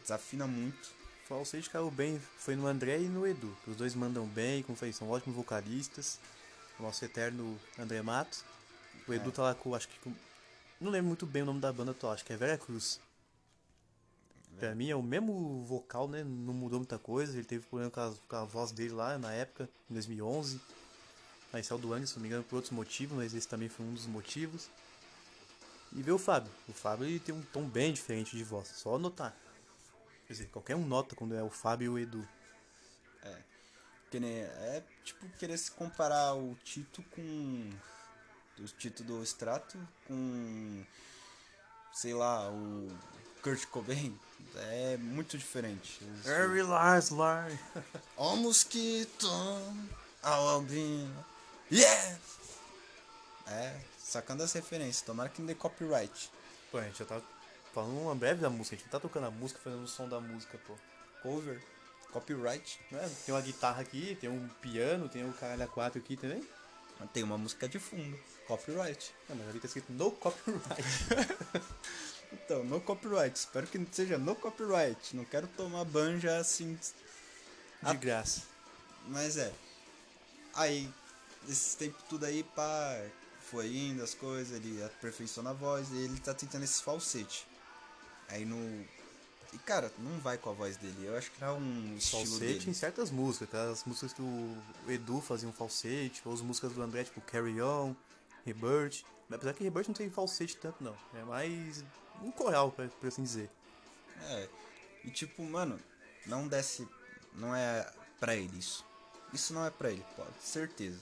desafina 0.00 0.46
muito. 0.46 0.96
Falsete 1.28 1.68
caiu 1.68 1.90
bem, 1.90 2.18
foi 2.38 2.56
no 2.56 2.66
André 2.66 2.98
e 3.00 3.08
no 3.08 3.26
Edu. 3.26 3.54
Os 3.66 3.76
dois 3.76 3.94
mandam 3.94 4.26
bem, 4.26 4.62
como 4.62 4.78
falei, 4.78 4.94
são 4.94 5.10
ótimos 5.10 5.36
vocalistas. 5.36 6.18
O 6.78 6.82
nosso 6.82 7.04
eterno 7.04 7.60
André 7.78 8.00
Matos. 8.00 8.42
O 9.06 9.12
Edu 9.12 9.28
É. 9.28 9.32
tá 9.32 9.42
lá 9.42 9.54
com, 9.54 9.74
acho 9.74 9.88
que 9.88 9.98
com... 9.98 10.14
Não 10.80 10.90
lembro 10.90 11.08
muito 11.08 11.26
bem 11.26 11.42
o 11.42 11.46
nome 11.46 11.60
da 11.60 11.72
banda 11.72 11.90
atual, 11.90 12.12
acho 12.14 12.24
que 12.24 12.32
é 12.32 12.36
Vera 12.36 12.56
Cruz. 12.56 12.98
Pra 14.58 14.74
mim 14.74 14.90
é 14.90 14.96
o 14.96 15.02
mesmo 15.02 15.62
vocal, 15.64 16.08
né? 16.08 16.24
Não 16.24 16.52
mudou 16.52 16.78
muita 16.78 16.98
coisa. 16.98 17.36
Ele 17.36 17.44
teve 17.44 17.66
problema 17.66 17.90
com 17.90 18.00
a, 18.00 18.14
com 18.28 18.36
a 18.36 18.44
voz 18.44 18.72
dele 18.72 18.92
lá 18.92 19.18
na 19.18 19.32
época, 19.32 19.68
em 19.90 19.94
2011. 19.94 20.60
Aí 21.52 21.62
saiu 21.62 21.78
do 21.78 21.92
Angra, 21.92 22.06
se 22.06 22.14
não 22.16 22.22
me 22.22 22.28
engano, 22.28 22.44
por 22.44 22.56
outros 22.56 22.72
motivos, 22.72 23.16
mas 23.16 23.34
esse 23.34 23.48
também 23.48 23.68
foi 23.68 23.86
um 23.86 23.94
dos 23.94 24.06
motivos. 24.06 24.68
E 25.92 26.02
ver 26.02 26.12
o 26.12 26.18
Fábio. 26.18 26.50
O 26.68 26.72
Fábio 26.72 27.06
ele 27.06 27.18
tem 27.18 27.34
um 27.34 27.42
tom 27.42 27.64
bem 27.64 27.92
diferente 27.92 28.36
de 28.36 28.44
voz, 28.44 28.68
só 28.68 28.98
notar. 28.98 29.34
Quer 30.26 30.32
dizer, 30.34 30.46
qualquer 30.48 30.76
um 30.76 30.86
nota 30.86 31.16
quando 31.16 31.34
é 31.34 31.42
o 31.42 31.48
Fábio 31.48 31.86
e 31.86 31.88
o 31.88 31.98
Edu. 31.98 32.28
Que 34.10 34.18
nem, 34.18 34.38
é 34.40 34.82
tipo 35.04 35.28
querer 35.38 35.58
se 35.58 35.70
comparar 35.70 36.34
o 36.34 36.56
Tito 36.64 37.02
com. 37.10 37.70
O 38.58 38.64
Tito 38.64 39.04
do 39.04 39.22
Extrato 39.22 39.78
com. 40.06 40.82
Sei 41.92 42.14
lá, 42.14 42.50
o 42.50 42.88
Kurt 43.42 43.66
Cobain. 43.66 44.18
É 44.56 44.96
muito 44.96 45.38
diferente. 45.38 46.00
Harry 46.24 46.62
Lars 46.62 47.10
Lars. 47.10 47.58
Ó 48.16 48.36
mosquito, 48.36 49.28
ao 50.22 50.48
albino. 50.48 51.26
Yeah! 51.70 52.18
É, 53.46 53.80
sacando 53.98 54.42
as 54.42 54.52
referências. 54.52 55.02
Tomara 55.02 55.28
que 55.28 55.40
não 55.40 55.46
dê 55.46 55.54
copyright. 55.54 56.30
Pô, 56.70 56.78
a 56.78 56.82
gente 56.82 56.98
já 56.98 57.04
tá 57.04 57.20
falando 57.72 58.00
uma 58.00 58.14
breve 58.14 58.40
da 58.40 58.50
música, 58.50 58.76
a 58.76 58.78
gente 58.78 58.90
tá 58.90 58.98
tocando 58.98 59.26
a 59.26 59.30
música, 59.30 59.60
fazendo 59.62 59.84
o 59.84 59.88
som 59.88 60.08
da 60.08 60.20
música, 60.20 60.58
pô. 60.66 60.74
Cover, 61.22 61.62
copyright. 62.12 62.80
Né? 62.90 63.10
Tem 63.24 63.34
uma 63.34 63.40
guitarra 63.40 63.80
aqui, 63.80 64.16
tem 64.20 64.28
um 64.28 64.48
piano, 64.60 65.08
tem 65.08 65.28
o 65.28 65.32
caralho 65.32 65.62
a 65.62 65.66
4 65.66 66.00
aqui 66.00 66.16
também. 66.16 66.46
Tem 67.12 67.22
uma 67.22 67.38
música 67.38 67.68
de 67.68 67.78
fundo. 67.78 68.18
Copyright. 68.46 69.14
Não, 69.28 69.36
mas 69.36 69.48
ali 69.48 69.60
tá 69.60 69.66
escrito 69.66 69.92
no 69.92 70.10
copyright. 70.10 70.82
Então, 72.32 72.64
no 72.64 72.80
copyright. 72.80 73.36
Espero 73.36 73.66
que 73.66 73.84
seja 73.90 74.18
no 74.18 74.34
copyright. 74.34 75.16
Não 75.16 75.24
quero 75.24 75.46
tomar 75.48 75.84
banja 75.84 76.38
assim. 76.38 76.78
De 77.82 77.96
graça. 77.96 78.42
Mas 79.06 79.36
é. 79.36 79.52
Aí, 80.54 80.92
esse 81.48 81.76
tempo 81.76 81.96
tudo 82.08 82.26
aí, 82.26 82.42
pá, 82.42 83.00
foi 83.50 83.74
indo 83.74 84.02
as 84.02 84.14
coisas, 84.14 84.56
ele 84.56 84.82
aperfeiçoou 84.82 85.46
a 85.48 85.52
voz 85.52 85.88
e 85.90 85.96
ele 85.96 86.20
tá 86.20 86.34
tentando 86.34 86.64
esse 86.64 86.82
falsete. 86.82 87.46
Aí 88.28 88.44
no. 88.44 88.84
E 89.52 89.58
cara, 89.58 89.90
não 89.98 90.18
vai 90.18 90.36
com 90.36 90.50
a 90.50 90.52
voz 90.52 90.76
dele. 90.76 91.06
Eu 91.06 91.16
acho 91.16 91.30
que 91.30 91.40
não 91.40 91.48
é 91.48 91.52
um 91.52 91.98
Falsete 91.98 92.68
em 92.68 92.74
certas 92.74 93.10
músicas, 93.10 93.48
aquelas 93.48 93.84
músicas 93.84 94.12
que 94.12 94.20
o 94.20 94.62
Edu 94.86 95.22
fazia 95.22 95.48
um 95.48 95.52
falsete, 95.52 96.20
ou 96.26 96.34
as 96.34 96.42
músicas 96.42 96.72
do 96.72 96.82
André, 96.82 97.04
tipo 97.04 97.22
Carry 97.22 97.60
On, 97.62 97.94
Rebirth. 98.44 99.04
Mas 99.28 99.36
Apesar 99.36 99.52
que 99.54 99.62
Rebirth 99.64 99.88
não 99.88 99.94
tem 99.94 100.10
falsete 100.10 100.56
tanto, 100.56 100.82
não. 100.82 100.96
É 101.14 101.22
mais 101.24 101.84
um 102.22 102.30
coral, 102.30 102.72
pra- 102.72 102.88
por 102.88 103.06
assim 103.08 103.22
dizer. 103.22 103.50
É. 104.22 104.48
E 105.04 105.10
tipo, 105.10 105.42
mano, 105.42 105.78
não 106.26 106.48
desce. 106.48 106.88
Não 107.34 107.54
é 107.54 107.88
pra 108.18 108.34
ele 108.34 108.58
isso. 108.58 108.84
Isso 109.32 109.52
não 109.52 109.64
é 109.64 109.70
pra 109.70 109.90
ele, 109.90 110.04
pode, 110.16 110.30
certeza. 110.42 110.98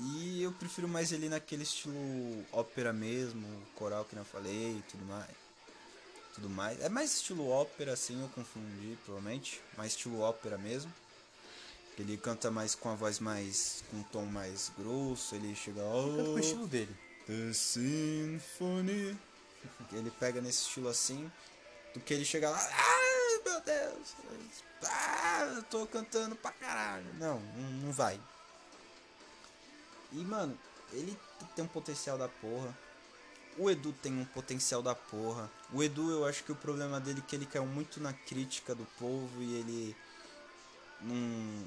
E 0.00 0.40
eu 0.42 0.52
prefiro 0.52 0.86
mais 0.86 1.10
ele 1.10 1.28
naquele 1.28 1.64
estilo 1.64 1.96
ópera 2.52 2.92
mesmo, 2.92 3.44
coral 3.74 4.04
que 4.04 4.14
eu 4.14 4.24
falei 4.24 4.78
e 4.78 4.82
tudo 4.88 5.04
mais. 5.06 5.30
Tudo 6.34 6.48
mais. 6.48 6.80
É 6.80 6.88
mais 6.88 7.12
estilo 7.16 7.48
ópera, 7.48 7.94
assim, 7.94 8.20
eu 8.22 8.28
confundi, 8.28 8.96
provavelmente. 9.04 9.60
Mais 9.76 9.92
estilo 9.92 10.20
ópera 10.20 10.56
mesmo. 10.56 10.92
Ele 11.98 12.16
canta 12.16 12.48
mais 12.48 12.76
com 12.76 12.88
a 12.90 12.94
voz 12.94 13.18
mais. 13.18 13.82
com 13.90 13.96
um 13.96 14.02
tom 14.04 14.24
mais 14.26 14.70
grosso, 14.78 15.34
ele 15.34 15.52
chega. 15.56 15.82
Oh, 15.82 16.16
Canta 16.16 16.24
com 16.30 16.34
o 16.34 16.38
estilo 16.38 16.66
dele. 16.68 16.96
The 17.28 17.52
Symphony. 17.52 19.14
Ele 19.92 20.10
pega 20.18 20.40
nesse 20.40 20.62
estilo 20.62 20.88
assim. 20.88 21.30
Do 21.92 22.00
que 22.00 22.14
ele 22.14 22.24
chega 22.24 22.48
lá. 22.48 22.58
Ah, 22.58 23.40
meu 23.44 23.60
Deus! 23.60 24.14
Ah, 24.82 25.52
eu 25.56 25.62
tô 25.64 25.86
cantando 25.86 26.34
pra 26.36 26.50
caralho. 26.52 27.04
Não, 27.18 27.38
não, 27.82 27.92
vai. 27.92 28.18
E, 30.12 30.24
mano, 30.24 30.58
ele 30.90 31.18
tem 31.54 31.64
um 31.64 31.68
potencial 31.68 32.16
da 32.16 32.28
porra. 32.28 32.76
O 33.58 33.68
Edu 33.68 33.92
tem 33.92 34.18
um 34.18 34.24
potencial 34.24 34.82
da 34.82 34.94
porra. 34.94 35.50
O 35.70 35.82
Edu, 35.82 36.10
eu 36.10 36.24
acho 36.24 36.42
que 36.44 36.52
o 36.52 36.56
problema 36.56 36.98
dele 36.98 37.20
é 37.20 37.28
que 37.28 37.36
ele 37.36 37.44
caiu 37.44 37.66
muito 37.66 38.00
na 38.00 38.12
crítica 38.12 38.74
do 38.74 38.86
povo 38.98 39.42
e 39.42 39.54
ele 39.56 39.96
não 41.02 41.66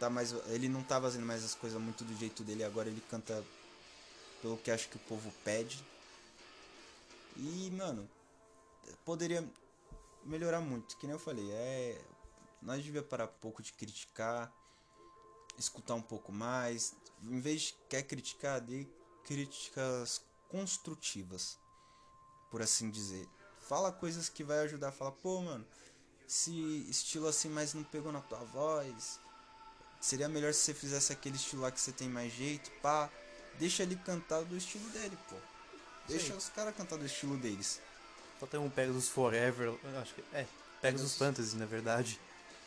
tá 0.00 0.10
mais 0.10 0.32
ele 0.48 0.68
não 0.68 0.82
tá 0.82 1.00
fazendo 1.00 1.26
mais 1.26 1.44
as 1.44 1.54
coisas 1.54 1.80
muito 1.80 2.04
do 2.04 2.16
jeito 2.16 2.42
dele, 2.42 2.64
agora 2.64 2.88
ele 2.88 3.02
canta 3.10 3.44
pelo 4.40 4.56
que 4.58 4.70
acho 4.70 4.88
que 4.88 4.96
o 4.96 5.00
povo 5.00 5.32
pede. 5.44 5.84
E, 7.36 7.70
mano, 7.72 8.08
poderia 9.04 9.46
melhorar 10.24 10.60
muito, 10.60 10.96
que 10.96 11.06
nem 11.06 11.14
eu 11.14 11.18
falei, 11.18 11.50
é 11.50 12.00
nós 12.62 12.84
devia 12.84 13.02
parar 13.02 13.24
um 13.24 13.40
pouco 13.40 13.62
de 13.62 13.72
criticar, 13.72 14.52
escutar 15.56 15.94
um 15.94 16.02
pouco 16.02 16.30
mais, 16.30 16.94
em 17.22 17.40
vez 17.40 17.62
de 17.62 17.74
quer 17.88 18.02
criticar, 18.02 18.60
dê 18.60 18.86
críticas 19.24 20.22
construtivas, 20.48 21.58
por 22.50 22.60
assim 22.60 22.90
dizer. 22.90 23.26
Fala 23.60 23.92
coisas 23.92 24.28
que 24.28 24.44
vai 24.44 24.58
ajudar, 24.60 24.92
fala, 24.92 25.12
pô, 25.12 25.40
mano, 25.40 25.66
esse 26.26 26.52
estilo 26.88 27.28
assim 27.28 27.48
mais 27.48 27.72
não 27.72 27.84
pegou 27.84 28.12
na 28.12 28.20
tua 28.20 28.40
voz. 28.40 29.18
Seria 30.00 30.28
melhor 30.28 30.52
se 30.52 30.60
você 30.60 30.74
fizesse 30.74 31.12
aquele 31.12 31.36
estilo 31.36 31.62
lá 31.62 31.70
que 31.70 31.80
você 31.80 31.92
tem 31.92 32.08
mais 32.08 32.32
jeito, 32.32 32.70
pá. 32.82 33.10
Deixa 33.60 33.82
ele 33.82 33.94
cantar 33.94 34.42
do 34.42 34.56
estilo 34.56 34.88
dele, 34.90 35.16
pô. 35.28 35.36
Deixa 36.08 36.32
Sim. 36.32 36.36
os 36.38 36.48
caras 36.48 36.74
cantar 36.74 36.96
do 36.96 37.04
estilo 37.04 37.36
deles. 37.36 37.80
Só 38.40 38.46
tem 38.46 38.58
um 38.58 38.70
Pegasus 38.70 39.08
Forever, 39.08 39.74
acho 40.00 40.14
que 40.14 40.24
é, 40.32 40.46
Pegasus 40.80 41.14
Fantasy, 41.14 41.56
na 41.56 41.66
verdade, 41.66 42.18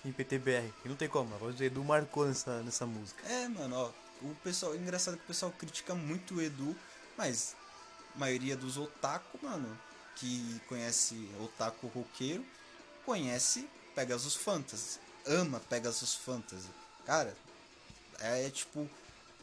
em 0.05 0.11
PTBR. 0.11 0.71
E 0.85 0.87
não 0.87 0.95
tem 0.95 1.09
como, 1.09 1.33
a 1.33 1.37
voz 1.39 1.55
do 1.55 1.63
Edu 1.63 1.83
marcou 1.83 2.27
nessa, 2.27 2.61
nessa 2.61 2.85
música. 2.85 3.27
É, 3.27 3.47
mano, 3.47 3.75
ó. 3.75 3.91
O 4.21 4.35
pessoal, 4.35 4.75
engraçado 4.75 5.17
que 5.17 5.23
o 5.23 5.27
pessoal 5.27 5.51
critica 5.51 5.95
muito 5.95 6.35
o 6.35 6.41
Edu, 6.41 6.75
mas 7.17 7.55
a 8.15 8.19
maioria 8.19 8.55
dos 8.55 8.77
otaku, 8.77 9.39
mano, 9.41 9.77
que 10.15 10.61
conhece 10.69 11.27
otaku 11.41 11.87
roqueiro, 11.87 12.45
conhece 13.03 13.67
Pegasus 13.95 14.35
Fantasy. 14.35 14.99
Ama 15.25 15.59
Pegasus 15.59 16.13
Fantasy. 16.13 16.69
Cara, 17.05 17.35
é, 18.19 18.49
tipo. 18.49 18.87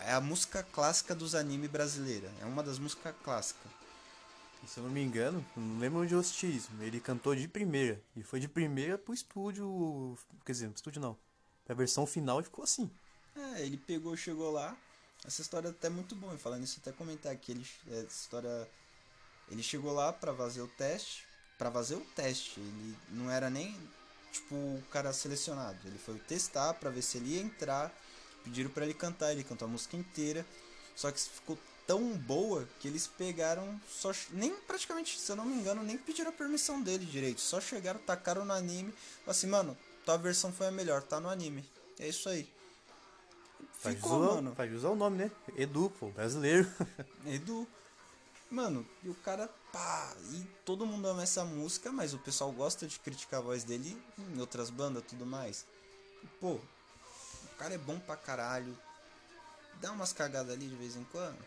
É 0.00 0.12
a 0.12 0.20
música 0.20 0.62
clássica 0.62 1.14
dos 1.14 1.34
anime 1.34 1.68
brasileira. 1.68 2.30
É 2.40 2.44
uma 2.44 2.62
das 2.62 2.78
músicas 2.78 3.14
clássicas. 3.22 3.70
Se 4.66 4.78
eu 4.78 4.84
não 4.84 4.90
me 4.90 5.02
engano, 5.02 5.44
não 5.56 5.78
lembro 5.78 6.00
onde 6.00 6.12
eu 6.12 6.20
assisti 6.20 6.54
isso, 6.54 6.70
ele 6.80 7.00
cantou 7.00 7.34
de 7.34 7.48
primeira. 7.48 8.00
E 8.14 8.22
foi 8.22 8.38
de 8.38 8.48
primeira 8.48 8.98
pro 8.98 9.14
estúdio. 9.14 10.18
Quer 10.44 10.52
dizer, 10.52 10.66
pro 10.66 10.76
estúdio 10.76 11.00
não. 11.00 11.16
Pra 11.64 11.74
versão 11.74 12.06
final 12.06 12.40
e 12.40 12.44
ficou 12.44 12.64
assim. 12.64 12.90
É, 13.36 13.62
ele 13.62 13.76
pegou, 13.76 14.16
chegou 14.16 14.50
lá. 14.50 14.76
Essa 15.24 15.42
história 15.42 15.68
é 15.68 15.70
até 15.70 15.88
muito 15.88 16.14
boa. 16.14 16.36
Falando 16.38 16.64
isso, 16.64 16.78
até 16.80 16.92
comentar 16.92 17.32
aqui. 17.32 17.52
Ele, 17.52 17.66
essa 17.88 18.06
história. 18.06 18.68
Ele 19.50 19.62
chegou 19.62 19.92
lá 19.92 20.12
pra 20.12 20.34
fazer 20.34 20.60
o 20.60 20.68
teste. 20.68 21.26
Pra 21.56 21.70
fazer 21.70 21.94
o 21.94 22.00
teste. 22.14 22.60
Ele 22.60 22.96
não 23.10 23.30
era 23.30 23.48
nem 23.48 23.76
tipo 24.32 24.54
o 24.54 24.82
cara 24.90 25.12
selecionado. 25.12 25.78
Ele 25.84 25.98
foi 25.98 26.18
testar 26.18 26.74
pra 26.74 26.90
ver 26.90 27.02
se 27.02 27.18
ele 27.18 27.34
ia 27.34 27.40
entrar. 27.40 27.92
Pediram 28.44 28.70
pra 28.70 28.84
ele 28.84 28.94
cantar. 28.94 29.32
Ele 29.32 29.44
cantou 29.44 29.66
a 29.66 29.70
música 29.70 29.96
inteira. 29.96 30.44
Só 30.94 31.10
que 31.10 31.20
ficou 31.20 31.58
tão 31.86 32.16
boa 32.16 32.68
que 32.78 32.86
eles 32.86 33.06
pegaram. 33.06 33.80
Só, 33.88 34.12
nem 34.30 34.54
praticamente, 34.54 35.18
se 35.18 35.32
eu 35.32 35.36
não 35.36 35.44
me 35.44 35.54
engano, 35.54 35.82
nem 35.82 35.98
pediram 35.98 36.30
a 36.30 36.32
permissão 36.32 36.80
dele 36.80 37.04
direito. 37.04 37.40
Só 37.40 37.60
chegaram, 37.60 37.98
tacaram 38.00 38.44
no 38.44 38.52
anime. 38.52 38.94
Assim, 39.26 39.46
mano, 39.46 39.76
tua 40.04 40.16
versão 40.16 40.52
foi 40.52 40.68
a 40.68 40.70
melhor, 40.70 41.02
tá 41.02 41.18
no 41.18 41.28
anime. 41.28 41.68
É 41.98 42.08
isso 42.08 42.28
aí. 42.28 42.48
Faz 43.72 43.96
Ficou, 43.96 44.20
usar, 44.20 44.34
mano. 44.34 44.54
Faz 44.54 44.72
usar 44.72 44.90
o 44.90 44.94
nome, 44.96 45.18
né? 45.18 45.30
Edu, 45.56 45.90
pô, 45.98 46.10
brasileiro. 46.10 46.70
Edu. 47.26 47.66
Mano, 48.50 48.86
e 49.02 49.08
o 49.08 49.14
cara, 49.14 49.48
pá, 49.72 50.14
e 50.32 50.44
todo 50.64 50.84
mundo 50.84 51.06
ama 51.06 51.22
essa 51.22 51.44
música, 51.44 51.92
mas 51.92 52.12
o 52.12 52.18
pessoal 52.18 52.50
gosta 52.52 52.86
de 52.86 52.98
criticar 52.98 53.40
a 53.40 53.42
voz 53.42 53.64
dele 53.64 53.96
em 54.18 54.40
outras 54.40 54.70
bandas 54.70 55.04
tudo 55.08 55.24
mais. 55.24 55.64
E, 56.22 56.26
pô, 56.40 56.58
cara 57.60 57.74
é 57.74 57.78
bom 57.78 58.00
pra 58.00 58.16
caralho. 58.16 58.76
Dá 59.82 59.92
umas 59.92 60.14
cagadas 60.14 60.50
ali 60.50 60.66
de 60.66 60.76
vez 60.76 60.96
em 60.96 61.04
quando. 61.04 61.38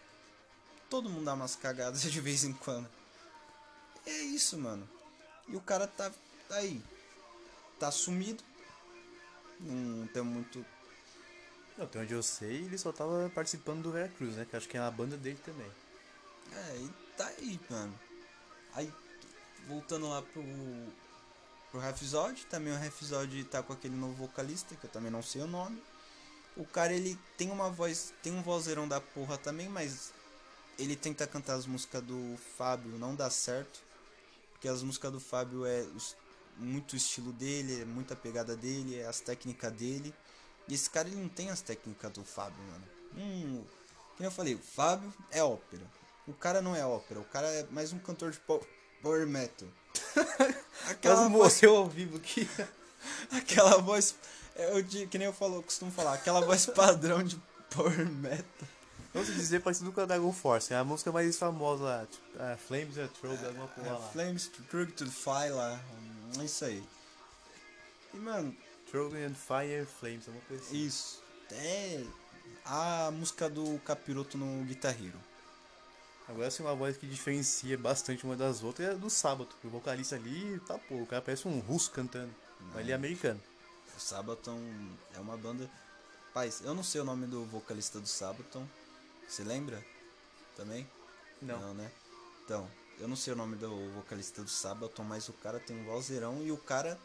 Todo 0.88 1.10
mundo 1.10 1.26
dá 1.26 1.34
umas 1.34 1.56
cagadas 1.56 2.04
de 2.06 2.22
vez 2.22 2.44
em 2.44 2.54
quando. 2.54 2.88
É 4.06 4.22
isso, 4.22 4.58
mano. 4.60 4.88
E 5.48 5.56
o 5.56 5.62
cara 5.62 5.88
tá, 5.88 6.12
tá 6.48 6.56
aí. 6.58 6.80
Tá 7.80 7.90
sumido. 7.90 8.44
Não 9.60 10.06
tem 10.08 10.22
muito. 10.22 10.64
Não, 11.78 11.86
até 11.86 12.00
onde 12.00 12.14
eu 12.14 12.22
sei, 12.22 12.66
ele 12.66 12.78
só 12.78 12.92
tava 12.92 13.32
participando 13.34 13.82
do 13.82 13.92
Veracruz, 13.92 14.36
né? 14.36 14.46
Que 14.48 14.56
acho 14.56 14.70
que 14.70 14.78
é 14.78 14.80
a 14.80 14.92
banda 14.92 15.18
dele 15.18 15.40
também. 15.44 15.72
É, 16.52 16.78
e 16.78 16.90
tá 17.18 17.26
aí, 17.26 17.60
mano. 17.68 18.00
Aí, 18.74 18.94
voltando 19.68 20.08
lá 20.08 20.22
pro, 20.22 20.44
pro 21.72 21.80
Rhapsody, 21.80 22.46
também 22.46 22.72
o 22.72 22.78
Rhapsody 22.78 23.44
tá 23.46 23.64
com 23.64 23.74
aquele 23.74 23.96
novo 23.96 24.14
vocalista, 24.14 24.76
que 24.76 24.86
eu 24.86 24.92
também 24.92 25.12
não 25.12 25.24
sei 25.24 25.42
o 25.42 25.48
nome. 25.48 25.82
O 26.56 26.66
cara, 26.66 26.94
ele 26.94 27.18
tem 27.38 27.50
uma 27.52 27.70
voz, 27.70 28.14
tem 28.22 28.32
um 28.32 28.42
vozeirão 28.44 28.88
da 28.88 29.02
porra 29.02 29.38
também, 29.38 29.68
mas 29.68 30.14
ele 30.78 30.96
tenta 30.96 31.26
cantar 31.26 31.56
as 31.56 31.66
músicas 31.66 32.02
do 32.04 32.38
Fábio, 32.58 32.92
não 32.98 33.16
dá 33.16 33.30
certo. 33.30 33.82
Porque 34.52 34.68
as 34.68 34.84
músicas 34.84 35.12
do 35.12 35.20
Fábio 35.20 35.66
é 35.66 35.86
muito 36.58 36.94
o 36.94 36.96
estilo 36.96 37.34
dele, 37.34 37.82
é 37.82 37.86
muita 37.86 38.16
pegada 38.16 38.56
dele, 38.56 39.00
é 39.00 39.06
as 39.08 39.20
técnicas 39.20 39.72
dele. 39.74 40.14
E 40.68 40.74
esse 40.74 40.90
cara, 40.90 41.08
ele 41.08 41.18
não 41.18 41.28
tem 41.28 41.50
as 41.50 41.62
técnicas 41.62 42.12
do 42.12 42.24
Fábio, 42.24 42.64
mano. 42.64 42.88
Hum, 43.18 43.64
como 44.16 44.28
eu 44.28 44.32
falei, 44.32 44.56
o 44.56 44.60
Fábio 44.60 45.14
é 45.32 45.44
ópera. 45.44 45.84
O 46.28 46.34
cara 46.34 46.62
não 46.62 46.76
é 46.76 46.86
ópera, 46.86 47.20
o 47.20 47.26
cara 47.26 47.48
é 47.48 47.68
mais 47.70 47.92
um 47.92 48.00
cantor 48.00 48.32
de 48.32 48.40
po- 48.40 48.66
power 49.02 49.28
metal. 49.28 49.68
Aquela 50.88 51.16
Quase 51.16 51.30
morreu 51.30 51.76
ao 51.78 51.90
vivo 51.90 52.18
aqui. 52.18 52.48
aquela 53.32 53.78
voz, 53.80 54.16
é, 54.56 54.78
eu, 54.78 54.84
que 54.84 55.18
nem 55.18 55.28
eu 55.28 55.34
falo, 55.34 55.56
eu 55.56 55.64
costumo 55.64 55.92
falar, 55.92 56.14
aquela 56.14 56.42
voz 56.42 56.66
padrão 56.66 57.24
de 57.24 57.40
power 57.70 58.06
metal. 58.08 58.68
Vamos 59.14 59.28
dizer, 59.32 59.62
parecido 59.62 59.92
com 59.92 60.02
a 60.02 60.06
Dragon 60.06 60.34
Force. 60.34 60.74
É 60.74 60.78
a 60.78 60.84
música 60.84 61.12
mais 61.12 61.38
famosa 61.38 61.84
lá. 61.84 62.08
Tipo, 62.10 62.42
a 62.42 62.58
Flames 62.58 62.98
and 62.98 63.08
Trouble, 63.10 63.46
alguma 63.46 63.68
porra 63.68 63.88
É, 63.88 63.92
lá. 63.92 64.10
Flames 64.10 64.50
Trug 64.70 64.92
to 64.94 65.06
the 65.06 65.12
Fire 65.12 65.52
lá, 65.54 65.80
é 66.40 66.44
isso 66.44 66.66
aí. 66.66 66.84
E 68.14 68.18
mano, 68.18 68.56
Trouble 68.90 69.24
and 69.24 69.36
Fire 69.36 69.86
Flames, 70.00 70.28
alguma 70.28 70.44
coisa 70.46 70.64
assim. 70.64 70.86
isso, 70.86 71.22
é 71.52 72.04
a 72.66 73.12
música 73.12 73.50
do 73.50 73.78
Capiroto 73.80 74.38
no 74.38 74.64
Guitar 74.66 74.96
Hero. 75.00 75.20
Agora 76.28 76.50
sim, 76.50 76.64
uma 76.64 76.74
voz 76.74 76.96
que 76.98 77.06
diferencia 77.06 77.78
bastante 77.78 78.24
uma 78.24 78.36
das 78.36 78.64
outras 78.64 78.88
é 78.88 78.92
a 78.92 78.96
do 78.96 79.10
Sábado. 79.10 79.50
O 79.64 79.70
vocalista 79.70 80.16
ali, 80.16 80.60
tá 80.66 80.78
pô, 80.78 80.96
o 80.96 81.06
cara 81.06 81.22
parece 81.22 81.48
um 81.48 81.60
russo 81.60 81.92
cantando. 81.92 82.34
Mas 82.72 82.82
ele 82.82 82.92
é 82.92 82.96
americano. 82.96 83.42
O 83.96 84.00
Sabaton 84.00 84.60
é 85.16 85.20
uma 85.20 85.38
banda. 85.38 85.70
Paz, 86.34 86.62
eu 86.64 86.74
não 86.74 86.84
sei 86.84 87.02
o 87.02 87.06
nome 87.06 87.28
do 87.28 87.46
vocalista 87.46 88.00
do 88.00 88.08
Sabaton. 88.08 88.68
Você 89.28 89.44
lembra? 89.44 89.84
Também? 90.56 90.90
Não. 91.42 91.74
né? 91.74 91.92
Então, 92.44 92.70
eu 93.00 93.08
não 93.08 93.16
sei 93.16 93.34
o 93.34 93.36
nome 93.36 93.56
do 93.56 93.92
vocalista 93.92 94.42
do 94.42 94.50
Sabaton, 94.50 95.04
mas 95.04 95.30
o 95.30 95.34
cara 95.34 95.60
tem 95.60 95.76
um 95.76 95.86
vozeirão 95.86 96.42
e 96.44 96.52
o 96.52 96.58
cara. 96.58 97.00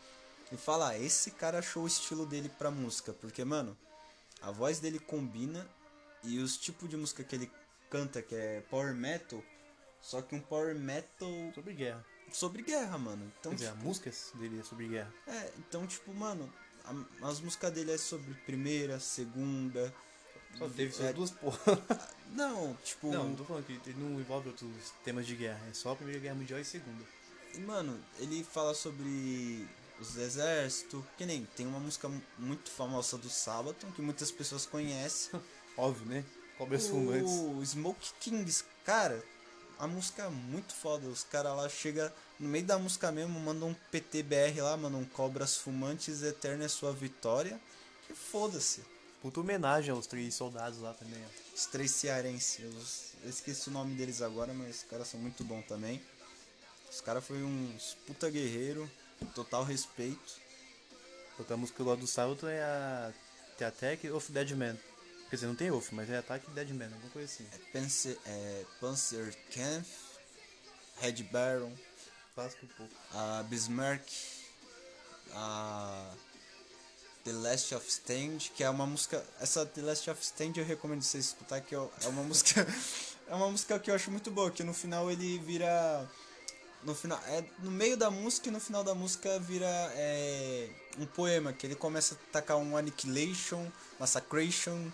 E 0.51 0.57
fala, 0.57 0.91
ah, 0.91 0.99
esse 0.99 1.31
cara 1.33 1.59
achou 1.59 1.85
o 1.85 1.87
estilo 1.87 2.25
dele 2.25 2.49
pra 2.49 2.71
música. 2.71 3.13
Porque, 3.13 3.45
mano, 3.45 3.77
a 4.41 4.51
voz 4.51 4.81
dele 4.81 4.99
combina 4.99 5.69
e 6.23 6.39
os 6.39 6.57
tipos 6.57 6.89
de 6.89 6.97
música 6.97 7.23
que 7.23 7.37
ele 7.37 7.51
canta, 7.91 8.23
que 8.23 8.35
é 8.35 8.61
power 8.71 8.95
metal, 8.95 9.43
só 10.01 10.23
que 10.23 10.35
um 10.35 10.41
power 10.41 10.75
metal 10.75 11.29
Sobre 11.55 11.75
guerra. 11.75 12.05
Sobre 12.33 12.63
guerra, 12.63 12.99
mano. 12.99 13.31
Então, 13.41 13.51
Quer 13.53 13.57
dizer, 13.57 13.69
a 13.69 13.73
tipo, 13.73 13.85
música 13.85 14.13
dele 14.35 14.61
é 14.61 14.63
sobre 14.63 14.89
guerra. 14.89 15.13
é, 15.27 15.53
então, 15.59 15.87
tipo, 15.87 16.13
mano, 16.15 16.53
a- 16.85 17.29
as 17.29 17.41
músicas 17.41 17.73
dele 17.73 17.93
é 17.93 17.99
sobre 17.99 18.35
primeira, 18.47 18.99
segunda. 19.01 19.93
Só 20.57 20.69
teve 20.69 20.93
só 20.93 21.05
é, 21.05 21.13
duas 21.13 21.31
porra. 21.31 21.59
Não, 22.33 22.77
tipo. 22.85 23.11
Não, 23.11 23.29
não 23.31 23.37
tô 23.37 23.45
falando 23.45 23.65
que 23.65 23.73
ele 23.89 23.99
não 23.99 24.21
envolve 24.21 24.49
outros 24.49 24.69
temas 25.03 25.27
de 25.27 25.35
guerra. 25.35 25.61
É 25.71 25.73
só 25.73 25.93
a 25.93 25.97
Primeira 25.97 26.21
Guerra 26.21 26.35
Mundial 26.35 26.59
e 26.59 26.63
a 26.63 26.65
Segunda. 26.65 27.03
E, 27.55 27.59
mano, 27.61 27.99
ele 28.19 28.45
fala 28.45 28.75
sobre 28.75 29.67
os 29.99 30.15
exércitos. 30.17 31.03
Que 31.17 31.25
nem 31.25 31.47
tem 31.57 31.67
uma 31.67 31.81
música 31.81 32.11
muito 32.39 32.71
famosa 32.71 33.17
do 33.17 33.31
Sabaton 33.31 33.91
que 33.93 34.03
muitas 34.03 34.31
pessoas 34.31 34.67
conhecem. 34.67 35.41
Óbvio, 35.77 36.05
né? 36.07 36.25
Cobras 36.59 36.87
fumantes. 36.89 37.31
O 37.33 37.65
Smoke 37.65 38.11
Kings, 38.21 38.63
cara, 38.85 39.23
a 39.79 39.87
música 39.87 40.25
é 40.25 40.29
muito 40.29 40.75
foda. 40.75 41.07
Os 41.07 41.25
caras 41.25 41.57
lá 41.57 41.69
chegam 41.69 42.11
no 42.39 42.49
meio 42.49 42.65
da 42.65 42.79
música 42.79 43.13
mesmo, 43.13 43.39
mandam 43.39 43.69
um 43.69 43.75
PTBR 43.91 44.61
lá, 44.61 44.77
mandam 44.77 45.01
um 45.01 45.05
Cobras 45.05 45.57
Fumantes, 45.57 46.23
Eterna 46.23 46.65
é 46.65 46.69
sua 46.69 46.93
vitória. 46.93 47.61
Que 48.07 48.15
foda-se. 48.15 48.83
Puta 49.21 49.41
homenagem 49.41 49.91
aos 49.91 50.07
três 50.07 50.35
soldados 50.35 50.79
lá 50.81 50.95
também, 50.95 51.21
ó. 51.25 51.55
Os 51.55 51.67
três 51.67 51.91
cearenses. 51.91 52.61
Eu, 52.61 52.73
eu 53.25 53.31
esqueci 53.31 53.69
o 53.69 53.73
nome 53.73 53.95
deles 53.95 54.23
agora, 54.23 54.53
mas 54.55 54.77
os 54.77 54.83
caras 54.85 55.09
são 55.09 55.21
muito 55.21 55.45
bons 55.45 55.65
também. 55.67 56.01
Os 56.91 57.01
caras 57.01 57.25
foram 57.25 57.45
uns 57.45 57.97
puta 58.07 58.31
guerreiro, 58.31 58.91
total 59.35 59.65
respeito. 59.65 60.41
Outra 61.39 61.57
música 61.57 61.85
gosto 61.85 62.01
do 62.01 62.07
Sábado 62.07 62.49
é 62.49 62.63
a 62.63 63.13
The 63.59 63.67
Attack 63.67 64.11
of 64.11 64.33
Dead 64.33 64.51
Man. 64.53 64.77
Quer 65.29 65.37
dizer, 65.37 65.47
não 65.47 65.55
tem 65.55 65.71
Wolf, 65.71 65.93
mas 65.93 66.09
é 66.09 66.19
Attack 66.19 66.51
Dead 66.53 66.71
Man, 66.71 66.87
alguma 66.87 67.11
coisa 67.11 67.31
assim. 67.31 67.47
É 67.53 67.59
Panzer, 67.73 68.19
é, 68.25 68.65
Panzer 68.81 69.37
Kampf, 69.53 69.91
Red 71.01 71.23
Baron, 71.25 71.73
Clássico 72.35 72.67
um 72.67 72.69
pouco. 72.69 72.95
a 73.15 73.43
Bismarck, 73.43 74.09
a 75.35 76.15
The 77.25 77.33
Last 77.33 77.75
of 77.75 77.89
Stand, 77.89 78.39
que 78.55 78.63
é 78.63 78.71
uma 78.71 78.87
música. 78.87 79.23
Essa 79.41 79.67
The 79.67 79.83
Last 79.83 80.09
of 80.09 80.23
Stand 80.23 80.53
eu 80.57 80.65
recomendo 80.65 81.03
você 81.03 81.19
escutar, 81.19 81.61
que 81.61 81.75
é 81.75 81.79
é 81.79 82.09
uma 82.09 82.23
música. 82.23 82.67
é 83.29 83.35
uma 83.35 83.51
música 83.51 83.79
que 83.79 83.91
eu 83.91 83.95
acho 83.95 84.11
muito 84.11 84.31
boa, 84.31 84.51
que 84.51 84.63
no 84.63 84.73
final 84.73 85.11
ele 85.11 85.39
vira. 85.41 86.09
No 86.85 86.95
final. 86.95 87.21
É 87.27 87.45
no 87.59 87.71
meio 87.71 87.97
da 87.97 88.11
música 88.11 88.49
e 88.49 88.53
no 88.53 88.61
final 88.61 88.85
da 88.85 88.95
música 88.95 89.39
vira 89.41 89.67
é, 89.95 90.71
um 90.97 91.07
poema, 91.07 91.53
que 91.53 91.67
ele 91.67 91.75
começa 91.75 92.15
a 92.15 92.33
tacar 92.33 92.57
um 92.57 92.77
Annihilation, 92.77 93.69
Massacration, 93.99 94.91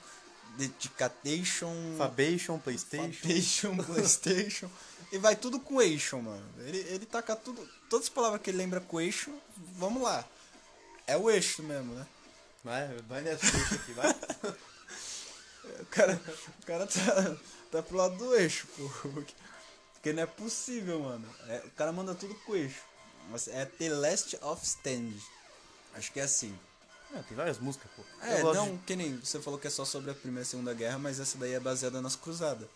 Dedication. 0.57 1.97
Fabation, 1.99 2.59
Playstation. 2.59 3.13
Fabation, 3.13 3.77
Playstation. 3.85 4.71
e 5.13 5.19
vai 5.19 5.37
tudo 5.37 5.61
com 5.61 5.81
Ation, 5.81 6.21
mano. 6.21 6.47
Ele, 6.59 6.79
ele 6.89 7.07
taca 7.07 7.37
tudo. 7.37 7.69
Todas 7.89 8.07
as 8.07 8.13
palavras 8.13 8.41
que 8.41 8.51
ele 8.51 8.59
lembra 8.59 8.81
com 8.81 8.99
Ation, 8.99 9.33
vamos 9.77 10.03
lá. 10.03 10.25
É 11.07 11.17
o 11.17 11.31
eixo 11.31 11.63
mesmo, 11.63 11.95
né? 11.95 12.07
Vai, 12.63 12.89
vai 13.09 13.21
nessa 13.21 13.51
deixa 13.51 13.75
aqui, 13.75 13.93
vai. 13.93 14.15
O 15.81 15.87
cara, 15.87 16.21
o 16.63 16.67
cara 16.67 16.87
tá, 16.87 17.37
tá 17.71 17.83
pro 17.83 17.97
lado 17.97 18.17
do 18.17 18.35
eixo, 18.37 18.67
pô. 18.77 18.91
Porque 19.95 20.13
não 20.13 20.23
é 20.23 20.27
possível, 20.27 21.01
mano. 21.01 21.27
É, 21.49 21.63
o 21.65 21.71
cara 21.71 21.91
manda 21.91 22.15
tudo 22.15 22.35
com 22.35 22.55
eixo. 22.55 22.83
Mas 23.31 23.49
é 23.49 23.65
The 23.65 23.89
Last 23.89 24.37
of 24.43 24.65
Stand. 24.65 25.15
Acho 25.95 26.13
que 26.13 26.21
é 26.21 26.25
assim. 26.25 26.55
É, 27.15 27.23
tem 27.23 27.37
várias 27.37 27.59
músicas, 27.59 27.91
pô. 27.93 28.03
É, 28.23 28.43
não, 28.43 28.77
que 28.79 28.97
nem 28.97 29.17
você 29.19 29.41
falou 29.41 29.59
que 29.59 29.69
é 29.69 29.71
só 29.71 29.85
sobre 29.85 30.11
a 30.11 30.15
Primeira 30.15 30.43
e 30.43 30.47
Segunda 30.47 30.75
Guerra, 30.75 30.99
mas 30.99 31.21
essa 31.21 31.39
daí 31.39 31.53
é 31.53 31.61
baseada 31.61 32.03
nas 32.03 32.17
cruzadas. 32.17 32.69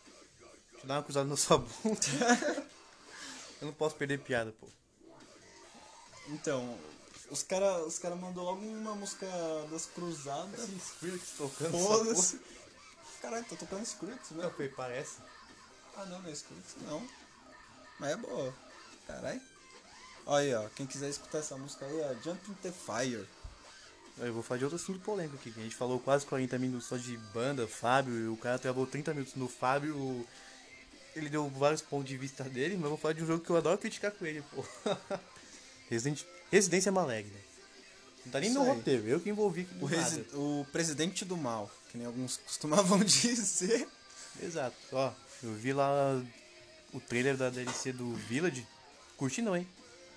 de 0.75 0.81
te 0.81 0.87
dar 0.87 0.95
uma 0.97 1.03
cruzada 1.03 1.29
na 1.29 1.37
sua 1.37 1.59
bunda. 1.59 2.07
Eu 3.61 3.67
não 3.67 3.75
posso 3.75 3.97
perder 3.97 4.21
piada, 4.21 4.53
pô. 4.61 4.69
Então, 6.29 6.79
os 7.31 7.43
cara, 7.43 7.85
os 7.85 7.99
cara 7.99 8.15
mandou 8.15 8.45
logo 8.45 8.61
uma 8.65 8.95
música 8.95 9.27
das 9.71 9.87
cruzadas. 9.87 10.61
Esse 10.61 10.77
Skrillex 10.77 11.31
tocando 11.37 11.71
Foda-se. 11.73 12.41
Caralho, 13.21 13.45
tô 13.47 13.57
tocando 13.57 13.83
Skrillex, 13.83 14.31
né? 14.31 14.45
Não, 14.45 14.51
foi, 14.53 14.69
parece. 14.69 15.17
Ah, 15.97 16.05
não, 16.05 16.21
não 16.23 16.29
é 16.31 16.33
Skrillex, 16.33 16.77
não. 16.83 17.09
Mas 17.99 18.11
é 18.13 18.17
boa. 18.17 18.55
Caralho. 19.07 19.41
Olha 20.27 20.59
aí, 20.59 20.67
ó. 20.67 20.69
Quem 20.77 20.87
quiser 20.87 21.09
escutar 21.09 21.39
essa 21.39 21.57
música 21.57 21.85
aí 21.85 22.01
é 22.01 22.17
Jump 22.23 22.51
in 22.51 22.55
the 22.55 22.71
Fire. 22.71 23.27
Eu 24.21 24.33
vou 24.33 24.43
falar 24.43 24.59
de 24.59 24.65
outro 24.65 24.77
assunto 24.77 24.99
polêmico 25.01 25.37
aqui. 25.37 25.51
que 25.53 25.61
A 25.61 25.63
gente 25.63 25.75
falou 25.77 25.99
quase 26.01 26.27
40 26.27 26.59
minutos 26.59 26.89
só 26.89 26.97
de 26.97 27.17
banda, 27.33 27.67
Fábio, 27.69 28.17
e 28.19 28.29
o 28.29 28.37
cara 28.37 28.59
travou 28.59 28.87
30 28.87 29.13
minutos 29.15 29.35
no 29.37 29.49
Fábio. 29.49 30.27
Ele 31.15 31.29
deu 31.29 31.49
vários 31.49 31.81
pontos 31.83 32.09
de 32.09 32.17
vista 32.17 32.45
dele, 32.45 32.75
mas 32.75 32.85
eu 32.85 32.91
vou 32.91 32.99
falar 32.99 33.15
de 33.15 33.23
um 33.23 33.27
jogo 33.27 33.43
que 33.45 33.51
eu 33.51 33.57
adoro 33.57 33.79
criticar 33.79 34.11
com 34.13 34.25
ele, 34.27 34.43
pô. 34.55 34.65
Resident... 35.91 36.23
Residência 36.51 36.91
Maligna. 36.93 37.39
Não 38.25 38.33
tá 38.33 38.41
nem 38.41 38.51
Isso 38.51 38.59
no 38.59 38.65
aí. 38.65 38.77
roteiro, 38.77 39.07
eu 39.07 39.21
que 39.21 39.31
envolvi 39.31 39.67
O, 39.81 39.87
resi- 39.87 40.25
o 40.35 40.67
presidente 40.73 41.25
do 41.25 41.37
mal, 41.37 41.71
que 41.91 41.97
nem 41.99 42.07
alguns 42.07 42.37
costumavam 42.45 42.99
dizer. 43.01 43.89
Exato. 44.43 44.77
Ó, 44.93 45.13
eu 45.43 45.55
vi 45.55 45.73
lá 45.73 46.23
o 46.93 47.01
trailer 47.01 47.37
da 47.37 47.51
DLC 47.51 47.93
do 47.93 48.15
Village. 48.15 48.67
Curti 49.17 49.43
não, 49.43 49.57
hein? 49.57 49.67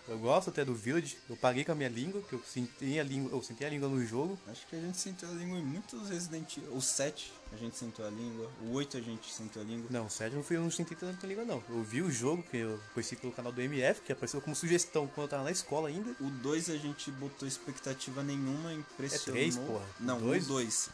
Eu 0.07 0.17
gosto 0.19 0.49
até 0.49 0.65
do 0.65 0.73
Village. 0.73 1.17
Eu 1.29 1.37
paguei 1.37 1.63
com 1.63 1.71
a 1.71 1.75
minha 1.75 1.87
língua, 1.89 2.21
que 2.21 2.33
eu 2.33 2.41
senti 2.45 2.99
a 2.99 3.03
língua, 3.03 3.31
eu 3.31 3.41
senti 3.41 3.63
a 3.63 3.69
língua 3.69 3.87
no 3.87 4.03
jogo. 4.05 4.37
Acho 4.47 4.67
que 4.67 4.75
a 4.75 4.79
gente 4.79 4.97
sentiu 4.97 5.29
a 5.29 5.31
língua 5.31 5.57
em 5.57 5.63
muitos 5.63 6.09
Resident 6.09 6.57
Evil. 6.57 6.75
O 6.75 6.81
7 6.81 7.31
a 7.53 7.57
gente 7.57 7.77
sentiu 7.77 8.05
a 8.05 8.09
língua. 8.09 8.49
O 8.63 8.73
8 8.73 8.97
a 8.97 9.01
gente 9.01 9.31
sentiu 9.31 9.61
a 9.61 9.65
língua. 9.65 9.87
Não, 9.89 10.05
o 10.07 10.09
7 10.09 10.35
não 10.35 10.43
fui, 10.43 10.57
eu 10.57 10.61
não 10.61 10.71
senti 10.71 10.95
tanto 10.95 11.25
a 11.25 11.29
língua 11.29 11.45
não. 11.45 11.63
Eu 11.69 11.83
vi 11.83 12.01
o 12.01 12.11
jogo, 12.11 12.43
que 12.43 12.57
eu 12.57 12.79
conheci 12.93 13.15
pelo 13.15 13.31
canal 13.31 13.51
do 13.51 13.61
MF, 13.61 14.01
que 14.01 14.11
apareceu 14.11 14.41
como 14.41 14.55
sugestão 14.55 15.07
quando 15.07 15.25
eu 15.25 15.29
tava 15.29 15.43
na 15.43 15.51
escola 15.51 15.87
ainda. 15.87 16.11
O 16.19 16.29
2 16.29 16.69
a 16.71 16.77
gente 16.77 17.09
botou 17.11 17.47
expectativa 17.47 18.23
nenhuma, 18.23 18.73
impressionou. 18.73 19.39
É 19.39 19.41
três, 19.43 19.57
porra. 19.57 19.85
Não, 19.99 20.19
Dois? 20.19 20.45
o 20.45 20.47
2. 20.49 20.89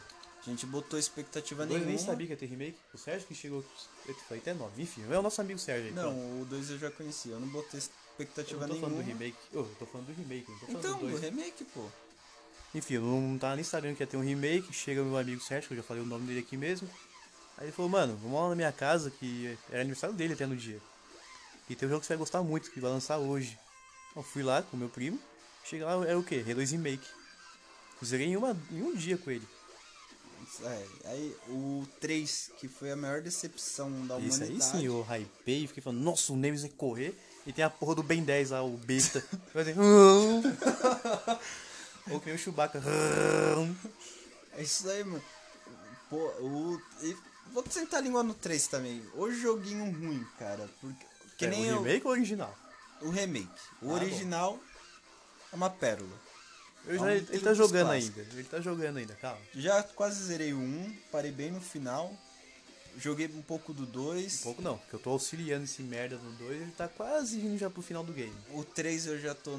A 0.46 0.50
gente 0.50 0.64
botou 0.66 0.98
expectativa 0.98 1.64
Eu 1.64 1.66
nenhuma. 1.68 1.86
nem 1.86 1.98
sabia 1.98 2.26
que 2.26 2.32
ia 2.32 2.36
ter 2.36 2.46
remake. 2.46 2.78
O 2.94 2.96
Sérgio 2.98 3.26
que 3.26 3.34
chegou. 3.34 3.62
Eu 4.06 4.14
falei 4.14 4.40
até 4.40 4.54
nove. 4.54 4.80
Enfim, 4.82 5.02
é 5.10 5.18
o 5.18 5.20
nosso 5.22 5.40
amigo 5.40 5.58
Sérgio 5.58 5.88
aí. 5.88 5.92
Não, 5.92 6.04
pronto. 6.14 6.42
o 6.42 6.44
2 6.46 6.70
eu 6.70 6.78
já 6.78 6.90
conhecia. 6.90 7.32
Eu 7.32 7.40
não 7.40 7.48
botei 7.48 7.80
eu 8.18 8.24
expectativa 8.24 8.60
não 8.66 8.68
tô 8.68 8.74
nenhuma. 8.74 8.88
falando 8.90 9.04
do 9.04 9.08
remake. 9.08 9.36
Ô, 9.52 9.58
eu 9.58 9.74
tô 9.78 9.86
falando 9.86 10.06
do 10.06 10.12
remake, 10.12 10.50
não 10.50 10.58
tô 10.58 10.66
falando 10.66 10.78
Então, 10.78 10.98
do 10.98 11.16
remake, 11.16 11.64
pô. 11.64 11.84
Enfim, 12.74 12.94
eu 12.94 13.02
não 13.02 13.38
tava 13.38 13.54
nem 13.56 13.64
sabendo 13.64 13.96
que 13.96 14.02
ia 14.02 14.06
ter 14.06 14.16
um 14.16 14.22
remake. 14.24 14.72
Chega 14.72 15.02
meu 15.02 15.16
amigo 15.16 15.40
Sérgio, 15.42 15.68
que 15.68 15.74
eu 15.74 15.78
já 15.78 15.82
falei 15.82 16.02
o 16.02 16.06
nome 16.06 16.26
dele 16.26 16.40
aqui 16.40 16.56
mesmo. 16.56 16.88
Aí 17.56 17.66
ele 17.66 17.72
falou, 17.72 17.90
mano, 17.90 18.16
vamos 18.22 18.38
lá 18.40 18.48
na 18.50 18.54
minha 18.54 18.72
casa, 18.72 19.10
que 19.10 19.56
era 19.70 19.80
aniversário 19.80 20.14
dele 20.14 20.34
até 20.34 20.46
no 20.46 20.54
dia. 20.56 20.78
E 21.68 21.74
tem 21.74 21.86
um 21.86 21.90
jogo 21.90 22.00
que 22.00 22.06
você 22.06 22.12
vai 22.14 22.18
gostar 22.18 22.42
muito, 22.42 22.70
que 22.70 22.80
vai 22.80 22.90
lançar 22.90 23.18
hoje. 23.18 23.58
Eu 24.14 24.22
fui 24.22 24.42
lá 24.42 24.62
com 24.62 24.76
meu 24.76 24.88
primo. 24.88 25.18
Chega 25.64 25.84
lá, 25.86 26.06
era 26.06 26.18
o 26.18 26.22
quê? 26.22 26.44
Halo 26.48 26.60
Remake. 26.60 27.06
Zerei 28.04 28.26
em, 28.28 28.36
uma, 28.36 28.56
em 28.70 28.82
um 28.82 28.94
dia 28.94 29.18
com 29.18 29.30
ele. 29.30 29.46
É, 30.62 30.86
aí 31.06 31.36
o 31.48 31.86
3, 32.00 32.52
que 32.58 32.68
foi 32.68 32.90
a 32.92 32.96
maior 32.96 33.20
decepção 33.20 34.06
da 34.06 34.18
Isso 34.18 34.42
aí 34.42 34.48
humanidade. 34.50 34.70
sim, 34.78 34.86
eu 34.86 35.02
hypei, 35.10 35.66
fiquei 35.66 35.82
falando, 35.82 36.00
nossa, 36.00 36.32
o 36.32 36.36
Nemesis 36.36 36.66
vai 36.68 36.76
correr. 36.76 37.18
E 37.48 37.52
tem 37.52 37.64
a 37.64 37.70
porra 37.70 37.94
do 37.96 38.02
Ben 38.02 38.22
10 38.22 38.50
lá, 38.50 38.62
o 38.62 38.76
besta. 38.76 39.24
Vai 39.54 39.64
dizer, 39.64 39.74
Ou 42.10 42.20
que 42.20 42.26
nem 42.26 42.34
o 42.34 42.38
Chewbacca. 42.38 42.80
É 44.52 44.62
isso 44.62 44.88
aí, 44.88 45.02
mano. 45.02 45.22
Pô, 46.10 46.16
o. 46.40 46.80
e 47.02 47.16
vou 47.52 47.64
sentar 47.68 48.00
a 48.00 48.02
língua 48.02 48.22
no 48.22 48.34
3 48.34 48.66
também. 48.68 49.02
O 49.14 49.30
joguinho 49.30 49.84
ruim, 49.92 50.24
cara. 50.38 50.68
Porque, 50.80 51.04
que 51.36 51.46
É, 51.46 51.50
nem 51.50 51.64
o 51.64 51.76
eu- 51.76 51.82
remake 51.82 52.06
ou 52.06 52.12
o 52.12 52.14
original? 52.14 52.56
o 53.00 53.10
remake. 53.10 53.48
O 53.82 53.90
Ah, 53.90 53.94
original 53.94 54.58
é 55.52 55.56
uma 55.56 55.70
pérola. 55.70 56.16
Eu 56.86 56.94
É 56.94 56.98
já, 56.98 57.04
um 57.04 57.08
ele, 57.10 57.40
tá 57.40 57.54
jogando 57.54 57.86
clássicos. 57.88 58.18
ainda. 58.22 58.34
Ele 58.34 58.44
tá 58.48 58.60
jogando 58.60 58.96
ainda, 58.98 59.14
calma. 59.14 59.40
Já 59.54 59.82
quase 59.82 60.22
zerei 60.24 60.52
o 60.52 60.58
1, 60.58 60.96
parei 61.12 61.30
bem 61.32 61.50
no 61.50 61.60
final. 61.60 62.14
Joguei 62.98 63.28
um 63.34 63.42
pouco 63.42 63.72
do 63.72 63.86
2. 63.86 64.40
Um 64.40 64.42
pouco 64.42 64.62
não, 64.62 64.76
porque 64.78 64.96
eu 64.96 65.00
tô 65.00 65.10
auxiliando 65.10 65.64
esse 65.64 65.82
merda 65.82 66.16
no 66.16 66.32
2 66.32 66.62
ele 66.62 66.70
tá 66.72 66.88
quase 66.88 67.38
indo 67.38 67.56
já 67.58 67.70
pro 67.70 67.80
final 67.82 68.02
do 68.04 68.12
game. 68.12 68.34
O 68.52 68.64
3 68.64 69.06
eu 69.06 69.18
já 69.20 69.34
tô. 69.34 69.58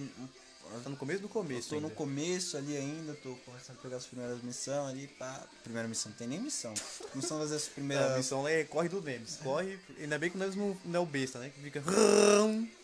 Tá 0.83 0.87
no 0.87 0.95
começo 0.97 1.21
do 1.21 1.25
Eu 1.25 1.29
começo. 1.29 1.69
tô 1.69 1.75
no 1.79 1.87
ainda. 1.87 1.95
começo 1.95 2.55
ali 2.55 2.77
ainda, 2.77 3.15
tô 3.23 3.33
começando 3.43 3.79
a 3.79 3.81
pegar 3.81 3.97
as 3.97 4.05
primeiras 4.05 4.39
missões 4.43 4.77
ali, 4.89 5.07
pá. 5.07 5.47
Primeira 5.63 5.87
missão, 5.87 6.11
não 6.11 6.17
tem 6.17 6.27
nem 6.27 6.39
missão. 6.39 6.71
A 6.71 7.21
fazer 7.21 7.55
as 7.55 7.63
É, 7.63 7.67
a 7.69 7.73
primeiras. 7.73 8.17
missão 8.17 8.47
é 8.47 8.63
corre 8.65 8.87
do 8.87 9.01
Nemesis. 9.01 9.37
Corre. 9.37 9.79
Ainda 9.99 10.19
bem 10.19 10.29
que 10.29 10.35
o 10.35 10.39
Nemesis 10.39 10.59
não, 10.59 10.77
não 10.85 10.99
é 10.99 11.01
o 11.01 11.07
besta, 11.07 11.39
né? 11.39 11.49
Que 11.49 11.59
fica. 11.59 11.81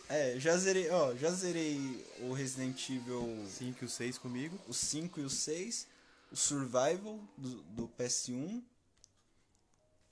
É, 0.08 0.34
já 0.38 0.56
zerei, 0.56 0.88
ó, 0.90 1.14
já 1.16 1.30
zerei 1.30 2.04
o 2.20 2.32
Resident 2.32 2.88
Evil 2.90 3.44
5 3.48 3.78
e 3.82 3.84
o 3.86 3.88
6 3.88 4.18
comigo. 4.18 4.58
o 4.68 4.72
5 4.74 5.20
e 5.20 5.24
o 5.24 5.30
6, 5.30 5.86
o 6.32 6.36
Survival 6.36 7.18
do, 7.36 7.48
do 7.70 7.90
PS1. 7.98 8.62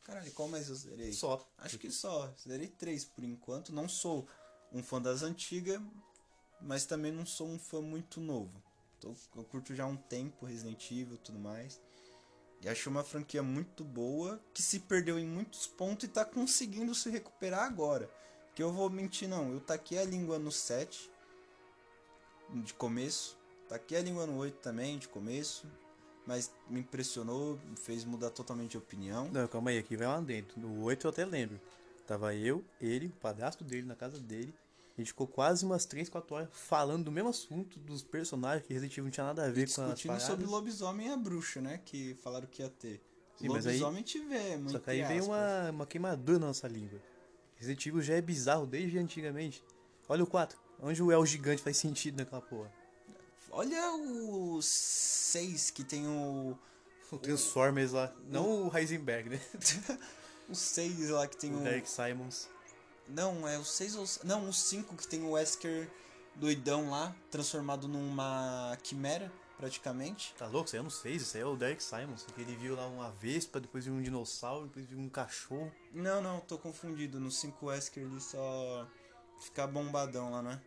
Caralho, 0.04 0.30
qual 0.32 0.48
mais 0.48 0.68
eu 0.68 0.74
zerei? 0.74 1.12
Só. 1.12 1.44
Acho 1.58 1.78
que 1.78 1.90
só. 1.90 2.32
Zerei 2.46 2.68
três 2.68 3.04
por 3.04 3.24
enquanto. 3.24 3.72
Não 3.72 3.88
sou 3.88 4.28
um 4.70 4.82
fã 4.82 5.00
das 5.00 5.22
antigas, 5.22 5.80
mas 6.60 6.84
também 6.84 7.10
não 7.10 7.24
sou 7.24 7.48
um 7.48 7.58
fã 7.58 7.80
muito 7.80 8.20
novo. 8.20 8.62
Tô- 9.00 9.14
eu 9.34 9.44
curto 9.44 9.74
já 9.74 9.84
há 9.84 9.86
um 9.88 9.96
tempo 9.96 10.46
Resident 10.46 10.90
Evil 10.90 11.14
e 11.14 11.18
tudo 11.18 11.38
mais. 11.38 11.80
E 12.60 12.68
acho 12.68 12.88
uma 12.88 13.02
franquia 13.04 13.42
muito 13.42 13.82
boa, 13.84 14.40
que 14.52 14.62
se 14.62 14.80
perdeu 14.80 15.18
em 15.18 15.26
muitos 15.26 15.66
pontos 15.66 16.04
e 16.04 16.08
tá 16.08 16.24
conseguindo 16.24 16.94
se 16.94 17.10
recuperar 17.10 17.64
agora. 17.64 18.10
Que 18.54 18.62
eu 18.62 18.72
vou 18.72 18.88
mentir 18.88 19.28
não, 19.28 19.52
eu 19.52 19.60
taquei 19.60 19.98
a 19.98 20.04
língua 20.04 20.38
no 20.38 20.52
7 20.52 21.10
de 22.62 22.72
começo, 22.74 23.36
taquei 23.68 23.98
a 23.98 24.02
língua 24.02 24.26
no 24.26 24.36
8 24.36 24.58
também 24.60 24.98
de 24.98 25.08
começo, 25.08 25.66
mas 26.26 26.50
me 26.68 26.80
impressionou, 26.80 27.58
me 27.68 27.76
fez 27.76 28.04
mudar 28.04 28.30
totalmente 28.30 28.72
de 28.72 28.78
opinião. 28.78 29.28
Não, 29.32 29.46
calma 29.46 29.70
aí, 29.70 29.78
aqui 29.78 29.96
vai 29.96 30.06
lá 30.06 30.20
dentro. 30.20 30.58
No 30.60 30.82
8 30.82 31.06
eu 31.06 31.10
até 31.10 31.24
lembro. 31.24 31.60
Tava 32.06 32.34
eu, 32.34 32.62
ele, 32.80 33.06
o 33.06 33.20
padrasto 33.20 33.64
dele 33.64 33.86
na 33.86 33.94
casa 33.94 34.18
dele. 34.18 34.54
A 34.96 35.00
gente 35.00 35.08
ficou 35.08 35.26
quase 35.26 35.64
umas 35.64 35.84
3, 35.84 36.08
4 36.08 36.34
horas 36.34 36.48
falando 36.52 37.04
do 37.04 37.12
mesmo 37.12 37.30
assunto, 37.30 37.78
dos 37.80 38.02
personagens, 38.02 38.64
que 38.66 38.72
Resident 38.72 38.92
Evil 38.92 39.04
não 39.04 39.10
tinha 39.10 39.26
nada 39.26 39.44
a 39.44 39.50
ver 39.50 39.66
com 39.72 39.82
as 39.82 39.94
Discutindo 39.94 40.20
sobre 40.20 40.46
lobisomem 40.46 41.08
e 41.08 41.10
a 41.10 41.16
bruxa, 41.16 41.60
né? 41.60 41.80
Que 41.84 42.14
falaram 42.22 42.46
que 42.46 42.62
ia 42.62 42.68
ter. 42.68 43.00
Sim, 43.36 43.48
mas 43.48 43.66
aí- 43.66 43.72
lobisomem 43.72 44.02
tivemos. 44.02 44.72
Só 44.72 44.78
que 44.78 44.90
aí 44.90 45.02
veio 45.02 45.24
uma, 45.24 45.70
uma 45.70 45.86
queimadura 45.86 46.38
na 46.38 46.46
nossa 46.46 46.68
língua. 46.68 47.00
Resident 47.56 47.84
Evil 47.86 48.02
já 48.02 48.14
é 48.14 48.20
bizarro 48.20 48.66
desde 48.66 48.98
antigamente. 48.98 49.64
Olha 50.08 50.22
o 50.22 50.26
4. 50.26 50.58
Onde 50.80 51.02
o 51.02 51.10
El 51.10 51.24
Gigante 51.26 51.62
faz 51.62 51.76
sentido 51.76 52.18
naquela 52.18 52.42
porra? 52.42 52.70
Olha 53.56 53.94
o 53.94 54.60
6 54.60 55.70
que 55.70 55.84
tem 55.84 56.08
o. 56.08 56.58
O 57.12 57.18
Transformers 57.18 57.92
lá. 57.92 58.12
Não 58.26 58.66
o 58.66 58.76
Heisenberg, 58.76 59.30
né? 59.30 59.40
O 60.46 60.54
6 60.54 61.08
lá 61.08 61.26
que 61.26 61.38
tem 61.38 61.54
O 61.54 61.60
o. 61.60 61.62
Derek 61.62 61.88
Simons. 61.88 62.50
Não, 63.08 63.48
é 63.48 63.56
o 63.56 63.64
6 63.64 63.96
ou. 63.96 64.04
Não, 64.24 64.48
o 64.48 64.52
5 64.52 64.94
que 64.96 65.06
tem 65.06 65.22
o 65.22 65.30
Wesker 65.30 65.88
doidão 66.34 66.90
lá, 66.90 67.14
transformado 67.30 67.88
numa 67.88 68.76
quimera, 68.82 69.32
praticamente. 69.56 70.34
Tá 70.36 70.46
louco? 70.46 70.66
Isso 70.66 70.76
aí 70.76 70.80
eu 70.80 70.82
não 70.82 70.90
sei. 70.90 71.12
Isso 71.14 71.36
aí 71.36 71.42
é 71.42 71.46
o 71.46 71.56
Derek 71.56 71.82
Simons. 71.82 72.26
Que 72.34 72.42
ele 72.42 72.56
viu 72.56 72.74
lá 72.74 72.86
uma 72.86 73.10
vespa, 73.12 73.58
depois 73.60 73.86
viu 73.86 73.94
um 73.94 74.02
dinossauro, 74.02 74.66
depois 74.66 74.84
viu 74.84 74.98
um 74.98 75.08
cachorro. 75.08 75.72
Não, 75.92 76.20
não, 76.20 76.40
tô 76.40 76.58
confundido. 76.58 77.18
No 77.18 77.30
5 77.30 77.66
Wesker 77.66 78.02
ele 78.02 78.20
só 78.20 78.86
fica 79.40 79.66
bombadão 79.66 80.30
lá, 80.30 80.42
né? 80.42 80.60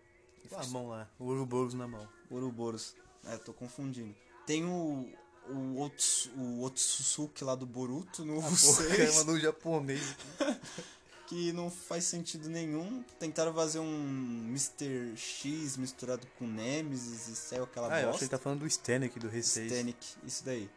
Com 0.49 0.59
a 0.59 0.65
mão 0.67 0.87
lá. 0.89 1.09
O 1.19 1.25
Ouroboros 1.25 1.73
na 1.73 1.87
mão. 1.87 2.07
Ouroboros. 2.29 2.95
É, 3.25 3.37
tô 3.37 3.53
confundindo. 3.53 4.15
Tem 4.45 4.63
o. 4.65 5.09
O, 5.49 5.81
Otsu, 5.81 6.29
o 6.37 6.63
Otsutsuki 6.63 7.41
lá 7.45 7.55
do 7.55 7.65
Boruto 7.65 8.25
no 8.25 8.35
Porra, 8.41 8.53
6. 8.57 9.15
mandou 9.15 9.35
um 9.35 9.39
japonês. 9.39 10.01
que 11.27 11.53
não 11.53 11.69
faz 11.69 12.03
sentido 12.05 12.49
nenhum. 12.49 13.01
Tentaram 13.19 13.53
fazer 13.53 13.79
um 13.79 14.43
Mr. 14.49 15.15
X 15.15 15.77
misturado 15.77 16.27
com 16.37 16.45
Nemesis 16.45 17.29
e 17.29 17.35
saiu 17.35 17.63
aquela 17.63 17.87
Ah, 17.87 17.91
eu 17.91 17.95
acho 17.95 18.01
que 18.03 18.11
bosta. 18.11 18.23
ele 18.25 18.29
tá 18.31 18.37
falando 18.37 18.59
do 18.59 18.67
Stanek, 18.67 19.19
do 19.19 19.29
R6. 19.29 19.65
Stanek, 19.67 20.07
isso 20.25 20.43
daí. 20.43 20.69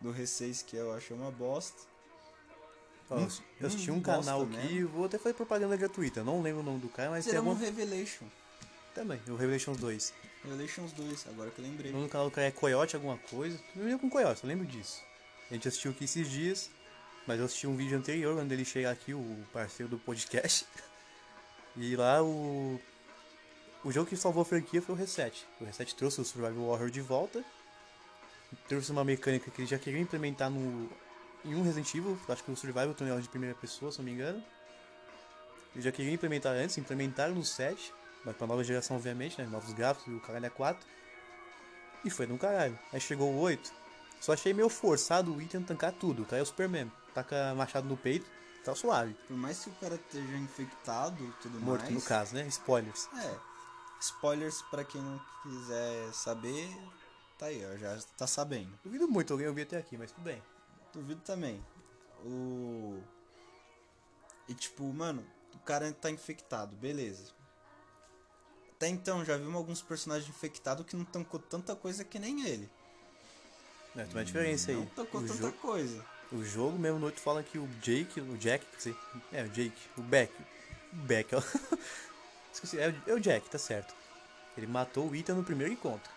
Do 0.00 0.14
R6 0.14 0.64
que 0.64 0.76
eu 0.76 0.92
acho 0.94 1.12
uma 1.14 1.30
bosta. 1.30 1.78
Ó, 3.10 3.16
Hum, 3.16 3.28
eu 3.60 3.66
assisti 3.66 3.90
hum, 3.90 3.94
um 3.96 4.00
bosta 4.00 4.20
canal 4.22 4.46
mesmo. 4.46 4.62
aqui, 4.64 4.84
vou 4.84 5.04
até 5.04 5.18
fazer 5.18 5.34
propaganda 5.34 5.76
gratuita. 5.76 6.22
Não 6.24 6.40
lembro 6.40 6.60
o 6.60 6.64
nome 6.64 6.78
do 6.78 6.88
cara, 6.88 7.10
mas 7.10 7.24
tem 7.26 7.34
um 7.34 7.48
algum... 7.50 7.54
Revelation. 7.54 8.24
Também, 8.94 9.20
o 9.28 9.36
Revelations 9.36 9.78
2. 9.78 10.12
Revelations 10.42 10.92
2, 10.92 11.26
agora 11.28 11.50
que 11.50 11.60
eu 11.60 11.64
lembrei. 11.64 11.90
O 11.90 11.94
nome 11.94 12.06
do 12.06 12.10
canal 12.10 12.28
do 12.28 12.32
cara 12.32 12.48
é 12.48 12.50
Coyote 12.50 12.96
alguma 12.96 13.18
coisa. 13.18 13.58
Eu 13.76 13.84
lembro 13.84 14.00
com 14.00 14.10
Coyote, 14.10 14.42
eu 14.42 14.48
lembro 14.48 14.66
disso. 14.66 15.02
A 15.50 15.54
gente 15.54 15.68
assistiu 15.68 15.90
aqui 15.90 16.04
esses 16.04 16.28
dias, 16.28 16.70
mas 17.26 17.38
eu 17.38 17.44
assisti 17.44 17.66
um 17.66 17.76
vídeo 17.76 17.96
anterior, 17.96 18.34
quando 18.34 18.50
ele 18.52 18.64
chegar 18.64 18.90
aqui, 18.90 19.14
o 19.14 19.44
parceiro 19.52 19.90
do 19.90 19.98
podcast. 19.98 20.66
E 21.76 21.94
lá 21.94 22.20
o... 22.20 22.80
O 23.84 23.92
jogo 23.92 24.10
que 24.10 24.16
salvou 24.16 24.42
a 24.42 24.44
franquia 24.44 24.82
foi 24.82 24.92
o 24.92 24.98
Reset. 24.98 25.46
O 25.60 25.64
Reset 25.64 25.94
trouxe 25.94 26.20
o 26.20 26.24
Survival 26.24 26.64
Horror 26.64 26.90
de 26.90 27.00
volta. 27.00 27.44
Trouxe 28.68 28.90
uma 28.90 29.04
mecânica 29.04 29.50
que 29.52 29.60
ele 29.60 29.68
já 29.68 29.78
queria 29.78 30.00
implementar 30.00 30.50
no... 30.50 30.90
Em 31.44 31.54
um 31.54 31.62
Resident 31.62 31.94
Evil, 31.94 32.18
acho 32.28 32.42
que 32.42 32.50
o 32.50 32.56
Survival 32.56 32.92
tem 32.92 33.20
de 33.20 33.28
primeira 33.28 33.54
pessoa, 33.54 33.92
se 33.92 33.98
não 33.98 34.04
me 34.04 34.10
engano. 34.10 34.44
Ele 35.74 35.82
já 35.82 35.92
queria 35.92 36.12
implementar 36.12 36.54
antes, 36.54 36.76
implementaram 36.76 37.36
no 37.36 37.44
7, 37.44 37.94
mas 38.24 38.36
pra 38.36 38.46
nova 38.46 38.62
geração, 38.62 38.96
obviamente, 38.96 39.40
né? 39.40 39.48
Novos 39.48 39.72
gráficos 39.72 40.12
e 40.12 40.16
o 40.16 40.20
caralho 40.20 40.46
é 40.46 40.50
4. 40.50 40.86
E 42.04 42.10
foi 42.10 42.26
no 42.26 42.38
caralho. 42.38 42.78
Aí 42.92 43.00
chegou 43.00 43.30
o 43.32 43.38
8. 43.38 43.72
Só 44.20 44.32
achei 44.32 44.52
meio 44.52 44.68
forçado 44.68 45.34
o 45.34 45.40
Ethan 45.40 45.62
tancar 45.62 45.92
tudo. 45.92 46.24
Cara 46.24 46.38
é 46.38 46.42
o 46.42 46.46
Superman. 46.46 46.90
Taca 47.14 47.54
machado 47.54 47.88
no 47.88 47.96
peito, 47.96 48.26
tá 48.64 48.74
suave. 48.74 49.14
Por 49.26 49.36
mais 49.36 49.64
que 49.64 49.70
o 49.70 49.72
cara 49.74 49.94
esteja 49.94 50.36
infectado 50.36 51.22
e 51.24 51.32
tudo 51.42 51.58
Morto 51.60 51.82
mais. 51.82 51.94
no 51.94 52.02
caso, 52.02 52.34
né? 52.34 52.46
Spoilers. 52.46 53.08
É. 53.16 53.38
Spoilers 54.00 54.62
pra 54.70 54.84
quem 54.84 55.00
não 55.00 55.20
quiser 55.42 56.12
saber, 56.12 56.70
tá 57.38 57.46
aí, 57.46 57.62
ó, 57.66 57.76
já 57.76 57.98
tá 58.16 58.26
sabendo. 58.26 58.78
Duvido 58.84 59.08
muito 59.08 59.32
alguém 59.32 59.48
ouvir 59.48 59.62
até 59.62 59.78
aqui, 59.78 59.96
mas 59.98 60.12
tudo 60.12 60.24
bem. 60.24 60.42
Duvido 60.92 61.20
também. 61.22 61.62
O. 62.24 63.02
E 64.48 64.54
tipo, 64.54 64.84
mano, 64.92 65.26
o 65.54 65.58
cara 65.58 65.92
tá 65.92 66.10
infectado, 66.10 66.76
beleza. 66.76 67.32
Até 68.80 68.88
então, 68.88 69.22
já 69.22 69.36
vimos 69.36 69.54
alguns 69.56 69.82
personagens 69.82 70.26
infectados 70.26 70.86
que 70.86 70.96
não 70.96 71.04
tancou 71.04 71.38
tanta 71.38 71.76
coisa 71.76 72.02
que 72.02 72.18
nem 72.18 72.46
ele. 72.48 72.66
É, 73.94 74.04
tem 74.04 74.14
uma 74.14 74.24
diferença 74.24 74.70
aí. 74.70 74.76
Não 74.78 74.86
tancou 74.86 75.20
O, 75.20 75.26
tanta 75.26 75.52
coisa. 75.52 76.02
o 76.32 76.42
jogo 76.42 76.78
mesmo 76.78 76.98
no 76.98 77.04
8 77.04 77.20
fala 77.20 77.42
que 77.42 77.58
o 77.58 77.66
Jake, 77.82 78.18
o 78.22 78.38
Jack, 78.38 78.64
dizer, 78.78 78.96
é 79.34 79.42
o 79.42 79.48
Jake, 79.50 79.78
o 79.98 80.00
Beck. 80.00 80.32
O 80.94 80.96
Beck, 80.96 81.34
ó. 81.34 81.42
Esqueci, 82.50 82.78
é, 82.80 82.88
o- 82.88 83.10
é 83.10 83.12
o 83.12 83.20
Jack, 83.20 83.50
tá 83.50 83.58
certo. 83.58 83.94
Ele 84.56 84.66
matou 84.66 85.10
o 85.10 85.14
Ethan 85.14 85.34
no 85.34 85.44
primeiro 85.44 85.74
encontro. 85.74 86.10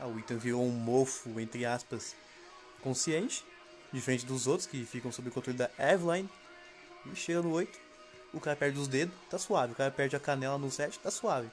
Ah, 0.00 0.06
o 0.06 0.18
Ethan 0.18 0.38
virou 0.38 0.64
um 0.64 0.70
mofo, 0.70 1.38
entre 1.38 1.66
aspas, 1.66 2.16
consciente, 2.80 3.44
diferente 3.92 4.24
dos 4.24 4.46
outros 4.46 4.66
que 4.66 4.82
ficam 4.86 5.12
sob 5.12 5.28
o 5.28 5.32
controle 5.32 5.58
da 5.58 5.70
Evelyn. 5.78 6.26
E 7.04 7.14
chega 7.14 7.42
no 7.42 7.52
8, 7.52 7.78
o 8.32 8.40
cara 8.40 8.56
perde 8.56 8.78
os 8.78 8.88
dedos, 8.88 9.14
tá 9.28 9.36
suave. 9.38 9.74
O 9.74 9.76
cara 9.76 9.90
perde 9.90 10.16
a 10.16 10.20
canela 10.20 10.56
no 10.56 10.70
7, 10.70 10.98
tá 11.00 11.10
suave. 11.10 11.50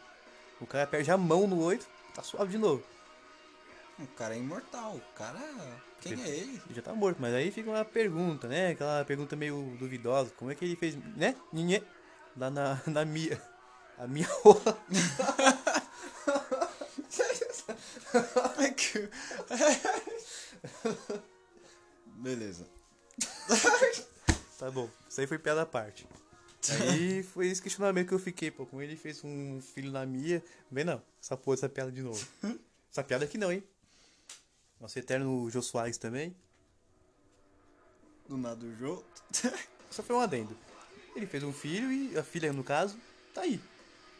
O 0.59 0.65
cara 0.65 0.87
perde 0.87 1.11
a 1.11 1.17
mão 1.17 1.47
no 1.47 1.61
8, 1.61 1.85
tá 2.13 2.23
suave 2.23 2.51
de 2.51 2.57
novo. 2.57 2.83
O 3.99 4.07
cara 4.07 4.35
é 4.35 4.37
imortal. 4.37 4.95
O 4.95 5.01
cara. 5.15 5.39
Quem 6.01 6.21
é 6.21 6.27
ele? 6.27 6.61
Ele 6.65 6.73
já 6.75 6.81
tá 6.81 6.93
morto, 6.93 7.17
mas 7.19 7.33
aí 7.33 7.51
fica 7.51 7.69
uma 7.69 7.85
pergunta, 7.85 8.47
né? 8.47 8.71
Aquela 8.71 9.05
pergunta 9.05 9.35
meio 9.35 9.75
duvidosa. 9.79 10.31
Como 10.37 10.51
é 10.51 10.55
que 10.55 10.65
ele 10.65 10.75
fez, 10.75 10.95
né? 11.15 11.35
Ninhê, 11.51 11.81
lá 12.37 12.49
na, 12.49 12.81
na 12.85 13.05
Mia. 13.05 13.41
A 13.97 14.05
minha 14.05 14.27
rola. 14.43 14.77
Beleza. 22.17 22.67
Tá 24.57 24.71
bom, 24.71 24.89
isso 25.07 25.21
aí 25.21 25.27
foi 25.27 25.37
piada 25.37 25.61
à 25.61 25.65
parte. 25.65 26.07
Aí 26.73 27.23
foi 27.33 27.47
esse 27.47 27.61
questionamento 27.61 28.07
que 28.07 28.13
eu 28.13 28.19
fiquei, 28.19 28.51
pô. 28.51 28.65
Como 28.65 28.81
ele 28.81 28.95
fez 28.95 29.23
um 29.23 29.61
filho 29.61 29.91
na 29.91 30.05
Mia. 30.05 30.43
Vem 30.71 30.83
não, 30.83 31.01
essa 31.21 31.35
porra, 31.37 31.55
essa 31.55 31.69
piada 31.69 31.91
de 31.91 32.01
novo. 32.01 32.25
Essa 32.91 33.03
piada 33.03 33.25
aqui 33.25 33.37
não, 33.37 33.51
hein? 33.51 33.61
Nosso 34.79 34.97
eterno 34.97 35.49
Jô 35.49 35.61
Soares 35.61 35.97
também. 35.97 36.33
Do 38.25 38.37
nada 38.37 38.65
o 38.65 38.73
jogo. 38.77 39.03
Só 39.91 40.01
foi 40.01 40.15
um 40.15 40.21
adendo. 40.21 40.57
Ele 41.13 41.27
fez 41.27 41.43
um 41.43 41.51
filho 41.51 41.91
e 41.91 42.17
a 42.17 42.23
filha, 42.23 42.53
no 42.53 42.63
caso, 42.63 42.97
tá 43.33 43.41
aí. 43.41 43.59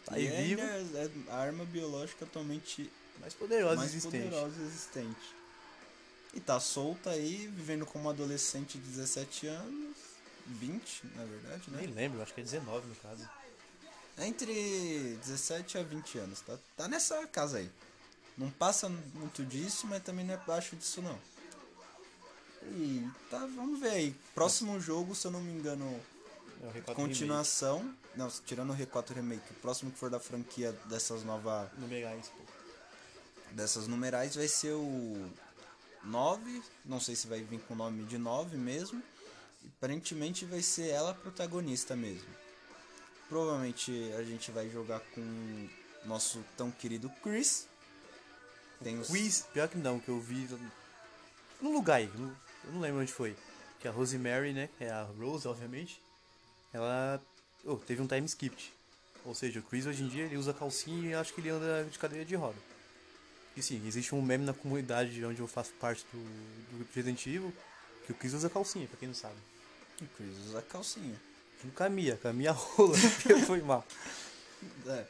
Tá 0.06 0.16
aí 0.16 0.26
E 0.26 0.56
viva, 0.56 0.62
ele 0.62 0.98
é 0.98 1.32
a 1.32 1.38
arma 1.38 1.64
biológica 1.64 2.26
atualmente 2.26 2.92
mais 3.22 3.34
poderosa 3.34 3.78
mais 3.78 3.92
existente. 3.92 4.24
poderosa 4.24 4.62
existente. 4.62 5.36
E 6.34 6.40
tá 6.42 6.60
solta 6.60 7.12
aí, 7.12 7.48
vivendo 7.48 7.86
como 7.86 8.10
adolescente 8.10 8.78
de 8.78 8.88
17 8.90 9.48
anos. 9.48 9.95
20, 10.46 11.02
na 11.16 11.24
verdade, 11.26 11.64
Nem 11.72 11.88
né? 11.88 11.94
lembro, 11.96 12.22
acho 12.22 12.34
que 12.34 12.42
é 12.42 12.44
19 12.44 12.88
no 12.88 12.96
caso. 12.96 13.28
É 14.18 14.26
Entre 14.28 15.18
17 15.24 15.78
a 15.78 15.84
20 15.84 16.18
anos, 16.20 16.42
tá? 16.42 16.58
Tá 16.78 16.88
nessa 16.88 17.26
casa 17.28 17.58
aí. 17.58 17.70
Não 18.38 18.50
passa 18.50 18.88
muito 18.90 19.44
disso, 19.46 19.88
mas 19.88 20.04
também 20.04 20.26
não 20.26 20.34
é 20.34 20.38
baixo 20.38 20.76
disso 20.76 21.02
não. 21.02 21.18
E 22.72 23.08
tá, 23.30 23.40
vamos 23.40 23.80
ver 23.80 23.90
aí. 23.92 24.16
Próximo 24.34 24.80
jogo, 24.80 25.14
se 25.16 25.28
eu 25.28 25.32
não 25.32 25.42
me 25.42 25.52
engano, 25.52 26.00
É 26.64 26.68
o 26.68 26.74
R4 26.74 26.94
continuação. 26.96 27.94
Não, 28.16 28.30
tirando 28.30 28.72
o 28.72 28.76
R4 28.76 29.14
Remake, 29.14 29.52
o 29.52 29.56
próximo 29.56 29.92
que 29.92 29.98
for 30.00 30.10
da 30.10 30.20
franquia 30.20 30.72
dessas 30.86 31.24
novas. 31.24 31.70
Remake, 31.74 31.82
numerais, 31.82 32.28
pô. 32.30 32.44
dessas 33.52 33.88
numerais 33.88 34.36
vai 34.36 34.48
ser 34.48 34.72
o 34.74 35.30
9. 36.04 36.64
Não 36.84 37.00
sei 37.00 37.16
se 37.16 37.28
vai 37.28 37.42
vir 37.42 37.60
com 37.62 37.74
o 37.74 37.78
nome 37.78 38.04
de 38.06 38.18
9 38.18 38.58
mesmo. 38.58 39.02
Aparentemente 39.78 40.46
vai 40.46 40.62
ser 40.62 40.90
ela 40.90 41.12
a 41.12 41.14
protagonista 41.14 41.96
mesmo. 41.96 42.28
Provavelmente 43.28 43.92
a 44.18 44.24
gente 44.24 44.52
vai 44.52 44.70
jogar 44.70 45.00
com 45.00 45.70
nosso 46.06 46.44
tão 46.56 46.72
querido 46.72 47.10
Chris. 47.24 47.68
Tem 48.84 49.00
os... 49.00 49.08
Quiz, 49.08 49.48
pior 49.54 49.68
que 49.68 49.78
não, 49.78 50.00
que 50.00 50.10
eu 50.10 50.20
vi 50.20 50.48
num 51.62 51.74
lugar 51.74 51.96
aí, 51.96 52.08
no- 52.16 52.36
eu 52.66 52.74
não 52.74 52.82
lembro 52.82 53.02
onde 53.02 53.12
foi. 53.12 53.36
Que 53.80 53.88
a 53.88 53.92
Rosemary, 53.92 54.54
né, 54.54 54.70
é 54.80 54.90
a 54.90 55.04
Rose, 55.04 55.48
obviamente, 55.48 56.02
ela 56.74 57.22
oh, 57.64 57.76
teve 57.78 58.02
um 58.02 58.08
time 58.08 58.26
skip. 58.26 58.72
Ou 59.24 59.34
seja, 59.34 59.60
o 59.60 59.64
Chris 59.64 59.86
hoje 59.86 60.04
em 60.04 60.08
dia 60.08 60.26
ele 60.26 60.38
usa 60.38 60.54
calcinha 60.54 61.10
e 61.10 61.14
acho 61.16 61.34
que 61.34 61.42
ele 61.42 61.50
anda 61.50 61.84
de 61.86 61.98
cadeira 61.98 62.26
de 62.26 62.36
roda. 62.36 62.58
E 63.58 63.64
sim, 63.64 63.82
existe 63.88 64.14
um 64.14 64.22
meme 64.22 64.46
na 64.46 64.54
comunidade 64.54 65.24
onde 65.26 65.40
eu 65.40 65.48
faço 65.48 65.72
parte 65.74 66.06
do, 66.12 66.20
do 66.78 66.88
Resident 66.94 67.26
Evil 67.26 67.54
que 68.06 68.12
o 68.12 68.16
Chris 68.16 68.34
usa 68.34 68.50
calcinha, 68.50 68.88
pra 68.88 68.98
quem 68.98 69.08
não 69.08 69.16
sabe. 69.16 69.36
O 70.02 70.06
Chris 70.08 70.38
usa 70.48 70.62
calcinha. 70.62 71.20
Junto 71.62 71.76
com 71.76 71.84
a 71.84 71.90
Mia, 71.90 72.18
com 72.18 72.28
a 72.28 72.34
Mia 72.34 72.52
rola, 72.52 72.98
foi 73.48 73.62
mal. 73.62 73.86
É. 74.88 75.06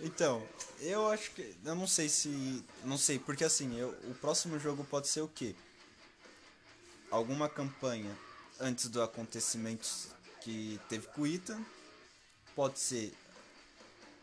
Então, 0.00 0.46
eu 0.80 1.08
acho 1.08 1.32
que. 1.32 1.54
Eu 1.64 1.74
não 1.74 1.86
sei 1.86 2.08
se. 2.08 2.64
Não 2.84 2.96
sei, 2.96 3.18
porque 3.18 3.44
assim, 3.44 3.78
eu, 3.78 3.88
o 4.04 4.14
próximo 4.14 4.58
jogo 4.58 4.84
pode 4.84 5.08
ser 5.08 5.22
o 5.22 5.28
quê? 5.28 5.54
Alguma 7.10 7.48
campanha 7.48 8.16
antes 8.60 8.88
do 8.88 9.02
acontecimento 9.02 9.88
que 10.40 10.80
teve 10.88 11.06
com 11.08 11.22
o 11.22 11.26
Ethan. 11.26 11.60
Pode 12.54 12.78
ser 12.78 13.12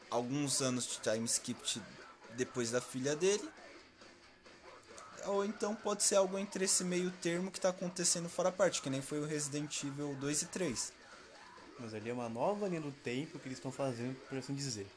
alguns 0.09 0.61
anos 0.61 0.87
de 0.87 0.99
time 0.99 1.25
skip 1.25 1.81
depois 2.35 2.71
da 2.71 2.79
filha 2.79 3.15
dele. 3.15 3.47
Ou 5.27 5.43
então 5.45 5.75
pode 5.75 6.03
ser 6.03 6.15
algo 6.15 6.37
entre 6.37 6.65
esse 6.65 6.83
meio 6.83 7.11
termo 7.21 7.51
que 7.51 7.59
tá 7.59 7.69
acontecendo 7.69 8.29
fora 8.29 8.49
a 8.49 8.51
parte, 8.51 8.81
que 8.81 8.89
nem 8.89 9.01
foi 9.01 9.19
o 9.19 9.25
Resident 9.25 9.83
Evil 9.83 10.15
2 10.15 10.41
e 10.43 10.45
3. 10.47 10.93
Mas 11.79 11.93
ali 11.93 12.09
é 12.09 12.13
uma 12.13 12.29
nova 12.29 12.67
linha 12.67 12.81
do 12.81 12.91
tempo 12.91 13.37
que 13.39 13.47
eles 13.47 13.57
estão 13.57 13.71
fazendo, 13.71 14.15
por 14.29 14.37
assim 14.37 14.53
dizer. 14.53 14.87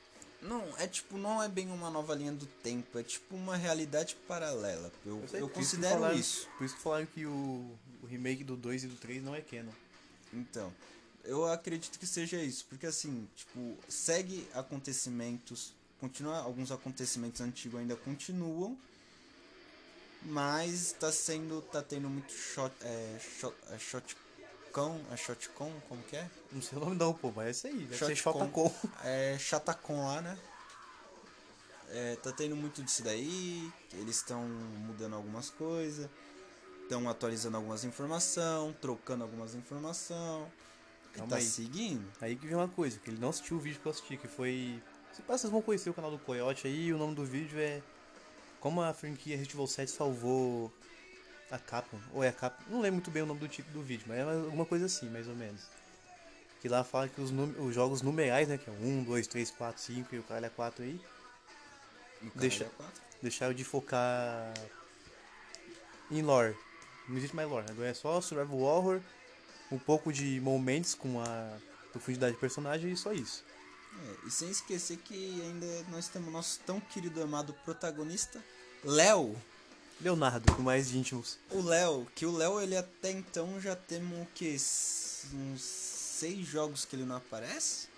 Não, 0.40 0.62
é 0.78 0.86
tipo, 0.86 1.18
não 1.18 1.42
é 1.42 1.48
bem 1.48 1.68
uma 1.70 1.90
nova 1.90 2.14
linha 2.14 2.30
do 2.32 2.46
tempo, 2.46 2.98
é 2.98 3.02
tipo 3.02 3.34
uma 3.34 3.56
realidade 3.56 4.14
paralela. 4.28 4.92
Eu, 5.04 5.24
sei, 5.28 5.40
eu 5.42 5.48
por 5.48 5.60
isso 5.60 5.70
considero 5.72 5.94
falaram- 5.94 6.16
isso. 6.18 6.48
Por 6.56 6.64
isso 6.64 6.76
que 6.76 6.82
falaram 6.82 7.06
que 7.06 7.26
o, 7.26 7.76
o 8.02 8.06
remake 8.06 8.44
do 8.44 8.56
2 8.56 8.84
e 8.84 8.86
do 8.86 8.94
3 8.96 9.22
não 9.24 9.34
é 9.34 9.40
canon. 9.40 9.72
Então, 10.32 10.72
eu 11.24 11.44
acredito 11.50 11.98
que 11.98 12.06
seja 12.06 12.40
isso, 12.40 12.64
porque 12.68 12.86
assim, 12.86 13.26
tipo, 13.34 13.76
segue 13.88 14.46
acontecimentos, 14.54 15.74
continua 15.98 16.38
alguns 16.38 16.70
acontecimentos 16.70 17.40
antigos 17.40 17.80
ainda 17.80 17.96
continuam, 17.96 18.78
mas 20.22 20.92
tá 20.92 21.10
sendo, 21.12 21.62
tá 21.62 21.82
tendo 21.82 22.08
muito 22.08 22.32
shot, 22.32 22.72
é, 22.82 23.18
shot, 23.40 23.54
é 23.70 23.78
shotcon, 23.78 25.00
é 25.12 25.16
shotcon, 25.16 25.72
como 25.88 26.02
que 26.02 26.16
é? 26.16 26.28
Não 26.52 26.60
sei 26.60 26.78
o 26.78 26.80
nome 26.80 26.96
não, 26.96 27.14
pô, 27.14 27.32
mas 27.34 27.46
é 27.46 27.50
isso 27.50 27.66
aí. 27.66 27.84
Deve 27.86 27.96
ser 27.96 28.16
Shotcon. 28.16 28.40
Shotacon. 28.40 28.74
É 29.04 29.36
chatacon 29.38 30.06
lá, 30.06 30.20
né? 30.20 30.38
É, 31.90 32.16
tá 32.16 32.30
tendo 32.32 32.54
muito 32.54 32.82
disso 32.82 33.02
daí, 33.02 33.72
eles 33.94 34.16
estão 34.16 34.42
mudando 34.42 35.14
algumas 35.16 35.48
coisas, 35.48 36.08
estão 36.82 37.08
atualizando 37.08 37.56
algumas 37.56 37.82
informações, 37.82 38.76
trocando 38.78 39.24
algumas 39.24 39.54
informações, 39.54 40.48
Calma 41.14 41.30
tá 41.30 41.36
aí. 41.36 41.42
seguindo. 41.42 42.04
Aí 42.20 42.36
que 42.36 42.46
vem 42.46 42.54
uma 42.54 42.68
coisa, 42.68 42.98
que 42.98 43.08
ele 43.08 43.18
não 43.18 43.30
assistiu 43.30 43.56
o 43.56 43.60
vídeo 43.60 43.80
que 43.80 43.86
eu 43.86 43.92
assisti, 43.92 44.16
que 44.18 44.28
foi... 44.28 44.82
Se 45.14 45.22
pá, 45.22 45.38
Vocês 45.38 45.50
vão 45.50 45.62
conhecer 45.62 45.88
o 45.88 45.94
canal 45.94 46.10
do 46.10 46.18
Coyote 46.18 46.66
aí, 46.66 46.92
o 46.92 46.98
nome 46.98 47.14
do 47.14 47.24
vídeo 47.24 47.58
é... 47.58 47.82
Como 48.60 48.82
a 48.82 48.92
franquia 48.92 49.36
Resident 49.36 49.54
Evil 49.54 49.66
7 49.66 49.90
salvou 49.90 50.72
a 51.50 51.58
Capcom. 51.58 51.98
Ou 52.12 52.24
é 52.24 52.28
a 52.28 52.32
Capcom, 52.32 52.64
não 52.70 52.80
lembro 52.80 52.94
muito 52.96 53.10
bem 53.10 53.22
o 53.22 53.26
nome 53.26 53.40
do 53.40 53.48
título 53.48 53.74
do 53.74 53.82
vídeo, 53.82 54.04
mas 54.08 54.18
é 54.18 54.22
alguma 54.22 54.66
coisa 54.66 54.86
assim, 54.86 55.08
mais 55.08 55.28
ou 55.28 55.34
menos. 55.36 55.62
Que 56.60 56.68
lá 56.68 56.82
fala 56.82 57.08
que 57.08 57.20
os, 57.20 57.30
os 57.30 57.74
jogos 57.74 58.02
numerais, 58.02 58.48
né, 58.48 58.58
que 58.58 58.68
é 58.68 58.72
1, 58.72 59.04
2, 59.04 59.26
3, 59.28 59.50
4, 59.52 59.80
5 59.80 60.14
e 60.14 60.18
o 60.18 60.22
caralho 60.24 60.46
é 60.46 60.50
4 60.50 60.82
aí, 60.82 61.00
Deixa- 62.34 62.64
quatro. 62.64 63.00
deixaram 63.22 63.54
de 63.54 63.62
focar 63.62 64.52
em 66.10 66.20
lore. 66.20 66.56
Não 67.08 67.16
existe 67.16 67.34
mais 67.36 67.48
lore, 67.48 67.64
agora 67.70 67.88
é 67.88 67.94
só 67.94 68.20
survival 68.20 68.58
horror, 68.58 69.00
um 69.70 69.78
pouco 69.78 70.12
de 70.12 70.40
momentos 70.40 70.94
com 70.94 71.20
a 71.22 71.56
profundidade 71.92 72.34
de 72.34 72.40
personagem 72.40 72.90
e 72.92 72.96
só 72.96 73.12
isso. 73.12 73.44
É, 74.06 74.26
e 74.26 74.30
sem 74.30 74.50
esquecer 74.50 74.98
que 74.98 75.40
ainda 75.42 75.66
nós 75.90 76.08
temos 76.08 76.32
nosso 76.32 76.60
tão 76.60 76.80
querido 76.80 77.22
amado 77.22 77.52
protagonista, 77.64 78.42
Léo. 78.84 79.36
Leonardo, 80.00 80.54
com 80.54 80.62
mais 80.62 80.92
íntimos. 80.92 81.38
O 81.50 81.60
Léo, 81.60 82.06
que 82.14 82.24
o 82.24 82.30
Léo 82.30 82.60
ele 82.60 82.76
até 82.76 83.10
então 83.10 83.60
já 83.60 83.74
temos 83.74 84.22
o 84.22 84.26
que? 84.32 84.56
Uns 85.34 85.60
seis 85.60 86.46
jogos 86.46 86.84
que 86.84 86.94
ele 86.94 87.04
não 87.04 87.16
aparece 87.16 87.88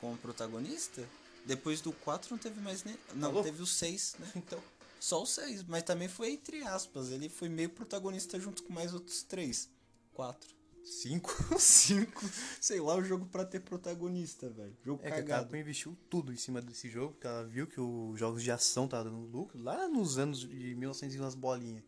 como 0.00 0.16
protagonista? 0.16 1.06
Depois 1.44 1.80
do 1.80 1.92
4 1.92 2.30
não 2.30 2.38
teve 2.38 2.60
mais 2.60 2.84
nem. 2.84 2.96
Não, 3.14 3.28
Alô? 3.28 3.42
teve 3.42 3.62
os 3.62 3.74
seis, 3.74 4.16
né? 4.18 4.30
Então. 4.36 4.62
Só 4.98 5.20
os 5.20 5.30
seis, 5.30 5.64
mas 5.64 5.82
também 5.82 6.08
foi 6.08 6.30
entre 6.30 6.62
aspas. 6.62 7.10
Ele 7.10 7.28
foi 7.28 7.48
meio 7.48 7.68
protagonista 7.68 8.38
junto 8.38 8.62
com 8.62 8.72
mais 8.72 8.94
outros 8.94 9.22
três. 9.22 9.68
Quatro. 10.14 10.48
Cinco? 10.84 11.30
Cinco. 11.58 12.24
Sei 12.60 12.80
lá, 12.80 12.96
o 12.96 13.04
jogo 13.04 13.26
pra 13.26 13.44
ter 13.44 13.60
protagonista, 13.60 14.48
velho. 14.50 14.76
Jogo 14.84 15.00
É 15.02 15.08
que 15.08 15.12
a 15.12 15.16
cagado. 15.16 15.42
Capcom 15.44 15.56
investiu 15.56 15.96
tudo 16.10 16.32
em 16.32 16.36
cima 16.36 16.60
desse 16.60 16.88
jogo, 16.90 17.12
porque 17.12 17.26
ela 17.26 17.44
viu 17.44 17.66
que 17.66 17.80
os 17.80 18.18
jogos 18.18 18.42
de 18.42 18.50
ação 18.50 18.84
estavam 18.86 19.12
dando 19.12 19.26
lucro 19.30 19.58
lá 19.62 19.86
nos 19.88 20.18
anos 20.18 20.40
de 20.40 20.74
1900 20.74 21.14
e 21.16 21.18
umas 21.20 21.34
bolinhas. 21.34 21.84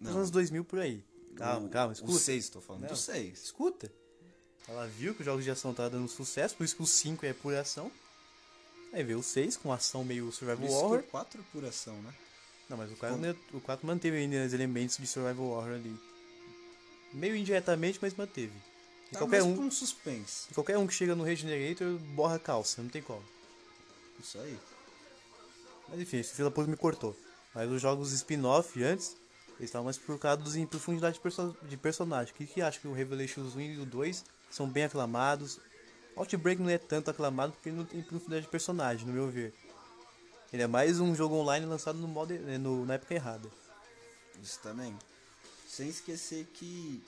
Nos 0.00 0.14
anos 0.14 0.30
2000 0.30 0.64
por 0.64 0.78
aí. 0.78 1.04
Calma, 1.34 1.66
O- 1.66 1.70
calma, 1.70 1.90
O 1.90 1.92
escuta. 1.92 2.18
6, 2.18 2.48
tô 2.48 2.60
falando 2.60 2.82
Não. 2.82 2.88
do 2.90 2.96
6. 2.96 3.42
Escuta. 3.44 3.92
Ela 4.68 4.86
viu 4.86 5.14
que 5.14 5.20
os 5.20 5.24
jogos 5.26 5.44
de 5.44 5.50
ação 5.50 5.70
estavam 5.72 5.92
dando 5.98 6.08
sucesso, 6.08 6.54
por 6.56 6.64
isso 6.64 6.76
que 6.76 6.82
o 6.82 6.86
5 6.86 7.24
é 7.26 7.32
pura 7.32 7.60
ação. 7.60 7.90
Aí 8.92 9.02
veio 9.02 9.18
o 9.18 9.22
6 9.22 9.56
com 9.56 9.72
ação 9.72 10.04
meio 10.04 10.26
Por 10.26 10.32
survival 10.32 10.66
isso 10.66 10.74
horror. 10.76 10.98
que 11.02 11.08
o 11.08 11.10
4 11.10 11.40
é 11.40 11.44
por 11.52 11.64
ação, 11.64 12.00
né? 12.02 12.14
Não, 12.68 12.76
mas 12.76 12.90
o 12.92 12.96
4, 12.96 13.16
Como? 13.16 13.26
né, 13.26 13.36
o 13.52 13.60
4 13.60 13.86
manteve 13.86 14.16
ainda 14.16 14.44
os 14.46 14.52
elementos 14.52 14.96
de 14.98 15.06
survival 15.06 15.46
horror 15.46 15.72
ali. 15.74 15.98
Meio 17.12 17.36
indiretamente, 17.36 17.98
mas 18.00 18.14
manteve. 18.14 18.52
E 19.10 19.12
Tá 19.12 19.18
qualquer 19.18 19.42
um, 19.42 19.58
um 19.60 19.70
suspense. 19.70 20.52
qualquer 20.52 20.76
um 20.76 20.86
que 20.86 20.94
chega 20.94 21.14
no 21.14 21.24
Regenerator 21.24 21.98
borra 22.14 22.36
a 22.36 22.38
calça, 22.38 22.82
não 22.82 22.90
tem 22.90 23.00
como. 23.00 23.24
Isso 24.20 24.38
aí. 24.38 24.58
Mas 25.88 26.00
enfim, 26.00 26.18
esse 26.18 26.34
fila 26.34 26.52
me 26.66 26.76
cortou. 26.76 27.16
Mas 27.54 27.70
os 27.70 27.80
jogos 27.80 28.12
spin-off 28.12 28.82
antes, 28.82 29.16
eles 29.58 29.70
estavam 29.70 29.84
mais 29.84 29.96
focados 29.96 30.54
em 30.56 30.66
profundidade 30.66 31.14
de, 31.14 31.20
perso 31.20 31.56
de 31.62 31.76
personagem. 31.76 32.32
O 32.32 32.36
que, 32.36 32.46
que 32.46 32.60
acha 32.60 32.78
que 32.78 32.86
o 32.86 32.92
Revelations 32.92 33.56
1 33.56 33.60
e 33.60 33.78
o 33.78 33.86
2 33.86 34.24
são 34.50 34.68
bem 34.68 34.84
aclamados? 34.84 35.58
Outbreak 36.14 36.60
não 36.60 36.68
é 36.68 36.78
tanto 36.78 37.10
aclamado 37.10 37.52
porque 37.52 37.68
ele 37.68 37.76
não 37.76 37.84
tem 37.84 38.02
profundidade 38.02 38.42
de 38.42 38.50
personagem, 38.50 39.06
no 39.06 39.12
meu 39.12 39.28
ver. 39.28 39.54
Ele 40.52 40.62
é 40.62 40.66
mais 40.66 40.98
um 40.98 41.14
jogo 41.14 41.36
online 41.36 41.64
lançado 41.66 41.98
no 41.98 42.08
modo, 42.08 42.32
eh, 42.32 42.58
no, 42.58 42.84
na 42.84 42.94
época 42.94 43.14
errada. 43.14 43.48
Isso 44.42 44.58
também. 44.60 44.96
Sem 45.68 45.90
esquecer 45.90 46.46
que 46.54 47.00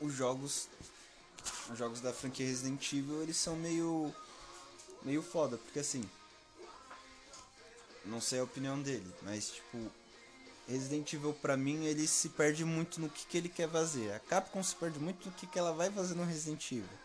os 0.00 0.14
jogos 0.14 0.66
os 1.70 1.78
jogos 1.78 2.00
da 2.00 2.12
franquia 2.12 2.46
Resident 2.46 2.92
Evil, 2.92 3.22
eles 3.22 3.36
são 3.36 3.54
meio 3.54 4.12
meio 5.02 5.22
foda, 5.22 5.58
porque 5.58 5.78
assim, 5.78 6.08
não 8.06 8.20
sei 8.20 8.40
a 8.40 8.44
opinião 8.44 8.80
dele, 8.80 9.14
mas 9.22 9.50
tipo 9.50 9.78
Resident 10.66 11.12
Evil 11.12 11.34
pra 11.34 11.56
mim 11.56 11.84
ele 11.84 12.08
se 12.08 12.30
perde 12.30 12.64
muito 12.64 12.98
no 12.98 13.10
que, 13.10 13.26
que 13.26 13.36
ele 13.36 13.48
quer 13.48 13.68
fazer. 13.68 14.12
A 14.12 14.18
Capcom 14.20 14.62
se 14.62 14.74
perde 14.74 14.98
muito 14.98 15.26
no 15.26 15.32
que, 15.32 15.46
que 15.46 15.58
ela 15.58 15.72
vai 15.72 15.90
fazer 15.90 16.14
no 16.14 16.24
Resident 16.24 16.64
Evil. 16.72 16.98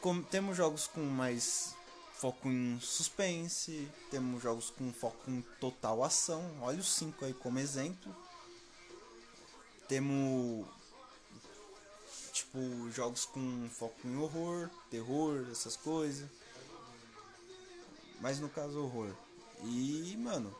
Como, 0.00 0.22
temos 0.22 0.56
jogos 0.56 0.86
com 0.86 1.00
mais 1.00 1.74
foco 2.16 2.48
em 2.48 2.80
suspense, 2.80 3.88
temos 4.10 4.42
jogos 4.42 4.70
com 4.70 4.92
foco 4.92 5.30
em 5.30 5.42
total 5.60 6.02
ação. 6.02 6.42
Olha 6.62 6.80
os 6.80 6.94
5 6.94 7.24
aí 7.24 7.34
como 7.34 7.58
exemplo. 7.58 8.14
Temos 9.86 10.66
tipo 12.32 12.90
jogos 12.90 13.26
com 13.26 13.68
foco 13.70 14.06
em 14.06 14.16
horror, 14.16 14.70
terror, 14.90 15.46
essas 15.50 15.76
coisas. 15.76 16.28
Mas 18.20 18.40
no 18.40 18.48
caso 18.48 18.82
horror. 18.82 19.14
E, 19.62 20.16
mano, 20.18 20.54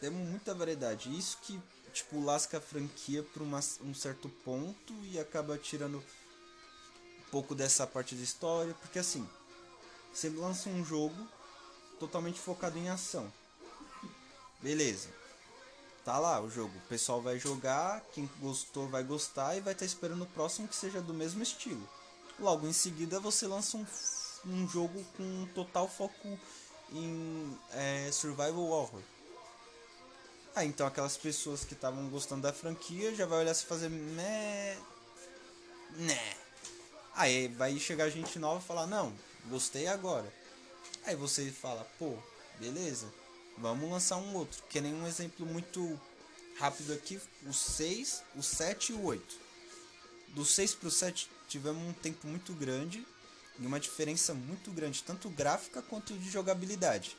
temos 0.00 0.28
muita 0.28 0.54
variedade. 0.54 1.16
Isso 1.16 1.38
que 1.42 1.60
tipo 1.92 2.22
lasca 2.22 2.58
a 2.58 2.60
franquia 2.60 3.22
para 3.22 3.42
um 3.42 3.94
certo 3.94 4.28
ponto 4.44 4.92
e 5.04 5.18
acaba 5.18 5.58
tirando 5.58 5.98
um 5.98 7.30
pouco 7.30 7.54
dessa 7.54 7.86
parte 7.86 8.14
da 8.14 8.22
história, 8.22 8.74
porque 8.74 8.98
assim, 8.98 9.28
você 10.12 10.28
lança 10.28 10.68
um 10.68 10.84
jogo 10.84 11.16
totalmente 11.98 12.40
focado 12.40 12.78
em 12.78 12.88
ação. 12.88 13.32
Beleza. 14.60 15.08
Tá 16.04 16.18
lá 16.18 16.40
o 16.40 16.50
jogo. 16.50 16.76
O 16.76 16.88
pessoal 16.88 17.22
vai 17.22 17.38
jogar, 17.38 18.00
quem 18.12 18.28
gostou 18.40 18.88
vai 18.88 19.04
gostar 19.04 19.56
e 19.56 19.60
vai 19.60 19.72
estar 19.72 19.84
esperando 19.84 20.22
o 20.22 20.26
próximo 20.26 20.68
que 20.68 20.74
seja 20.74 21.00
do 21.00 21.14
mesmo 21.14 21.42
estilo. 21.42 21.88
Logo 22.38 22.66
em 22.66 22.72
seguida 22.72 23.20
você 23.20 23.46
lança 23.46 23.76
um, 23.76 23.86
um 24.46 24.68
jogo 24.68 25.04
com 25.16 25.46
total 25.54 25.88
foco 25.88 26.38
em 26.90 27.58
é, 27.72 28.10
survival 28.12 28.64
horror. 28.64 29.00
Ah, 30.54 30.64
então 30.64 30.86
aquelas 30.86 31.16
pessoas 31.16 31.64
que 31.64 31.72
estavam 31.72 32.08
gostando 32.10 32.42
da 32.42 32.52
franquia 32.52 33.14
já 33.14 33.24
vai 33.24 33.38
olhar 33.38 33.54
se 33.54 33.64
fazer 33.64 33.88
né, 33.88 34.76
né. 35.92 36.36
Aí 37.14 37.48
vai 37.48 37.78
chegar 37.78 38.10
gente 38.10 38.38
nova 38.38 38.60
e 38.60 38.66
falar, 38.66 38.86
não, 38.86 39.12
gostei 39.46 39.86
agora. 39.86 40.32
Aí 41.04 41.16
você 41.16 41.50
fala, 41.50 41.84
pô, 41.98 42.16
beleza, 42.58 43.12
vamos 43.58 43.90
lançar 43.90 44.16
um 44.16 44.34
outro. 44.34 44.62
Que 44.68 44.80
nem 44.80 44.94
um 44.94 45.06
exemplo 45.06 45.44
muito 45.46 46.00
rápido 46.58 46.92
aqui, 46.92 47.20
o 47.46 47.52
6, 47.52 48.22
o 48.36 48.42
7 48.42 48.92
e 48.92 48.94
o 48.94 49.04
8. 49.04 49.36
Do 50.28 50.44
6 50.44 50.74
pro 50.76 50.90
7 50.90 51.28
tivemos 51.48 51.82
um 51.82 51.92
tempo 51.92 52.26
muito 52.26 52.52
grande 52.54 53.06
e 53.58 53.66
uma 53.66 53.78
diferença 53.78 54.32
muito 54.32 54.70
grande, 54.70 55.02
tanto 55.02 55.28
gráfica 55.28 55.82
quanto 55.82 56.16
de 56.16 56.30
jogabilidade. 56.30 57.16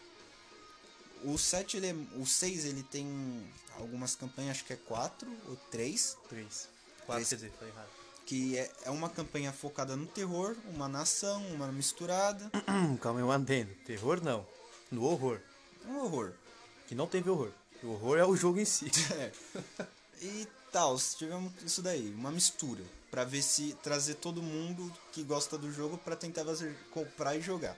O 1.24 1.38
7 1.38 1.78
ele 1.78 1.88
é, 1.88 1.96
o 2.18 2.26
6 2.26 2.66
ele 2.66 2.84
tem 2.84 3.08
algumas 3.78 4.16
campanhas, 4.16 4.58
acho 4.58 4.66
que 4.66 4.74
é 4.74 4.78
4 4.78 5.30
ou 5.48 5.56
3, 5.72 6.18
3. 6.28 6.70
4, 7.06 7.14
Três. 7.14 7.30
quer 7.30 7.36
dizer, 7.36 7.52
falei 7.52 7.74
errado. 7.74 8.03
Que 8.26 8.58
é, 8.58 8.72
é 8.84 8.90
uma 8.90 9.10
campanha 9.10 9.52
focada 9.52 9.96
no 9.96 10.06
terror, 10.06 10.56
uma 10.74 10.88
nação, 10.88 11.46
uma 11.48 11.68
misturada, 11.68 12.50
calma 13.02 13.20
aí, 13.20 13.24
um 13.24 13.32
adendo. 13.32 13.74
Terror 13.86 14.24
não. 14.24 14.46
No 14.92 15.04
horror. 15.06 15.40
um 15.88 15.98
horror. 16.00 16.34
Que 16.88 16.96
não 16.96 17.08
teve 17.08 17.30
horror. 17.30 17.52
O 17.82 17.92
horror 17.92 18.18
é 18.18 18.26
o 18.26 18.36
jogo 18.36 18.60
em 18.60 18.66
si. 18.66 18.92
É. 19.14 19.32
e 20.22 20.48
tal. 20.72 20.98
Tivemos 20.98 21.52
isso 21.64 21.82
daí, 21.82 22.14
uma 22.14 22.32
mistura. 22.32 22.84
Pra 23.12 23.24
ver 23.24 23.42
se 23.42 23.76
trazer 23.84 24.16
todo 24.16 24.42
mundo 24.42 24.92
que 25.12 25.24
gosta 25.24 25.58
do 25.58 25.72
jogo 25.72 25.98
pra 25.98 26.16
tentar 26.16 26.44
fazer, 26.46 26.76
comprar 26.92 27.36
e 27.36 27.42
jogar. 27.42 27.78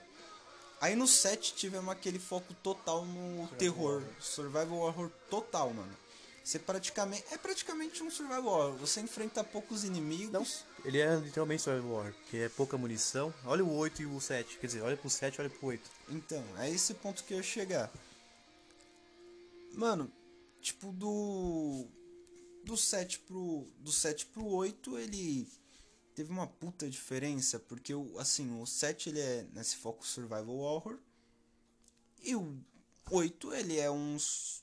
Aí 0.80 0.94
no 0.94 1.06
7 1.06 1.54
tivemos 1.54 1.90
aquele 1.90 2.18
foco 2.18 2.54
total 2.62 3.04
no 3.04 3.48
terror. 3.58 4.02
Survival 4.20 4.78
horror 4.78 5.10
total, 5.30 5.72
mano. 5.72 5.96
Você 6.46 6.60
praticamente. 6.60 7.24
É 7.32 7.36
praticamente 7.36 8.04
um 8.04 8.08
survival 8.08 8.46
horror. 8.46 8.76
Você 8.76 9.00
enfrenta 9.00 9.42
poucos 9.42 9.82
inimigos. 9.82 10.30
Não, 10.30 10.46
ele 10.84 11.00
é 11.00 11.16
literalmente 11.16 11.62
Survival 11.62 11.90
War, 11.90 12.12
porque 12.12 12.36
é 12.36 12.48
pouca 12.48 12.78
munição. 12.78 13.34
Olha 13.44 13.64
o 13.64 13.74
8 13.74 14.02
e 14.02 14.06
o 14.06 14.20
7, 14.20 14.56
quer 14.58 14.68
dizer, 14.68 14.80
olha 14.80 14.96
pro 14.96 15.10
7 15.10 15.40
olha 15.40 15.50
pro 15.50 15.66
8. 15.66 15.90
Então, 16.08 16.44
é 16.58 16.70
esse 16.70 16.94
ponto 16.94 17.24
que 17.24 17.34
eu 17.34 17.38
ia 17.38 17.42
chegar. 17.42 17.92
Mano, 19.72 20.08
tipo 20.60 20.92
do 20.92 21.84
do 22.62 22.76
7 22.76 23.18
pro 23.26 23.66
do 23.80 23.90
7 23.90 24.26
pro 24.26 24.46
8, 24.46 25.00
ele 25.00 25.48
teve 26.14 26.30
uma 26.30 26.46
puta 26.46 26.88
diferença, 26.88 27.58
porque 27.58 27.92
o 27.92 28.16
assim, 28.20 28.56
o 28.62 28.64
7 28.64 29.08
ele 29.08 29.20
é 29.20 29.46
nesse 29.52 29.74
foco 29.74 30.06
survival 30.06 30.58
horror 30.58 30.96
e 32.22 32.36
o 32.36 32.56
8 33.10 33.54
ele 33.54 33.78
é 33.78 33.90
um 33.90 34.16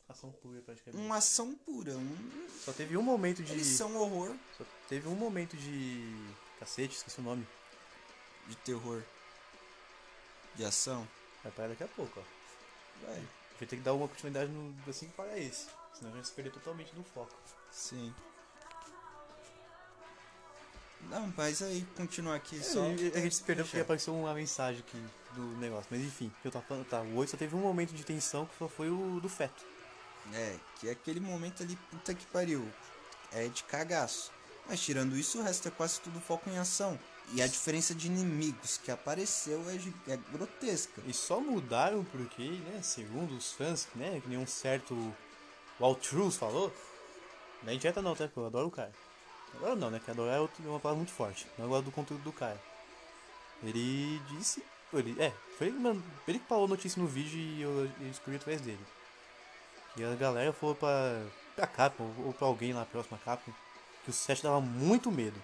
Ação 0.09 0.31
pura 0.31 0.61
praticamente. 0.61 1.01
uma 1.03 1.17
ação 1.17 1.55
pura, 1.55 1.95
um 1.95 2.47
Só 2.63 2.73
teve 2.73 2.97
um 2.97 3.01
momento 3.01 3.41
de. 3.41 3.53
eles 3.53 3.67
são 3.67 3.95
horror 3.95 4.35
Só 4.57 4.65
teve 4.89 5.07
um 5.07 5.15
momento 5.15 5.55
de. 5.55 6.03
Cacete, 6.59 6.95
esqueci 6.95 7.19
o 7.19 7.23
nome. 7.23 7.47
de 8.47 8.55
terror 8.57 9.01
de 10.55 10.63
ação. 10.65 11.07
Vai 11.41 11.51
parar 11.51 11.69
daqui 11.69 11.83
a 11.83 11.87
pouco, 11.87 12.19
ó. 12.19 13.05
Vai. 13.05 13.15
Vai 13.59 13.67
ter 13.67 13.77
que 13.77 13.81
dar 13.81 13.93
uma 13.93 14.07
continuidade 14.07 14.51
no, 14.51 14.75
assim 14.89 15.07
para 15.09 15.37
esse. 15.37 15.67
Senão 15.93 16.11
a 16.11 16.15
gente 16.15 16.27
se 16.27 16.33
perder 16.33 16.51
totalmente 16.51 16.93
do 16.93 17.03
foco. 17.03 17.35
Sim. 17.71 18.13
Não, 21.09 21.33
mas 21.35 21.61
aí 21.61 21.85
continuar 21.95 22.35
aqui 22.35 22.63
só. 22.63 22.85
É, 22.85 23.17
a 23.17 23.19
gente 23.19 23.35
se 23.35 23.43
perdeu 23.43 23.65
porque 23.65 23.79
apareceu 23.79 24.15
uma 24.15 24.33
mensagem 24.33 24.81
aqui 24.81 25.03
do 25.36 25.41
negócio. 25.57 25.88
Mas 25.89 26.01
enfim, 26.01 26.27
o 26.27 26.41
que 26.41 26.47
eu 26.47 26.51
tava 26.51 26.65
falando, 26.65 26.86
tá, 26.86 27.01
o 27.01 27.15
8 27.15 27.31
só 27.31 27.38
teve 27.38 27.55
um 27.55 27.59
momento 27.59 27.93
de 27.93 28.03
tensão 28.03 28.45
que 28.45 28.57
só 28.57 28.67
foi 28.67 28.89
o 28.89 29.19
do 29.19 29.29
feto. 29.29 29.65
É, 30.34 30.55
que 30.79 30.88
é 30.88 30.91
aquele 30.91 31.19
momento 31.19 31.63
ali, 31.63 31.75
puta 31.91 32.13
que 32.13 32.25
pariu. 32.27 32.65
É 33.31 33.47
de 33.47 33.63
cagaço. 33.63 34.31
Mas 34.67 34.79
tirando 34.79 35.17
isso, 35.17 35.39
o 35.39 35.43
resto 35.43 35.67
é 35.67 35.71
quase 35.71 35.99
tudo 35.99 36.19
foco 36.19 36.49
em 36.49 36.57
ação. 36.57 36.97
E 37.34 37.41
a 37.41 37.47
diferença 37.47 37.93
de 37.93 38.07
inimigos 38.07 38.77
que 38.77 38.91
apareceu 38.91 39.61
é, 39.69 40.13
é 40.13 40.17
grotesca. 40.31 41.01
E 41.05 41.13
só 41.13 41.39
mudaram 41.39 42.03
porque, 42.05 42.43
né, 42.43 42.81
segundo 42.81 43.36
os 43.36 43.51
fãs, 43.51 43.88
né, 43.95 44.19
que 44.21 44.29
nem 44.29 44.38
um 44.38 44.47
certo 44.47 45.13
Waltrus 45.79 46.38
falou, 46.38 46.71
não 47.63 47.71
é 47.71 47.75
indireta 47.75 48.01
não, 48.01 48.15
tá? 48.15 48.25
Porque 48.25 48.39
eu 48.39 48.45
adoro 48.45 48.67
o 48.67 48.71
cara. 48.71 48.91
Adoro 49.55 49.75
não, 49.75 49.89
né? 49.89 50.01
Que 50.03 50.11
adorar 50.11 50.36
é 50.36 50.38
é 50.38 50.67
uma 50.67 50.79
palavra 50.79 50.97
muito 50.97 51.11
forte. 51.11 51.47
Não 51.57 51.67
gosto 51.67 51.86
do 51.86 51.91
conteúdo 51.91 52.23
do 52.23 52.34
cara. 52.34 52.61
Ele 53.61 54.19
disse. 54.29 54.63
Ele, 54.99 55.19
é, 55.21 55.31
foi 55.57 55.67
ele, 55.67 55.75
que 55.77 55.81
man- 55.81 56.01
ele 56.27 56.39
que 56.39 56.47
falou 56.47 56.65
a 56.65 56.67
notícia 56.69 57.01
no 57.01 57.07
vídeo 57.07 57.37
e 57.39 57.61
eu, 57.61 57.89
eu 58.01 58.09
escrevi 58.11 58.37
através 58.37 58.61
dele. 58.61 58.79
E 59.97 60.03
a 60.03 60.15
galera 60.15 60.51
falou 60.53 60.75
pra, 60.75 61.23
pra 61.55 61.67
Capcom, 61.67 62.11
ou 62.25 62.33
pra 62.33 62.47
alguém 62.47 62.73
lá 62.73 62.85
próximo 62.85 63.15
a 63.15 63.19
Capcom, 63.25 63.51
que 64.03 64.09
o 64.09 64.13
7 64.13 64.41
dava 64.43 64.59
muito 64.61 65.11
medo. 65.11 65.41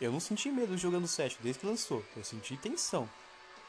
Eu 0.00 0.10
não 0.12 0.20
senti 0.20 0.50
medo 0.50 0.76
jogando 0.78 1.04
o 1.04 1.08
7 1.08 1.38
desde 1.42 1.60
que 1.60 1.66
lançou. 1.66 2.02
Eu 2.16 2.24
senti 2.24 2.56
tensão. 2.56 3.08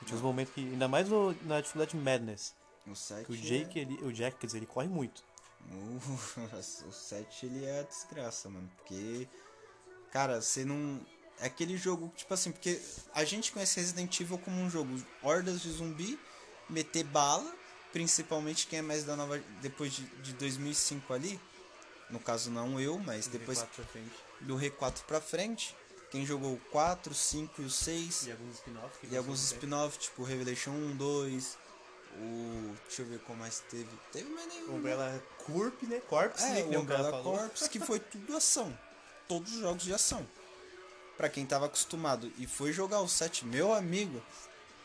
E 0.01 0.05
Tinha 0.05 0.15
uns 0.17 0.21
momentos 0.23 0.53
que, 0.53 0.61
ainda 0.61 0.87
mais 0.87 1.09
no- 1.09 1.35
na 1.43 1.59
dificuldade 1.59 1.95
Madness, 1.97 2.53
O 2.87 2.95
7 2.95 3.25
que 3.25 3.31
o 3.33 3.37
Jake, 3.37 3.77
ele, 3.79 3.93
o 4.03 4.11
Jack, 4.13 4.37
quer 4.37 4.45
dizer, 4.47 4.59
ele 4.59 4.65
corre 4.65 4.87
muito. 4.87 5.23
O, 5.69 6.87
o 6.89 6.91
7 6.91 7.45
ele 7.45 7.65
é 7.65 7.81
a 7.81 7.83
desgraça, 7.83 8.49
mano. 8.49 8.69
Porque. 8.77 9.27
Cara, 10.11 10.41
você 10.41 10.65
não. 10.65 10.99
É 11.39 11.47
aquele 11.47 11.75
jogo, 11.75 12.11
tipo 12.15 12.33
assim, 12.33 12.51
porque 12.51 12.79
a 13.13 13.23
gente 13.23 13.51
conhece 13.51 13.79
Resident 13.79 14.19
Evil 14.19 14.37
como 14.37 14.61
um 14.61 14.69
jogo 14.69 14.95
hordas 15.23 15.61
de 15.61 15.71
zumbi, 15.71 16.19
meter 16.69 17.03
bala, 17.03 17.51
principalmente 17.91 18.67
quem 18.67 18.79
é 18.79 18.81
mais 18.81 19.03
da 19.03 19.15
nova. 19.15 19.41
Depois 19.61 19.93
de, 19.93 20.03
de 20.21 20.33
2005 20.33 21.13
ali. 21.13 21.39
No 22.09 22.19
caso, 22.19 22.51
não 22.51 22.79
eu, 22.79 22.99
mas 22.99 23.27
depois 23.27 23.59
V4 23.59 23.67
pra 23.75 23.85
frente. 23.85 24.11
do 24.41 24.55
R4 24.57 25.03
pra 25.07 25.21
frente. 25.21 25.75
Quem 26.11 26.25
jogou 26.25 26.55
o 26.55 26.59
4, 26.71 27.13
5 27.13 27.61
e 27.61 27.65
o 27.65 27.69
6. 27.69 28.27
E 28.27 28.31
alguns 28.31 28.55
spin-offs. 28.55 28.97
que 28.99 29.07
E 29.07 29.17
alguns 29.17 29.43
spin-off, 29.43 29.97
tipo 29.97 30.23
Revelation 30.23 30.71
1, 30.71 30.97
2. 30.97 31.57
O. 32.17 32.75
Deixa 32.85 33.01
eu 33.01 33.05
ver 33.05 33.19
qual 33.19 33.37
mais 33.37 33.61
teve. 33.61 33.87
Teve 34.11 34.29
mais 34.29 34.45
nenhum. 34.47 34.65
também. 34.65 34.79
Umbrella 34.79 35.23
Corp, 35.45 35.83
né? 35.83 36.01
Corpse, 36.01 36.43
né? 36.43 36.59
É, 36.59 36.63
o 36.63 36.67
cara 36.67 36.79
Umbrella 36.81 37.11
falou. 37.11 37.37
Corps, 37.37 37.67
que 37.69 37.79
foi 37.79 37.99
tudo 38.01 38.35
ação. 38.35 38.77
Todos 39.29 39.53
os 39.53 39.59
jogos 39.61 39.83
de 39.83 39.93
ação. 39.93 40.27
Pra 41.21 41.29
quem 41.29 41.45
tava 41.45 41.67
acostumado 41.67 42.31
e 42.39 42.47
foi 42.47 42.73
jogar 42.73 42.99
o 42.99 43.07
7, 43.07 43.45
meu 43.45 43.75
amigo, 43.75 44.19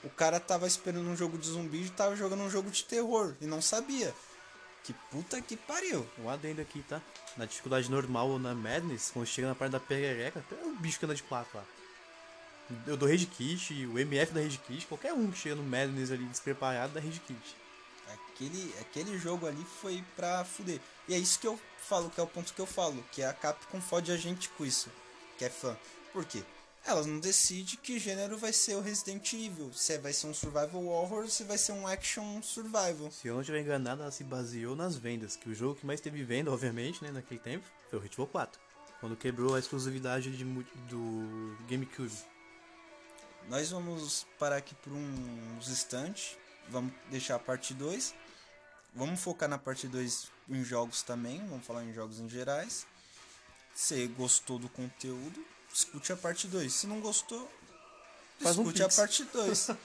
o 0.04 0.10
cara 0.10 0.38
tava 0.38 0.66
esperando 0.66 1.08
um 1.08 1.16
jogo 1.16 1.38
de 1.38 1.46
zumbi 1.46 1.84
e 1.84 1.88
tava 1.88 2.14
jogando 2.14 2.42
um 2.42 2.50
jogo 2.50 2.70
de 2.70 2.84
terror 2.84 3.34
e 3.40 3.46
não 3.46 3.62
sabia. 3.62 4.14
Que 4.84 4.92
puta 5.10 5.40
que 5.40 5.56
pariu. 5.56 6.06
Um 6.18 6.28
adendo 6.28 6.60
aqui, 6.60 6.82
tá? 6.82 7.00
Na 7.38 7.46
dificuldade 7.46 7.90
normal 7.90 8.28
ou 8.28 8.38
na 8.38 8.54
Madness, 8.54 9.10
quando 9.10 9.26
chega 9.26 9.48
na 9.48 9.54
parte 9.54 9.72
da 9.72 9.80
perereca, 9.80 10.40
até 10.40 10.62
o 10.62 10.76
bicho 10.76 10.98
que 10.98 11.06
anda 11.06 11.14
de 11.14 11.22
quatro 11.22 11.56
lá. 11.56 11.64
Eu 12.86 12.98
dou 12.98 13.08
Red 13.08 13.24
Kit, 13.24 13.86
o 13.86 13.98
MF 13.98 14.34
da 14.34 14.42
Red 14.42 14.58
Kit, 14.58 14.86
qualquer 14.88 15.14
um 15.14 15.30
que 15.30 15.38
chega 15.38 15.54
no 15.54 15.62
Madness 15.62 16.10
ali 16.10 16.26
despreparado 16.26 16.92
da 16.92 17.00
Red 17.00 17.18
Kit. 17.26 17.56
Aquele, 18.12 18.74
aquele 18.82 19.18
jogo 19.18 19.46
ali 19.46 19.66
foi 19.80 20.04
pra 20.14 20.44
fuder. 20.44 20.82
E 21.08 21.14
é 21.14 21.18
isso 21.18 21.40
que 21.40 21.46
eu 21.46 21.58
falo, 21.78 22.10
que 22.10 22.20
é 22.20 22.22
o 22.22 22.26
ponto 22.26 22.52
que 22.52 22.60
eu 22.60 22.66
falo, 22.66 23.02
que 23.10 23.22
a 23.22 23.32
Capcom 23.32 23.80
fode 23.80 24.12
a 24.12 24.18
gente 24.18 24.50
com 24.50 24.66
isso, 24.66 24.90
que 25.38 25.44
é 25.46 25.48
fã. 25.48 25.74
Por 26.16 26.24
quê? 26.24 26.42
Elas 26.86 27.04
não 27.04 27.20
decidem 27.20 27.78
que 27.82 27.98
gênero 27.98 28.38
vai 28.38 28.50
ser 28.50 28.74
o 28.74 28.80
Resident 28.80 29.34
Evil. 29.34 29.70
Se 29.74 29.98
vai 29.98 30.14
ser 30.14 30.26
um 30.26 30.32
survival 30.32 30.86
horror 30.86 31.24
ou 31.24 31.28
se 31.28 31.44
vai 31.44 31.58
ser 31.58 31.72
um 31.72 31.86
action 31.86 32.40
survival. 32.40 33.10
Se 33.10 33.28
eu 33.28 33.34
não 33.34 33.42
estiver 33.42 33.60
enganado, 33.60 34.00
ela 34.00 34.10
se 34.10 34.24
baseou 34.24 34.74
nas 34.74 34.96
vendas, 34.96 35.36
que 35.36 35.50
o 35.50 35.54
jogo 35.54 35.74
que 35.74 35.84
mais 35.84 36.00
teve 36.00 36.24
venda, 36.24 36.50
obviamente, 36.50 37.04
né, 37.04 37.10
naquele 37.10 37.38
tempo, 37.38 37.66
foi 37.90 37.98
o 37.98 38.00
Resident 38.00 38.14
Evil 38.14 38.26
4. 38.28 38.58
Quando 38.98 39.14
quebrou 39.14 39.54
a 39.54 39.58
exclusividade 39.58 40.34
de, 40.34 40.42
do 40.42 41.54
GameCube. 41.68 42.16
Nós 43.50 43.68
vamos 43.68 44.26
parar 44.38 44.56
aqui 44.56 44.74
por 44.76 44.94
uns 44.94 45.68
instantes. 45.68 46.38
Vamos 46.70 46.94
deixar 47.10 47.34
a 47.34 47.38
parte 47.38 47.74
2. 47.74 48.14
Vamos 48.94 49.20
focar 49.20 49.50
na 49.50 49.58
parte 49.58 49.86
2 49.86 50.30
em 50.48 50.64
jogos 50.64 51.02
também. 51.02 51.46
Vamos 51.46 51.66
falar 51.66 51.84
em 51.84 51.92
jogos 51.92 52.20
em 52.20 52.26
gerais. 52.26 52.86
Se 53.74 54.06
gostou 54.06 54.58
do 54.58 54.70
conteúdo, 54.70 55.44
escute 55.76 56.12
a 56.12 56.16
parte 56.16 56.46
2. 56.46 56.72
Se 56.72 56.86
não 56.86 57.00
gostou, 57.00 57.50
Faz 58.40 58.56
um 58.58 58.62
escute 58.62 58.82
a 58.82 58.86
pix. 58.86 58.96
parte 58.96 59.24
2. 59.24 59.70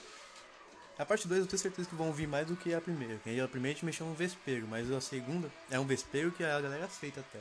A 0.99 1.05
parte 1.05 1.27
2 1.27 1.39
eu 1.41 1.47
tenho 1.47 1.57
certeza 1.59 1.89
que 1.89 1.95
vão 1.95 2.07
ouvir 2.07 2.27
mais 2.27 2.45
do 2.45 2.55
que 2.55 2.75
a 2.75 2.81
primeira. 2.81 3.15
Porque 3.15 3.39
a 3.39 3.47
primeira 3.47 3.73
a 3.73 3.75
gente 3.75 3.85
mexeu 3.85 4.05
no 4.05 4.13
vespeiro, 4.13 4.67
mas 4.67 4.91
a 4.91 5.01
segunda 5.01 5.51
é 5.71 5.79
um 5.79 5.85
vespeiro 5.85 6.31
que 6.31 6.43
a 6.43 6.61
galera 6.61 6.85
aceita 6.85 7.21
até. 7.21 7.39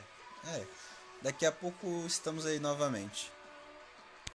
é. 0.57 0.65
Daqui 1.21 1.45
a 1.45 1.51
pouco 1.51 2.03
estamos 2.07 2.47
aí 2.47 2.59
novamente. 2.59 3.31